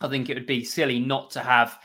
I 0.00 0.08
think 0.08 0.30
it 0.30 0.34
would 0.34 0.46
be 0.46 0.64
silly 0.64 0.98
not 0.98 1.30
to 1.32 1.40
have, 1.40 1.78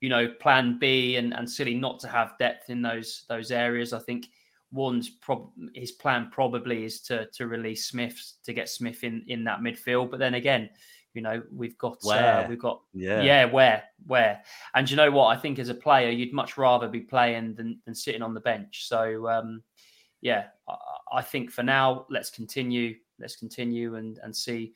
you 0.00 0.08
know, 0.08 0.26
plan 0.26 0.78
B 0.78 1.16
and, 1.16 1.34
and 1.34 1.48
silly 1.48 1.74
not 1.74 2.00
to 2.00 2.08
have 2.08 2.38
depth 2.38 2.70
in 2.70 2.80
those 2.80 3.24
those 3.28 3.50
areas. 3.50 3.92
I 3.92 3.98
think 3.98 4.28
Warne's 4.72 5.08
prob- 5.08 5.52
his 5.74 5.92
plan 5.92 6.28
probably 6.30 6.84
is 6.84 7.00
to 7.02 7.26
to 7.34 7.46
release 7.46 7.86
Smith 7.86 8.34
to 8.44 8.52
get 8.52 8.68
Smith 8.68 9.04
in 9.04 9.24
in 9.26 9.44
that 9.44 9.60
midfield. 9.60 10.10
But 10.10 10.20
then 10.20 10.34
again, 10.34 10.70
you 11.14 11.22
know, 11.22 11.42
we've 11.52 11.76
got 11.78 11.98
uh, 12.06 12.46
we've 12.48 12.58
got 12.58 12.82
yeah 12.94 13.22
yeah 13.22 13.44
where 13.44 13.82
where 14.06 14.42
and 14.74 14.88
you 14.88 14.96
know 14.96 15.10
what? 15.10 15.36
I 15.36 15.40
think 15.40 15.58
as 15.58 15.68
a 15.68 15.74
player, 15.74 16.10
you'd 16.10 16.32
much 16.32 16.56
rather 16.56 16.88
be 16.88 17.00
playing 17.00 17.54
than 17.54 17.80
than 17.84 17.94
sitting 17.94 18.22
on 18.22 18.34
the 18.34 18.40
bench. 18.40 18.86
So 18.86 19.28
um, 19.28 19.62
yeah, 20.20 20.46
I, 20.68 20.76
I 21.14 21.22
think 21.22 21.50
for 21.50 21.62
now, 21.62 22.06
let's 22.10 22.30
continue. 22.30 22.94
Let's 23.18 23.36
continue 23.36 23.96
and 23.96 24.18
and 24.22 24.34
see 24.34 24.74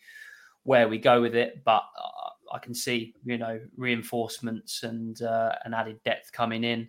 where 0.64 0.88
we 0.88 0.98
go 0.98 1.20
with 1.20 1.36
it. 1.36 1.62
But 1.64 1.84
uh, 1.96 2.30
I 2.52 2.58
can 2.58 2.74
see, 2.74 3.14
you 3.24 3.38
know, 3.38 3.60
reinforcements 3.76 4.82
and 4.82 5.20
uh, 5.22 5.54
an 5.64 5.74
added 5.74 6.02
depth 6.04 6.32
coming 6.32 6.64
in. 6.64 6.88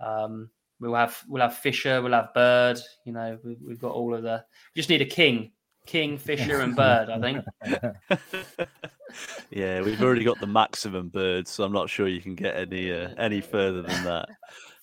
Um, 0.00 0.50
we'll 0.84 0.94
have 0.94 1.22
we'll 1.28 1.42
have 1.42 1.56
Fisher, 1.56 2.02
we'll 2.02 2.12
have 2.12 2.34
Bird. 2.34 2.78
You 3.04 3.12
know, 3.12 3.38
we, 3.42 3.56
we've 3.66 3.80
got 3.80 3.92
all 3.92 4.14
of 4.14 4.22
the. 4.22 4.44
We 4.74 4.80
just 4.80 4.90
need 4.90 5.02
a 5.02 5.06
king, 5.06 5.52
King, 5.86 6.18
Fisher, 6.18 6.60
and 6.60 6.76
Bird. 6.76 7.10
I 7.10 7.20
think. 7.20 7.44
yeah, 9.50 9.80
we've 9.80 10.02
already 10.02 10.24
got 10.24 10.40
the 10.40 10.46
maximum 10.46 11.08
birds, 11.08 11.50
so 11.50 11.64
I'm 11.64 11.72
not 11.72 11.90
sure 11.90 12.08
you 12.08 12.20
can 12.20 12.34
get 12.34 12.56
any 12.56 12.92
uh, 12.92 13.10
any 13.18 13.40
further 13.40 13.82
than 13.82 14.04
that. 14.04 14.28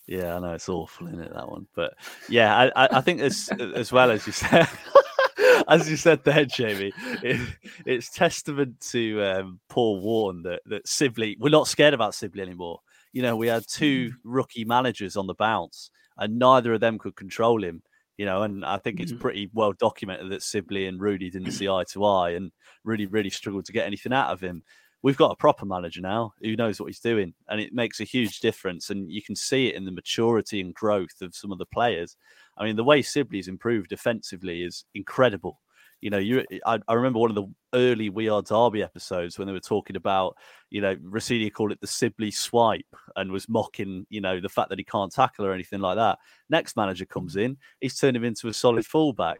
Yeah, 0.08 0.36
I 0.36 0.40
know 0.40 0.54
it's 0.54 0.70
awful, 0.70 1.08
isn't 1.08 1.22
it 1.22 1.34
that 1.34 1.50
one? 1.50 1.68
But 1.76 1.94
yeah, 2.28 2.56
I, 2.76 2.86
I, 2.86 2.98
I 2.98 3.02
think 3.02 3.22
as 3.22 3.50
as 3.76 3.92
well 3.92 4.12
as 4.12 4.26
you 4.26 4.34
said 4.34 4.68
as 5.68 5.90
you 5.90 5.98
said 5.98 6.24
there, 6.24 6.46
Jamie, 6.46 6.94
it, 7.24 7.40
it's 7.86 8.10
testament 8.10 8.80
to 8.92 9.24
um, 9.24 9.60
Paul 9.70 10.02
Warne 10.02 10.44
that, 10.44 10.62
that 10.66 10.88
Sibley, 10.88 11.38
we're 11.40 11.50
not 11.50 11.68
scared 11.68 11.94
about 11.94 12.16
Sibley 12.16 12.42
anymore. 12.42 12.82
You 13.13 13.21
know, 13.21 13.36
we 13.36 13.47
had 13.47 13.63
two 13.67 14.10
mm. 14.10 14.13
rookie 14.24 14.65
managers 14.65 15.17
on 15.17 15.28
the 15.28 15.34
bounce, 15.34 15.89
and 16.17 16.39
neither 16.39 16.74
of 16.74 16.82
them 16.82 16.97
could 16.97 17.15
control 17.15 17.63
him. 17.63 17.84
You 18.17 18.26
know, 18.26 18.43
and 18.43 18.63
I 18.63 18.78
think 18.78 19.00
it's 19.00 19.13
mm. 19.13 19.19
pretty 19.19 19.50
well 19.54 19.74
documented 19.74 20.32
that 20.32 20.43
Sibley 20.43 20.86
and 20.86 21.02
Rudy 21.02 21.30
didn't 21.30 21.52
see 21.52 21.69
eye 21.69 21.86
to 21.91 22.06
eye, 22.06 22.32
and 22.32 22.52
really, 22.84 23.06
really 23.06 23.30
struggled 23.30 23.65
to 23.65 23.74
get 23.74 23.88
anything 23.88 24.13
out 24.13 24.30
of 24.30 24.41
him 24.41 24.63
we've 25.04 25.17
got 25.17 25.32
a 25.32 25.36
proper 25.36 25.65
manager 25.65 26.00
now 26.00 26.32
who 26.43 26.56
knows 26.56 26.80
what 26.80 26.86
he's 26.86 27.00
doing 27.00 27.34
and 27.50 27.60
it 27.60 27.74
makes 27.74 28.00
a 28.00 28.04
huge 28.04 28.39
difference 28.39 28.91
and 28.91 29.12
you 29.12 29.19
can 29.19 29.36
see 29.36 29.65
it 29.65 29.74
in 29.74 29.84
the 29.84 29.91
maturity 29.91 30.62
and 30.62 30.76
growth 30.76 31.24
of 31.24 31.34
some 31.34 31.52
of 31.52 31.58
the 31.58 31.65
players 31.65 32.15
I 32.58 32.65
mean, 32.65 32.76
the 32.76 32.84
way 32.84 33.02
Sibley's 33.02 33.47
improved 33.47 33.89
defensively 33.89 34.63
is 34.63 34.86
incredible. 34.93 35.60
You 36.02 36.10
know, 36.10 36.18
you 36.18 36.44
I, 36.66 36.80
I, 36.88 36.94
remember 36.94 37.20
one 37.20 37.30
of 37.30 37.36
the 37.36 37.48
early 37.74 38.10
We 38.10 38.28
Are 38.28 38.42
Derby 38.42 38.84
episodes 38.84 39.38
when 39.38 39.48
they 39.48 39.54
were 39.54 39.60
talking 39.60 39.96
about, 39.96 40.36
you 40.70 40.82
know, 40.82 40.96
Rosenior 41.02 41.52
called 41.52 41.72
it 41.72 41.80
the 41.80 41.88
Sibley 41.88 42.32
swipe 42.32 42.96
and 43.16 43.32
was 43.32 43.48
mocking, 43.48 44.06
you 44.10 44.20
know, 44.20 44.40
the 44.40 44.50
fact 44.50 44.70
that 44.70 44.80
he 44.80 44.84
can't 44.84 45.12
tackle 45.12 45.46
or 45.46 45.54
anything 45.54 45.80
like 45.80 45.98
that. 45.98 46.18
Next 46.50 46.76
manager 46.76 47.06
comes 47.06 47.36
in, 47.36 47.58
he's 47.80 47.98
turned 47.98 48.18
him 48.18 48.24
into 48.24 48.48
a 48.48 48.54
solid 48.54 48.86
fullback. 48.86 49.40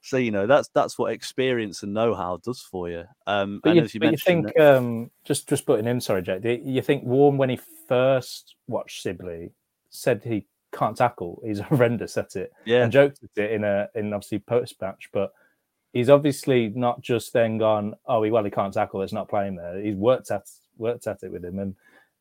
So 0.00 0.16
you 0.16 0.30
know 0.30 0.46
that's 0.46 0.68
that's 0.68 0.96
what 0.96 1.12
experience 1.12 1.82
and 1.82 1.92
know-how 1.92 2.38
does 2.38 2.60
for 2.60 2.88
you. 2.88 3.04
Um, 3.26 3.60
but 3.64 3.74
you, 3.74 3.88
you, 3.92 4.00
but 4.00 4.10
you 4.12 4.16
think 4.16 4.58
um, 4.60 5.10
just 5.24 5.48
just 5.48 5.66
putting 5.66 5.86
in, 5.86 6.00
sorry, 6.00 6.22
Jack. 6.22 6.42
You 6.44 6.82
think 6.82 7.04
Warne 7.04 7.36
when 7.36 7.50
he 7.50 7.58
first 7.88 8.54
watched 8.68 9.02
Sibley 9.02 9.50
said 9.90 10.22
he 10.24 10.46
can't 10.72 10.96
tackle. 10.96 11.40
He's 11.44 11.60
horrendous 11.68 12.16
at 12.16 12.36
it. 12.36 12.52
Yeah. 12.64 12.82
And 12.82 12.92
joked 12.92 13.20
at 13.22 13.44
it 13.44 13.52
in 13.52 13.64
a 13.64 13.88
in 13.94 14.12
obviously 14.12 14.40
post 14.40 14.80
match, 14.80 15.08
but 15.12 15.32
he's 15.92 16.10
obviously 16.10 16.72
not 16.74 17.00
just 17.00 17.32
then 17.32 17.58
gone, 17.58 17.94
oh, 18.06 18.22
he 18.22 18.30
well, 18.30 18.44
he 18.44 18.50
can't 18.50 18.72
tackle. 18.72 19.02
It's 19.02 19.12
not 19.12 19.28
playing 19.28 19.56
there. 19.56 19.80
He's 19.80 19.94
worked 19.94 20.30
at 20.30 20.48
worked 20.76 21.06
at 21.06 21.22
it 21.22 21.32
with 21.32 21.44
him, 21.44 21.58
and 21.58 21.74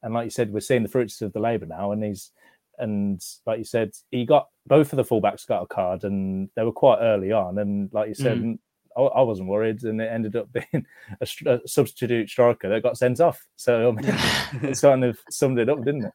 and 0.03 0.13
like 0.13 0.25
you 0.25 0.31
said, 0.31 0.51
we're 0.51 0.59
seeing 0.59 0.83
the 0.83 0.89
fruits 0.89 1.21
of 1.21 1.33
the 1.33 1.39
labour 1.39 1.65
now. 1.65 1.91
And 1.91 2.03
he's 2.03 2.31
and 2.77 3.23
like 3.45 3.59
you 3.59 3.65
said, 3.65 3.91
he 4.09 4.25
got 4.25 4.49
both 4.67 4.93
of 4.93 4.97
the 4.97 5.03
fullbacks 5.03 5.47
got 5.47 5.63
a 5.63 5.67
card, 5.67 6.03
and 6.03 6.49
they 6.55 6.63
were 6.63 6.71
quite 6.71 6.99
early 6.99 7.31
on. 7.31 7.57
And 7.57 7.89
like 7.93 8.09
you 8.09 8.15
said, 8.15 8.39
mm. 8.39 8.57
I, 8.97 9.01
I, 9.01 9.21
wasn't 9.21 9.49
worried, 9.49 9.83
and 9.83 10.01
it 10.01 10.11
ended 10.11 10.35
up 10.35 10.49
being 10.53 10.85
a, 11.21 11.27
a, 11.45 11.67
substitute 11.67 12.29
striker 12.29 12.69
that 12.69 12.83
got 12.83 12.97
sent 12.97 13.19
off. 13.21 13.45
So 13.55 13.89
I 13.89 13.91
mean, 13.91 14.05
it 14.69 14.81
kind 14.81 15.03
of 15.03 15.19
summed 15.29 15.59
it 15.59 15.69
up, 15.69 15.83
didn't 15.83 16.05
it? 16.05 16.13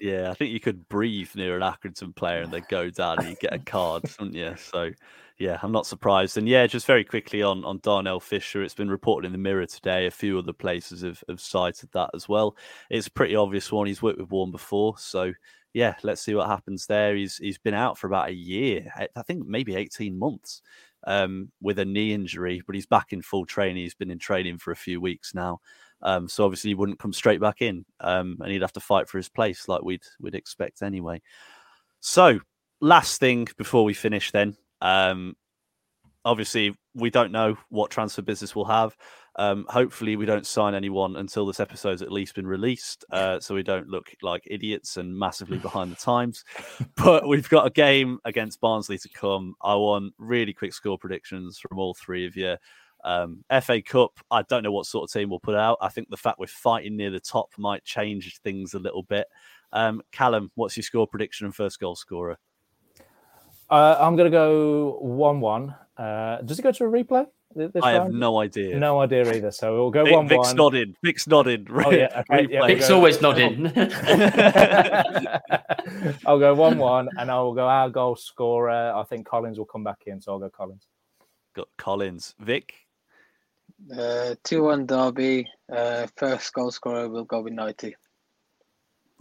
Yeah, 0.00 0.30
I 0.30 0.34
think 0.34 0.50
you 0.50 0.60
could 0.60 0.88
breathe 0.88 1.30
near 1.34 1.56
an 1.56 1.62
Accrington 1.62 2.16
player 2.16 2.40
and 2.40 2.50
they 2.50 2.62
go 2.62 2.88
down 2.88 3.18
and 3.18 3.28
you 3.28 3.36
get 3.38 3.52
a 3.52 3.58
card, 3.58 4.04
wouldn't 4.18 4.34
you? 4.34 4.54
So, 4.56 4.90
yeah, 5.40 5.58
I'm 5.62 5.72
not 5.72 5.86
surprised. 5.86 6.36
And 6.36 6.46
yeah, 6.46 6.66
just 6.66 6.86
very 6.86 7.02
quickly 7.02 7.42
on 7.42 7.64
on 7.64 7.80
Darnell 7.82 8.20
Fisher, 8.20 8.62
it's 8.62 8.74
been 8.74 8.90
reported 8.90 9.26
in 9.26 9.32
the 9.32 9.38
Mirror 9.38 9.66
today. 9.66 10.06
A 10.06 10.10
few 10.10 10.38
other 10.38 10.52
places 10.52 11.00
have, 11.00 11.24
have 11.30 11.40
cited 11.40 11.88
that 11.92 12.10
as 12.14 12.28
well. 12.28 12.54
It's 12.90 13.06
a 13.06 13.10
pretty 13.10 13.34
obvious 13.34 13.72
one. 13.72 13.86
He's 13.86 14.02
worked 14.02 14.20
with 14.20 14.30
Warne 14.30 14.50
before, 14.50 14.98
so 14.98 15.32
yeah, 15.72 15.94
let's 16.02 16.20
see 16.20 16.34
what 16.34 16.48
happens 16.48 16.86
there. 16.86 17.16
He's 17.16 17.38
he's 17.38 17.56
been 17.56 17.72
out 17.72 17.96
for 17.96 18.06
about 18.06 18.28
a 18.28 18.34
year, 18.34 18.92
I 19.16 19.22
think 19.22 19.46
maybe 19.46 19.76
18 19.76 20.18
months, 20.18 20.60
um, 21.04 21.50
with 21.62 21.78
a 21.78 21.86
knee 21.86 22.12
injury, 22.12 22.62
but 22.66 22.74
he's 22.74 22.86
back 22.86 23.14
in 23.14 23.22
full 23.22 23.46
training. 23.46 23.82
He's 23.82 23.94
been 23.94 24.10
in 24.10 24.18
training 24.18 24.58
for 24.58 24.72
a 24.72 24.76
few 24.76 25.00
weeks 25.00 25.34
now. 25.34 25.60
Um, 26.02 26.28
so 26.28 26.44
obviously 26.44 26.68
he 26.70 26.74
wouldn't 26.74 26.98
come 26.98 27.14
straight 27.14 27.40
back 27.40 27.62
in, 27.62 27.86
um, 28.00 28.36
and 28.40 28.52
he'd 28.52 28.60
have 28.60 28.74
to 28.74 28.80
fight 28.80 29.08
for 29.08 29.16
his 29.16 29.30
place 29.30 29.68
like 29.68 29.82
we'd 29.82 30.04
we'd 30.20 30.34
expect 30.34 30.82
anyway. 30.82 31.22
So 32.00 32.40
last 32.82 33.20
thing 33.20 33.48
before 33.56 33.84
we 33.84 33.94
finish, 33.94 34.32
then 34.32 34.56
um, 34.80 35.34
obviously, 36.24 36.74
we 36.94 37.10
don't 37.10 37.32
know 37.32 37.56
what 37.68 37.90
transfer 37.90 38.22
business 38.22 38.54
we'll 38.54 38.64
have. 38.66 38.96
Um, 39.36 39.64
hopefully, 39.68 40.16
we 40.16 40.26
don't 40.26 40.46
sign 40.46 40.74
anyone 40.74 41.16
until 41.16 41.46
this 41.46 41.60
episode's 41.60 42.02
at 42.02 42.12
least 42.12 42.34
been 42.34 42.46
released, 42.46 43.04
uh, 43.12 43.38
so 43.40 43.54
we 43.54 43.62
don't 43.62 43.88
look 43.88 44.12
like 44.22 44.42
idiots 44.46 44.96
and 44.96 45.16
massively 45.16 45.58
behind 45.68 45.92
the 45.92 45.96
times. 45.96 46.44
But 46.96 47.28
we've 47.28 47.48
got 47.48 47.66
a 47.66 47.70
game 47.70 48.18
against 48.24 48.60
Barnsley 48.60 48.98
to 48.98 49.08
come. 49.08 49.54
I 49.62 49.74
want 49.76 50.14
really 50.18 50.52
quick 50.52 50.72
score 50.72 50.98
predictions 50.98 51.58
from 51.58 51.78
all 51.78 51.94
three 51.94 52.26
of 52.26 52.36
you. 52.36 52.56
Um, 53.02 53.44
FA 53.62 53.80
Cup, 53.80 54.12
I 54.30 54.42
don't 54.42 54.62
know 54.62 54.72
what 54.72 54.86
sort 54.86 55.08
of 55.08 55.12
team 55.12 55.30
we'll 55.30 55.40
put 55.40 55.54
out. 55.54 55.78
I 55.80 55.88
think 55.88 56.10
the 56.10 56.18
fact 56.18 56.38
we're 56.38 56.46
fighting 56.46 56.96
near 56.96 57.10
the 57.10 57.20
top 57.20 57.48
might 57.56 57.84
change 57.84 58.38
things 58.42 58.74
a 58.74 58.78
little 58.78 59.04
bit. 59.04 59.26
Um, 59.72 60.02
Callum, 60.12 60.50
what's 60.54 60.76
your 60.76 60.82
score 60.82 61.06
prediction 61.06 61.46
and 61.46 61.54
first 61.54 61.80
goal 61.80 61.96
scorer? 61.96 62.38
Uh, 63.70 63.96
I'm 64.00 64.16
going 64.16 64.30
to 64.30 64.36
go 64.36 64.98
1 65.00 65.40
1. 65.40 65.74
Uh, 65.96 66.40
does 66.42 66.58
it 66.58 66.62
go 66.62 66.72
to 66.72 66.84
a 66.84 66.88
replay? 66.88 67.26
This 67.54 67.70
I 67.82 67.92
have 67.92 68.10
no 68.12 68.38
idea. 68.40 68.78
No 68.78 69.00
idea 69.00 69.22
either. 69.34 69.50
So 69.50 69.74
we'll 69.74 69.90
go 69.90 70.04
Vic- 70.04 70.14
1 70.14 70.28
Vic's 70.28 70.46
1. 70.48 70.56
nodding. 70.56 70.94
Vic's 71.02 71.26
nodding. 71.26 71.66
Oh, 71.68 71.90
yeah. 71.90 72.22
Okay. 72.30 72.46
yeah. 72.50 72.66
Vic's 72.66 72.88
go- 72.88 72.94
always 72.96 73.20
nodding. 73.20 73.66
I'll 76.26 76.38
go 76.38 76.54
1 76.54 76.78
1 76.78 77.08
and 77.18 77.30
I 77.30 77.40
will 77.40 77.54
go 77.54 77.66
our 77.68 77.90
goal 77.90 78.14
scorer. 78.16 78.92
I 78.94 79.02
think 79.04 79.26
Collins 79.26 79.58
will 79.58 79.66
come 79.66 79.82
back 79.84 80.02
in. 80.06 80.20
So 80.20 80.32
I'll 80.32 80.38
go 80.38 80.48
Collins. 80.48 80.86
Got 81.56 81.68
Collins. 81.76 82.34
Vic. 82.38 82.72
Uh, 83.96 84.34
2 84.44 84.62
1 84.62 84.86
Derby. 84.86 85.48
Uh, 85.72 86.06
first 86.16 86.52
goal 86.54 86.70
scorer 86.70 87.08
will 87.08 87.24
go 87.24 87.40
with 87.40 87.52
90. 87.52 87.96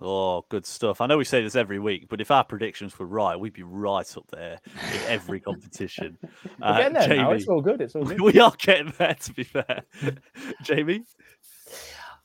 Oh, 0.01 0.45
good 0.47 0.65
stuff. 0.65 1.01
I 1.01 1.07
know 1.07 1.17
we 1.17 1.25
say 1.25 1.43
this 1.43 1.55
every 1.55 1.79
week, 1.79 2.07
but 2.09 2.21
if 2.21 2.31
our 2.31 2.43
predictions 2.43 2.97
were 2.97 3.05
right, 3.05 3.37
we'd 3.37 3.53
be 3.53 3.63
right 3.63 4.17
up 4.17 4.25
there 4.31 4.59
in 4.93 5.01
every 5.07 5.39
competition. 5.41 6.17
We're 6.61 6.77
getting 6.77 6.93
there 6.93 7.15
now. 7.17 7.31
It's 7.31 7.47
all 7.47 7.61
good. 7.61 7.81
It's 7.81 7.95
all 7.95 8.03
good. 8.05 8.21
we 8.21 8.39
are 8.39 8.53
getting 8.57 8.93
there, 8.97 9.15
to 9.15 9.33
be 9.33 9.43
fair. 9.43 9.83
Jamie? 10.63 11.03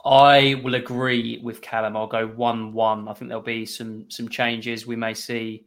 I 0.04 0.60
will 0.62 0.74
agree 0.76 1.40
with 1.42 1.62
Callum. 1.62 1.96
I'll 1.96 2.06
go 2.06 2.26
one-one. 2.28 3.08
I 3.08 3.14
think 3.14 3.28
there'll 3.28 3.42
be 3.42 3.66
some 3.66 4.08
some 4.10 4.28
changes. 4.28 4.86
We 4.86 4.96
may 4.96 5.14
see 5.14 5.64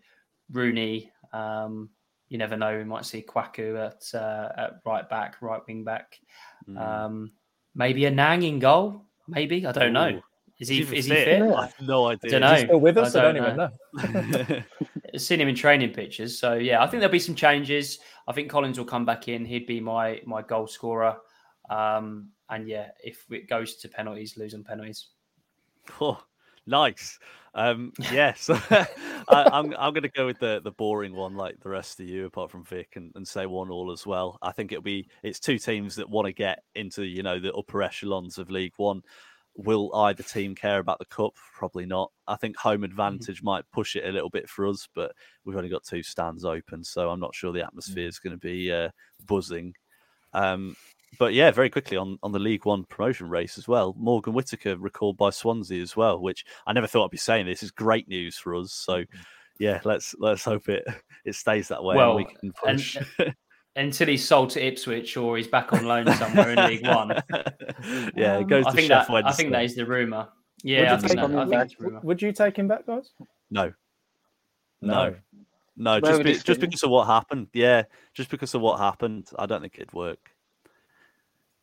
Rooney. 0.52 1.12
Um, 1.34 1.90
you 2.30 2.38
never 2.38 2.56
know. 2.56 2.78
We 2.78 2.84
might 2.84 3.06
see 3.06 3.26
Kwaku 3.28 3.88
at 3.88 4.04
uh, 4.14 4.50
at 4.56 4.80
right 4.86 5.10
back, 5.10 5.42
right 5.42 5.62
wing 5.68 5.84
back. 5.84 6.20
Hmm. 6.66 6.78
Um, 6.78 7.32
maybe 7.76 8.06
a 8.06 8.12
Nang 8.12 8.44
in 8.44 8.60
goal. 8.60 9.02
Maybe 9.28 9.66
I 9.66 9.72
don't 9.72 9.94
know. 9.94 10.22
Ooh. 10.60 10.64
Is 10.64 10.70
he 10.70 10.78
even 10.78 10.96
is 10.96 11.06
he 11.06 11.12
fit? 11.12 11.26
fit? 11.26 11.42
I 11.54 11.66
have 11.68 11.82
no 11.82 12.06
I 12.06 12.14
idea. 12.14 12.32
don't 12.32 12.44
Is 12.44 12.50
know. 12.50 12.56
he 12.56 12.64
still 12.66 12.80
with 12.80 12.98
us? 12.98 13.16
I 13.16 13.22
don't, 13.22 13.38
even 13.38 13.58
know. 13.58 13.70
know. 13.94 14.64
I've 15.14 15.22
seen 15.22 15.40
him 15.40 15.48
in 15.48 15.56
training 15.56 15.92
pictures. 15.92 16.40
So 16.40 16.56
yeah, 16.56 16.82
I 16.82 16.88
think 16.88 17.02
there'll 17.02 17.12
be 17.12 17.20
some 17.20 17.36
changes. 17.36 18.00
I 18.28 18.34
think 18.34 18.50
Collins 18.50 18.78
will 18.78 18.86
come 18.86 19.06
back 19.06 19.28
in. 19.28 19.46
He'd 19.46 19.68
be 19.68 19.80
my 19.80 20.22
my 20.26 20.42
goal 20.42 20.68
scorer. 20.68 21.18
Um, 21.70 22.30
and 22.50 22.68
yeah, 22.68 22.90
if 23.04 23.26
it 23.30 23.50
goes 23.50 23.76
to 23.78 23.90
penalties, 23.90 24.38
losing 24.38 24.64
penalties. 24.64 25.10
Oh, 26.02 26.22
nice. 26.66 27.20
Um, 27.54 27.94
yes, 28.12 28.50
I, 28.70 28.88
I'm. 29.30 29.74
I'm 29.78 29.94
going 29.94 30.04
to 30.04 30.10
go 30.10 30.26
with 30.26 30.40
the 30.40 30.62
the 30.64 30.72
boring 30.72 31.14
one, 31.14 31.36
like 31.36 31.60
the 31.60 31.70
rest 31.70 32.00
of 32.00 32.08
you, 32.08 32.26
apart 32.26 32.52
from 32.52 32.64
Vic, 32.64 32.94
and, 32.96 33.12
and 33.16 33.28
say 33.28 33.46
one 33.46 33.70
all 33.70 33.92
as 33.92 34.06
well. 34.06 34.38
I 34.42 34.52
think 34.52 34.72
it'll 34.72 34.84
be 34.84 35.10
it's 35.24 35.40
two 35.40 35.58
teams 35.58 35.96
that 35.96 36.10
want 36.10 36.28
to 36.28 36.34
get 36.34 36.64
into 36.76 37.04
you 37.04 37.24
know 37.24 37.40
the 37.40 37.54
upper 37.54 37.82
echelons 37.82 38.38
of 38.38 38.50
League 38.50 38.74
One. 38.78 39.02
Will 39.58 39.94
either 39.96 40.24
team 40.24 40.54
care 40.54 40.80
about 40.80 41.00
the 41.00 41.06
cup? 41.06 41.34
Probably 41.54 41.86
not. 41.86 42.12
I 42.28 42.36
think 42.36 42.56
home 42.56 42.84
advantage 42.84 43.42
might 43.42 43.66
push 43.74 43.96
it 43.96 44.06
a 44.06 44.12
little 44.12 44.30
bit 44.30 44.48
for 44.48 44.68
us, 44.68 44.88
but 44.94 45.14
we've 45.44 45.58
only 45.58 45.70
got 45.70 45.84
two 45.84 46.04
stands 46.04 46.46
open, 46.46 46.84
so 46.84 47.10
I'm 47.10 47.20
not 47.20 47.34
sure 47.34 47.52
the 47.52 47.66
atmosphere 47.66 48.08
is 48.08 48.20
going 48.20 48.32
to 48.32 48.38
be 48.38 48.72
uh, 48.72 48.90
buzzing. 49.26 49.74
Um, 50.34 50.76
but 51.18 51.34
yeah, 51.34 51.52
very 51.52 51.70
quickly 51.70 51.98
on, 51.98 52.20
on 52.22 52.32
the 52.32 52.40
League 52.40 52.66
One 52.66 52.84
promotion 52.84 53.30
race 53.30 53.58
as 53.58 53.68
well. 53.68 53.96
Morgan 53.98 54.34
Whittaker 54.34 54.78
recalled 54.78 55.18
by 55.18 55.32
Swansea 55.32 55.82
as 55.82 55.96
well, 55.96 56.20
which 56.20 56.46
I 56.68 56.74
never 56.74 56.86
thought 56.86 57.06
I'd 57.06 57.12
be 57.12 57.18
saying. 57.18 57.48
This 57.48 57.64
is 57.64 57.72
great 57.72 58.08
news 58.08 58.38
for 58.38 58.56
us. 58.56 58.74
So 58.74 59.06
yeah, 59.60 59.80
let's 59.84 60.14
let's 60.20 60.44
hope 60.44 60.70
it 60.70 60.86
it 61.26 61.34
stays 61.36 61.70
that 61.70 61.84
way. 61.84 61.98
and 61.98 62.16
we 62.16 62.26
can 62.26 62.38
and- 62.44 62.56
push. 62.56 62.98
Until 63.78 64.08
he's 64.08 64.28
sold 64.28 64.50
to 64.52 64.66
Ipswich 64.66 65.16
or 65.18 65.38
he's 65.38 65.48
back 65.48 65.72
on 65.72 65.86
loan 65.86 66.12
somewhere 66.14 66.50
in 66.52 66.66
League 66.66 66.86
One. 66.88 67.10
yeah, 68.16 68.40
it 68.40 68.48
goes 68.48 68.66
I 68.66 68.72
to 68.72 68.76
think 68.76 68.88
Chef 68.88 69.08
that 69.08 69.26
I 69.26 69.32
think 69.32 69.52
that 69.52 69.60
Wednesday. 69.60 69.66
is 69.66 69.76
the 69.76 69.86
rumor. 69.86 70.28
Would 70.64 70.70
Yeah, 70.70 70.80
I 70.80 70.96
you 70.96 71.02
think, 71.02 71.02
take 71.12 71.16
that, 71.18 71.30
him 71.30 71.38
I 71.38 71.42
think 71.44 71.52
back? 71.52 71.66
it's 71.72 71.80
a 71.80 71.84
rumor. 71.84 72.00
Would 72.04 72.22
you 72.22 72.32
take 72.34 72.58
him 72.58 72.68
back, 72.68 72.88
guys? 72.88 73.12
No, 73.52 73.72
No. 74.82 75.10
no, 75.12 75.16
no. 75.78 75.92
Where 75.92 76.02
Just 76.02 76.18
would 76.18 76.24
be, 76.24 76.30
he 76.32 76.36
just 76.40 76.48
fit 76.48 76.60
because 76.62 76.82
of 76.84 76.90
what 76.90 77.06
happened. 77.06 77.48
Yeah, 77.54 77.84
just 78.16 78.30
because 78.32 78.56
of 78.56 78.62
what 78.62 78.80
happened. 78.80 79.30
I 79.38 79.46
don't 79.46 79.62
think 79.62 79.76
it'd 79.76 79.94
work. 79.94 80.32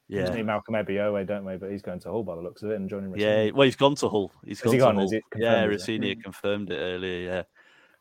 Yeah, 0.08 0.22
We 0.22 0.28
Yeah, 0.28 0.34
need 0.36 0.46
Malcolm 0.46 0.74
Ebiowei, 0.76 1.26
don't 1.26 1.44
we? 1.44 1.56
But 1.56 1.72
he's 1.72 1.82
going 1.82 1.98
to 2.00 2.10
Hull 2.10 2.22
by 2.22 2.36
the 2.36 2.42
looks 2.42 2.62
of 2.62 2.70
it 2.70 2.76
and 2.76 2.88
joining 2.88 3.12
yeah. 3.16 3.50
Well, 3.50 3.64
he's 3.64 3.74
gone 3.76 3.96
to 3.96 4.08
Hull. 4.08 4.30
He's 4.44 4.60
gone 4.60 4.72
he 4.74 4.78
to? 4.78 4.84
Hull. 4.84 5.00
Is 5.04 5.12
it 5.12 5.24
yeah, 5.36 5.48
confirmed, 5.62 5.74
is 5.74 5.80
it? 5.82 5.92
Rosenior 5.92 6.14
confirmed 6.22 6.70
it 6.70 6.76
earlier. 6.76 7.26
Yeah. 7.28 7.42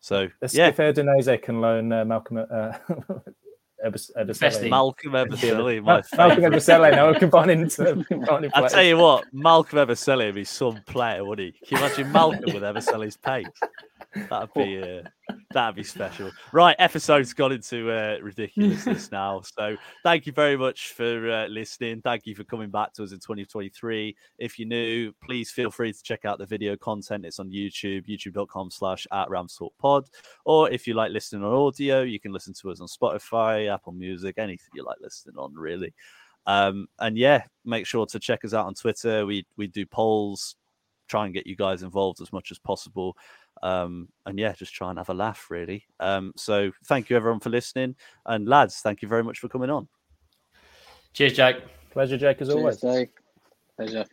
So 0.01 0.27
Let's 0.41 0.53
yeah, 0.53 0.67
see 0.71 0.83
if 0.83 0.95
Udinese 0.95 1.41
can 1.41 1.61
loan 1.61 1.91
uh, 1.91 2.03
Malcolm 2.05 2.37
uh, 2.37 2.73
Ebis- 3.85 4.11
Festy. 4.15 4.67
Ebosele. 4.67 4.69
Malcolm 4.69 5.11
Eberselli, 5.13 5.81
my 5.83 5.93
Mal- 5.93 6.03
Malcolm 6.17 6.35
favourite. 6.43 6.53
Ebosele. 6.53 6.91
Now 6.91 7.07
we're 7.07 7.19
combining 7.19 7.69
combining 7.69 8.51
I 8.53 8.57
players. 8.59 8.71
tell 8.73 8.83
you 8.83 8.97
what, 8.97 9.25
Malcolm 9.33 9.79
Everselli 9.79 10.25
would 10.27 10.35
be 10.35 10.43
some 10.45 10.79
player, 10.87 11.23
would 11.25 11.39
he? 11.39 11.51
Can 11.67 11.77
you 11.77 11.85
imagine 11.85 12.11
Malcolm 12.11 12.53
with 12.53 12.63
Everselli's 12.63 13.17
pace? 13.17 13.45
That'd 14.29 14.53
be 14.53 14.81
uh, 14.81 15.35
that'd 15.51 15.75
be 15.75 15.83
special. 15.83 16.31
Right, 16.51 16.75
episode's 16.79 17.33
gone 17.33 17.51
into 17.51 17.91
uh, 17.91 18.17
ridiculousness 18.21 19.11
now. 19.11 19.41
So 19.41 19.75
thank 20.03 20.25
you 20.25 20.33
very 20.33 20.57
much 20.57 20.93
for 20.93 21.29
uh, 21.29 21.47
listening. 21.47 22.01
Thank 22.01 22.25
you 22.25 22.35
for 22.35 22.43
coming 22.43 22.69
back 22.69 22.93
to 22.93 23.03
us 23.03 23.11
in 23.11 23.19
2023. 23.19 24.15
If 24.37 24.59
you're 24.59 24.67
new, 24.67 25.13
please 25.23 25.51
feel 25.51 25.71
free 25.71 25.93
to 25.93 26.03
check 26.03 26.25
out 26.25 26.37
the 26.37 26.45
video 26.45 26.75
content. 26.77 27.25
It's 27.25 27.39
on 27.39 27.49
YouTube, 27.49 28.07
youtube.com 28.07 28.71
slash 28.71 29.07
at 29.11 29.27
Ramstalk 29.29 29.71
Pod. 29.79 30.07
Or 30.45 30.69
if 30.69 30.87
you 30.87 30.93
like 30.93 31.11
listening 31.11 31.43
on 31.43 31.53
audio, 31.53 32.01
you 32.01 32.19
can 32.19 32.31
listen 32.31 32.53
to 32.61 32.71
us 32.71 32.81
on 32.81 32.87
Spotify, 32.87 33.73
Apple 33.73 33.93
Music, 33.93 34.35
anything 34.37 34.69
you 34.75 34.83
like 34.83 34.97
listening 35.01 35.37
on, 35.37 35.53
really. 35.55 35.93
Um, 36.45 36.87
and 36.99 37.17
yeah, 37.17 37.43
make 37.65 37.85
sure 37.85 38.05
to 38.07 38.19
check 38.19 38.43
us 38.43 38.53
out 38.53 38.65
on 38.65 38.73
Twitter. 38.73 39.25
We 39.25 39.45
we 39.57 39.67
do 39.67 39.85
polls, 39.85 40.55
try 41.07 41.25
and 41.25 41.33
get 41.33 41.47
you 41.47 41.55
guys 41.55 41.83
involved 41.83 42.21
as 42.21 42.33
much 42.33 42.51
as 42.51 42.59
possible. 42.59 43.15
Um, 43.63 44.09
and 44.25 44.37
yeah, 44.37 44.51
just 44.51 44.73
try 44.73 44.89
and 44.89 44.99
have 44.99 45.09
a 45.09 45.13
laugh, 45.13 45.47
really. 45.49 45.85
Um, 46.01 46.33
so 46.35 46.71
thank 46.85 47.09
you 47.09 47.15
everyone 47.15 47.39
for 47.39 47.49
listening, 47.49 47.95
and 48.25 48.47
lads, 48.47 48.81
thank 48.81 49.01
you 49.01 49.07
very 49.07 49.23
much 49.23 49.39
for 49.39 49.47
coming 49.47 49.69
on. 49.69 49.87
Cheers, 51.13 51.33
Jake. 51.33 51.57
Pleasure, 51.91 52.17
Jake, 52.17 52.41
as 52.41 52.49
always. 52.49 52.81
Jake. 52.81 53.11
Pleasure. 53.77 54.05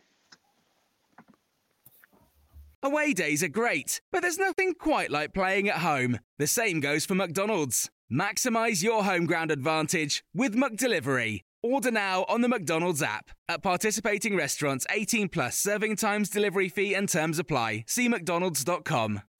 Away 2.81 3.13
days 3.13 3.43
are 3.43 3.49
great, 3.49 4.01
but 4.11 4.21
there's 4.21 4.39
nothing 4.39 4.73
quite 4.73 5.11
like 5.11 5.33
playing 5.33 5.67
at 5.67 5.77
home. 5.77 6.19
The 6.39 6.47
same 6.47 6.79
goes 6.79 7.05
for 7.05 7.13
McDonald's. 7.13 7.91
Maximize 8.11 8.81
your 8.81 9.03
home 9.03 9.25
ground 9.25 9.51
advantage 9.51 10.23
with 10.33 10.55
McDelivery. 10.55 11.41
Order 11.61 11.91
now 11.91 12.25
on 12.27 12.41
the 12.41 12.49
McDonald's 12.49 13.03
app. 13.03 13.31
At 13.47 13.61
participating 13.61 14.35
restaurants, 14.35 14.87
18 14.89 15.29
plus 15.29 15.57
serving 15.57 15.97
times, 15.97 16.29
delivery 16.29 16.69
fee, 16.69 16.95
and 16.95 17.07
terms 17.07 17.37
apply. 17.37 17.83
See 17.87 18.07
McDonald's.com. 18.07 19.21